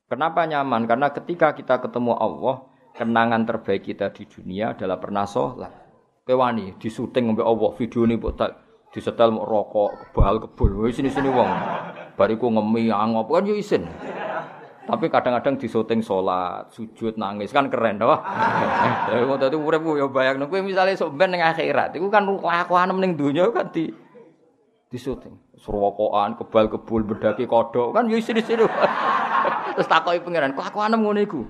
Kenapa 0.09 0.45
nyaman? 0.45 0.85
Karena 0.85 1.09
ketika 1.09 1.57
kita 1.57 1.81
ketemu 1.81 2.13
Allah, 2.13 2.69
kenangan 2.93 3.49
terbaik 3.49 3.89
kita 3.89 4.13
di 4.13 4.29
dunia 4.29 4.77
adalah 4.77 5.01
pernah 5.01 5.25
sholat. 5.25 5.73
Kewani 6.23 6.79
di 6.79 6.87
syuting 6.87 7.35
sampai 7.35 7.43
Allah 7.43 7.69
video 7.75 8.07
ini 8.07 8.15
buat 8.15 8.39
disetel 8.93 9.33
mau 9.33 9.43
rokok 9.43 10.13
kebal 10.13 10.37
kebul 10.47 10.87
sini 10.93 11.09
sini 11.09 11.27
wong 11.27 11.49
bariku 12.13 12.47
ngemi 12.47 12.93
angop 12.93 13.27
kan 13.33 13.43
yo 13.49 13.57
isin 13.57 13.89
Tapi 14.83 15.07
kadang-kadang 15.07 15.55
disoting 15.55 16.03
sholat, 16.03 16.67
sujud, 16.75 17.15
nangis, 17.15 17.55
kan 17.55 17.71
keren 17.71 17.95
toh. 17.95 18.19
Tapi 19.07 19.23
waktu 19.23 19.47
itu 19.47 19.57
urip 19.63 19.83
yo 19.95 20.11
bayangno 20.11 20.51
kowe 20.51 20.59
misale 20.59 20.91
sok 20.99 21.15
ben 21.15 21.31
ning 21.31 21.39
akhirat, 21.39 21.95
iku 21.95 22.11
kan 22.11 22.27
lakuan 22.27 22.91
ning 22.99 23.15
donya 23.15 23.47
kan 23.55 23.71
di 23.71 23.87
disoting. 24.91 25.39
Surwokoan, 25.55 26.35
kebal 26.35 26.67
kebul 26.67 27.07
bedaki 27.07 27.47
kodok, 27.47 27.95
kan 27.95 28.11
yo 28.11 28.19
isine-isine. 28.19 28.67
Terus 29.79 29.87
takoki 29.87 30.19
pangeran, 30.19 30.51
kok 30.51 30.67
aku 30.67 30.83
ngene 30.83 31.21
iku? 31.23 31.41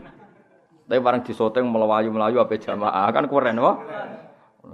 Tapi 0.85 0.99
bareng 1.01 1.25
disoting 1.25 1.65
melayu-melayu 1.65 2.37
ape 2.37 2.61
jamaah, 2.61 3.09
kan 3.09 3.25
keren 3.25 3.57
toh. 3.57 3.75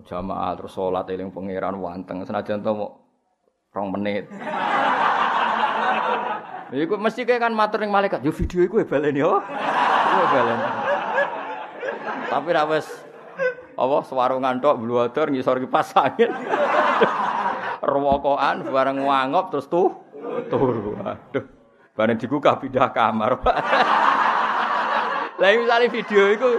jamaah 0.05 0.53
terus 0.53 0.77
sholat 0.77 1.09
eling 1.09 1.33
pangeran 1.33 1.73
wanteng 1.81 2.21
senajan 2.21 2.61
to 2.61 2.69
rong 3.73 3.89
menit 3.89 4.29
Iku 6.69 7.01
mesti 7.01 7.25
kayak 7.25 7.49
kan 7.49 7.53
matur 7.53 7.81
ning 7.81 7.89
malaikat, 7.89 8.21
yo 8.21 8.29
video 8.29 8.61
iku 8.61 8.77
baleni 8.85 9.25
yo. 9.25 9.41
Iku 9.41 10.25
baleni. 10.29 10.67
Tapi 12.29 12.47
ra 12.53 12.63
wis 12.69 12.85
apa 13.73 13.97
sewarungan 14.05 14.61
tok 14.61 14.77
bluwador 14.77 15.33
ngisor 15.33 15.57
kipas 15.65 15.97
angin. 15.97 16.29
Rewokokan 17.79 18.69
bareng 18.69 19.01
wangop 19.01 19.49
terus 19.49 19.65
tuh 19.65 19.97
turu. 20.51 20.93
Aduh. 21.01 21.45
Bareng 21.97 22.15
digugah 22.15 22.55
pindah 22.61 22.93
kamar. 22.95 23.41
Lah 25.39 25.49
misalnya 25.55 25.87
video 25.87 26.23
itu 26.35 26.49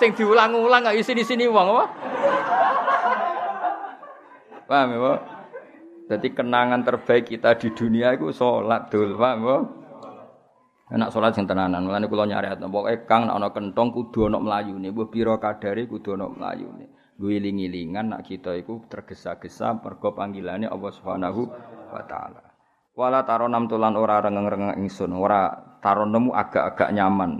sing 0.00 0.16
diulang-ulang 0.16 0.88
gak 0.88 0.96
sini-sini 1.04 1.44
wong 1.44 1.76
apa? 1.76 1.84
Paham 4.64 4.92
ya, 4.92 4.98
Pak? 5.02 5.39
Jadi 6.10 6.34
kenangan 6.34 6.82
terbaik 6.82 7.30
kita 7.30 7.54
di 7.54 7.70
dunia 7.70 8.10
itu 8.18 8.34
sholat 8.34 8.90
dul, 8.90 9.14
paham 9.14 9.46
ya? 9.46 9.58
Enak 10.90 11.14
sholat 11.14 11.38
sing 11.38 11.46
tenanan, 11.46 11.86
mulane 11.86 12.10
nyari 12.10 12.50
pokoke 12.58 13.06
Kang 13.06 13.30
nek 13.30 13.38
ana 13.38 13.48
kentong 13.54 13.94
kudu 13.94 14.26
ana 14.26 14.42
mlayune, 14.42 14.90
mbuh 14.90 15.06
pira 15.06 15.38
kadare 15.38 15.86
kudu 15.86 16.18
ana 16.18 16.26
mlayune. 16.26 17.14
Guling-gilingan 17.14 18.10
nak 18.10 18.26
kita 18.26 18.58
iku 18.58 18.82
tergesa-gesa 18.90 19.78
mergo 19.78 20.10
panggilane 20.10 20.66
Allah 20.66 20.90
Subhanahu 20.90 21.46
wa 21.94 22.02
taala. 22.10 22.42
Wala 22.98 23.22
taronam 23.22 23.70
tulan 23.70 23.94
ora 23.94 24.18
rengeng-rengeng 24.18 24.82
ingsun, 24.82 25.14
ora 25.14 25.46
taronemu 25.78 26.34
agak-agak 26.34 26.90
nyaman. 26.90 27.30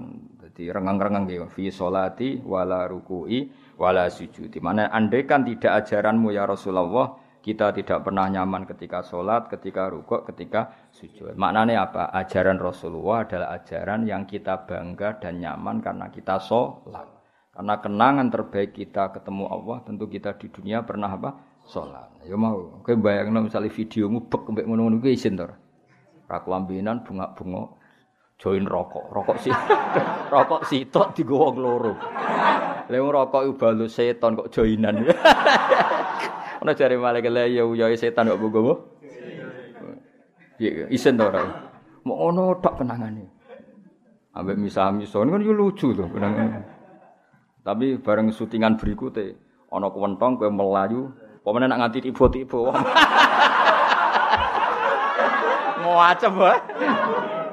Jadi 0.47 0.71
rengeng-rengeng 0.71 1.27
ya 1.27 1.51
fi 1.51 1.75
solati 1.75 2.39
wala 2.47 2.87
ruku'i 2.87 3.51
wala 3.83 4.07
sujudi. 4.07 4.63
Mana 4.63 4.87
andaikan 4.95 5.43
tidak 5.43 5.83
ajaranmu 5.83 6.31
ya 6.31 6.47
Rasulullah, 6.47 7.19
kita 7.41 7.73
tidak 7.73 8.05
pernah 8.05 8.29
nyaman 8.29 8.69
ketika 8.69 9.01
sholat, 9.01 9.49
ketika 9.49 9.89
rukuk, 9.89 10.29
ketika 10.29 10.89
sujud. 10.93 11.33
Maknanya 11.37 11.89
apa? 11.89 12.13
Ajaran 12.13 12.61
Rasulullah 12.61 13.25
adalah 13.25 13.57
ajaran 13.57 14.05
yang 14.05 14.29
kita 14.29 14.69
bangga 14.69 15.17
dan 15.17 15.41
nyaman 15.41 15.81
karena 15.81 16.13
kita 16.13 16.37
sholat. 16.37 17.09
Karena 17.51 17.75
kenangan 17.81 18.29
terbaik 18.29 18.77
kita 18.77 19.13
ketemu 19.17 19.49
Allah, 19.49 19.81
tentu 19.83 20.05
kita 20.07 20.37
di 20.37 20.53
dunia 20.53 20.85
pernah 20.85 21.11
apa? 21.11 21.51
sholat. 21.71 22.09
Ya 22.27 22.35
mau, 22.35 22.83
kowe 22.83 22.95
bayangno 22.99 23.47
misalnya 23.47 23.71
video 23.71 24.11
bek 24.11 24.43
mbek 24.51 24.65
ngono-ngono 24.67 24.99
kuwi 24.99 25.15
isin 25.15 25.39
to. 25.39 25.47
Ra 26.31 26.39
kelambinan 26.43 27.07
bunga-bunga 27.07 27.79
join 28.39 28.67
rokok. 28.67 29.07
Rokok 29.15 29.37
sih. 29.39 29.55
rokok 30.35 30.67
sitok 30.67 31.15
digowo 31.15 31.55
loro. 31.55 31.95
Lha 32.91 32.99
rokok 32.99 33.43
iku 33.47 33.55
balu 33.55 33.87
setan 33.87 34.35
kok 34.35 34.51
joinan. 34.51 35.05
Ono 36.61 36.71
jare 36.77 36.97
malaikat 37.01 37.33
lha 37.33 37.49
ya 37.49 37.65
uyahe 37.65 37.97
setan 37.97 38.29
kok 38.29 38.41
gowo. 38.53 38.75
Iya, 40.61 40.93
isen 40.93 41.17
to 41.17 41.25
ora. 41.25 41.41
Mau 42.05 42.17
ngono 42.21 42.61
tok 42.61 42.85
kenangane. 42.85 43.25
Ambek 44.37 44.61
misah-misah 44.61 45.25
kan 45.25 45.41
yo 45.41 45.57
lucu 45.57 45.97
to 45.97 46.05
kenangan. 46.13 46.61
Tapi 47.65 47.97
bareng 47.97 48.29
syutingan 48.29 48.77
berikutnya 48.77 49.33
ana 49.73 49.89
kewentong 49.89 50.37
kowe 50.37 50.53
melayu, 50.53 51.09
pemene 51.41 51.65
nak 51.65 51.81
nganti 51.81 52.13
tiba-tiba. 52.13 52.61
Ngwacem 55.81 56.33
wae. 56.37 56.59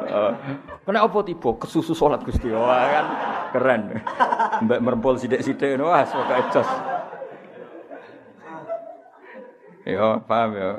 Eh, 0.08 0.32
Kena 0.88 1.04
apa 1.04 1.20
tiba? 1.20 1.52
Kesusu 1.60 1.92
salat 1.92 2.24
Gusti. 2.24 2.48
Wah 2.48 2.88
kan 2.88 3.06
keren. 3.52 3.82
Mbak 4.64 4.80
merempol 4.80 5.20
ngono 5.20 5.92
wah 5.92 6.04
pokoke 6.08 6.48
jos. 6.56 6.97
Ya, 9.88 10.20
paham 10.20 10.52
ya. 10.52 10.70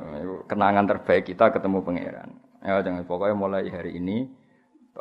Kenangan 0.45 0.85
terbaik 0.85 1.33
kita 1.33 1.49
ketemu 1.49 1.81
pangeran. 1.81 2.29
Ya, 2.61 2.85
jangan 2.85 3.09
pokoknya 3.09 3.33
mulai 3.33 3.65
hari 3.73 3.97
ini 3.97 4.29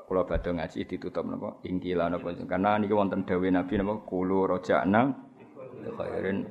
kula 0.07 0.23
badhe 0.23 0.53
ngaji 0.53 0.85
ditutup 0.87 1.25
napa 1.25 1.57
ingkila 1.65 2.07
napa 2.07 2.29
karena 2.45 2.77
niki 2.77 2.93
wonten 2.93 3.25
dawuh 3.25 3.49
Nabi 3.49 3.73
napa 3.75 3.99
kulo 4.07 4.47
rojakna 4.47 5.11
khairin. 5.99 6.47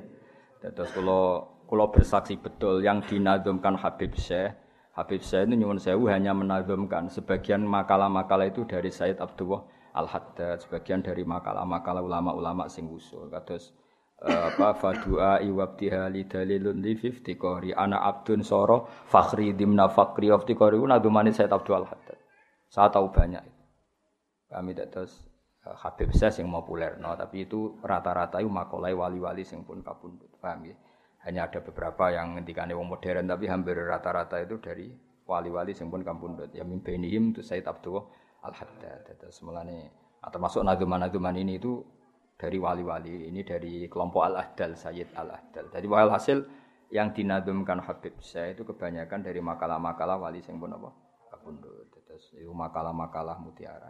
Terus 0.61 0.93
kula 0.93 1.47
kula 1.65 1.89
bersaksi 1.89 2.37
betul 2.37 2.85
yang 2.85 3.01
dinadzumkan 3.01 3.73
Habib 3.79 4.13
Syekh 4.13 4.53
Habib 4.97 5.21
Syekh 5.21 5.49
itu 5.49 5.61
nyuwun 5.61 5.77
sewu 5.77 6.09
hanya 6.09 6.33
menadzumkan 6.33 7.05
sebagian 7.13 7.61
makalah-makalah 7.61 8.49
itu 8.49 8.65
dari 8.65 8.89
Said 8.89 9.21
Abdullah 9.21 9.61
Al-Haddad, 9.93 10.61
sebagian 10.61 11.05
dari 11.05 11.21
makalah-makalah 11.21 12.01
ulama-ulama 12.01 12.65
sing 12.65 12.89
usul. 12.89 13.29
Kados 13.29 13.77
apa 14.17 14.73
fadua 14.73 15.37
iwabtiha 15.45 16.09
li 16.09 16.25
dalilun 16.25 16.81
li 16.81 16.97
fiftiqori 16.97 17.69
ana 17.77 18.01
abdun 18.01 18.41
soro 18.41 18.89
fakhri 19.05 19.53
dimna 19.53 19.85
fakri 19.93 20.33
waftiqori 20.33 20.73
itu 20.73 20.87
nadumani 20.89 21.29
Said 21.29 21.53
Abdul 21.53 21.85
Al-Haddad. 21.85 22.17
Saya 22.65 22.89
tahu 22.89 23.13
banyak. 23.13 23.45
Kami 24.49 24.73
terus 24.73 25.21
eh, 25.61 25.75
Habib 25.85 26.09
Syekh 26.17 26.41
yang 26.41 26.49
populer, 26.49 26.97
no, 26.97 27.13
tapi 27.13 27.45
itu 27.45 27.77
rata-rata 27.85 28.41
itu 28.41 28.49
makolai 28.49 28.97
wali-wali 28.97 29.45
sing 29.45 29.61
pun 29.61 29.85
kapundhut. 29.85 30.33
Paham 30.41 30.65
ya? 30.65 30.75
Hanya 31.29 31.51
ada 31.51 31.59
beberapa 31.61 32.09
yang 32.09 32.39
ngendikane 32.39 32.73
wong 32.73 32.89
modern 32.89 33.27
tapi 33.29 33.45
hampir 33.45 33.77
rata-rata 33.77 34.41
itu 34.41 34.57
dari 34.57 34.89
wali-wali 35.29 35.77
sing 35.77 35.93
pun 35.93 36.01
kapundhut. 36.01 36.49
Ya 36.57 36.65
min 36.65 36.81
bainihim 36.81 37.37
itu 37.37 37.45
Said 37.45 37.69
Abdul 37.69 38.01
Al-Haddad. 38.41 39.13
Terus 39.13 39.37
mulane 39.45 39.93
ah, 40.25 40.33
termasuk 40.33 40.65
naduman-naduman 40.65 41.37
ini 41.37 41.61
itu 41.61 41.85
dari 42.37 42.61
wali-wali 42.61 43.33
ini 43.33 43.41
dari 43.41 43.89
kelompok 43.89 44.21
Al-Ahdal 44.29 44.77
Sayyid 44.77 45.17
Al-Ahdal. 45.17 45.73
Jadi 45.73 45.85
hasil 45.89 46.37
yang 46.93 47.11
dinadumkan 47.11 47.83
Habib 47.83 48.15
saya 48.23 48.53
itu 48.55 48.63
kebanyakan 48.63 49.25
dari 49.25 49.41
makalah-makalah 49.43 50.21
wali 50.21 50.39
sing 50.39 50.61
pun 50.61 50.71
apa 50.71 50.93
kapundhut. 51.33 51.89
Terus 52.07 52.31
makalah-makalah 52.53 53.41
mutiara. 53.41 53.89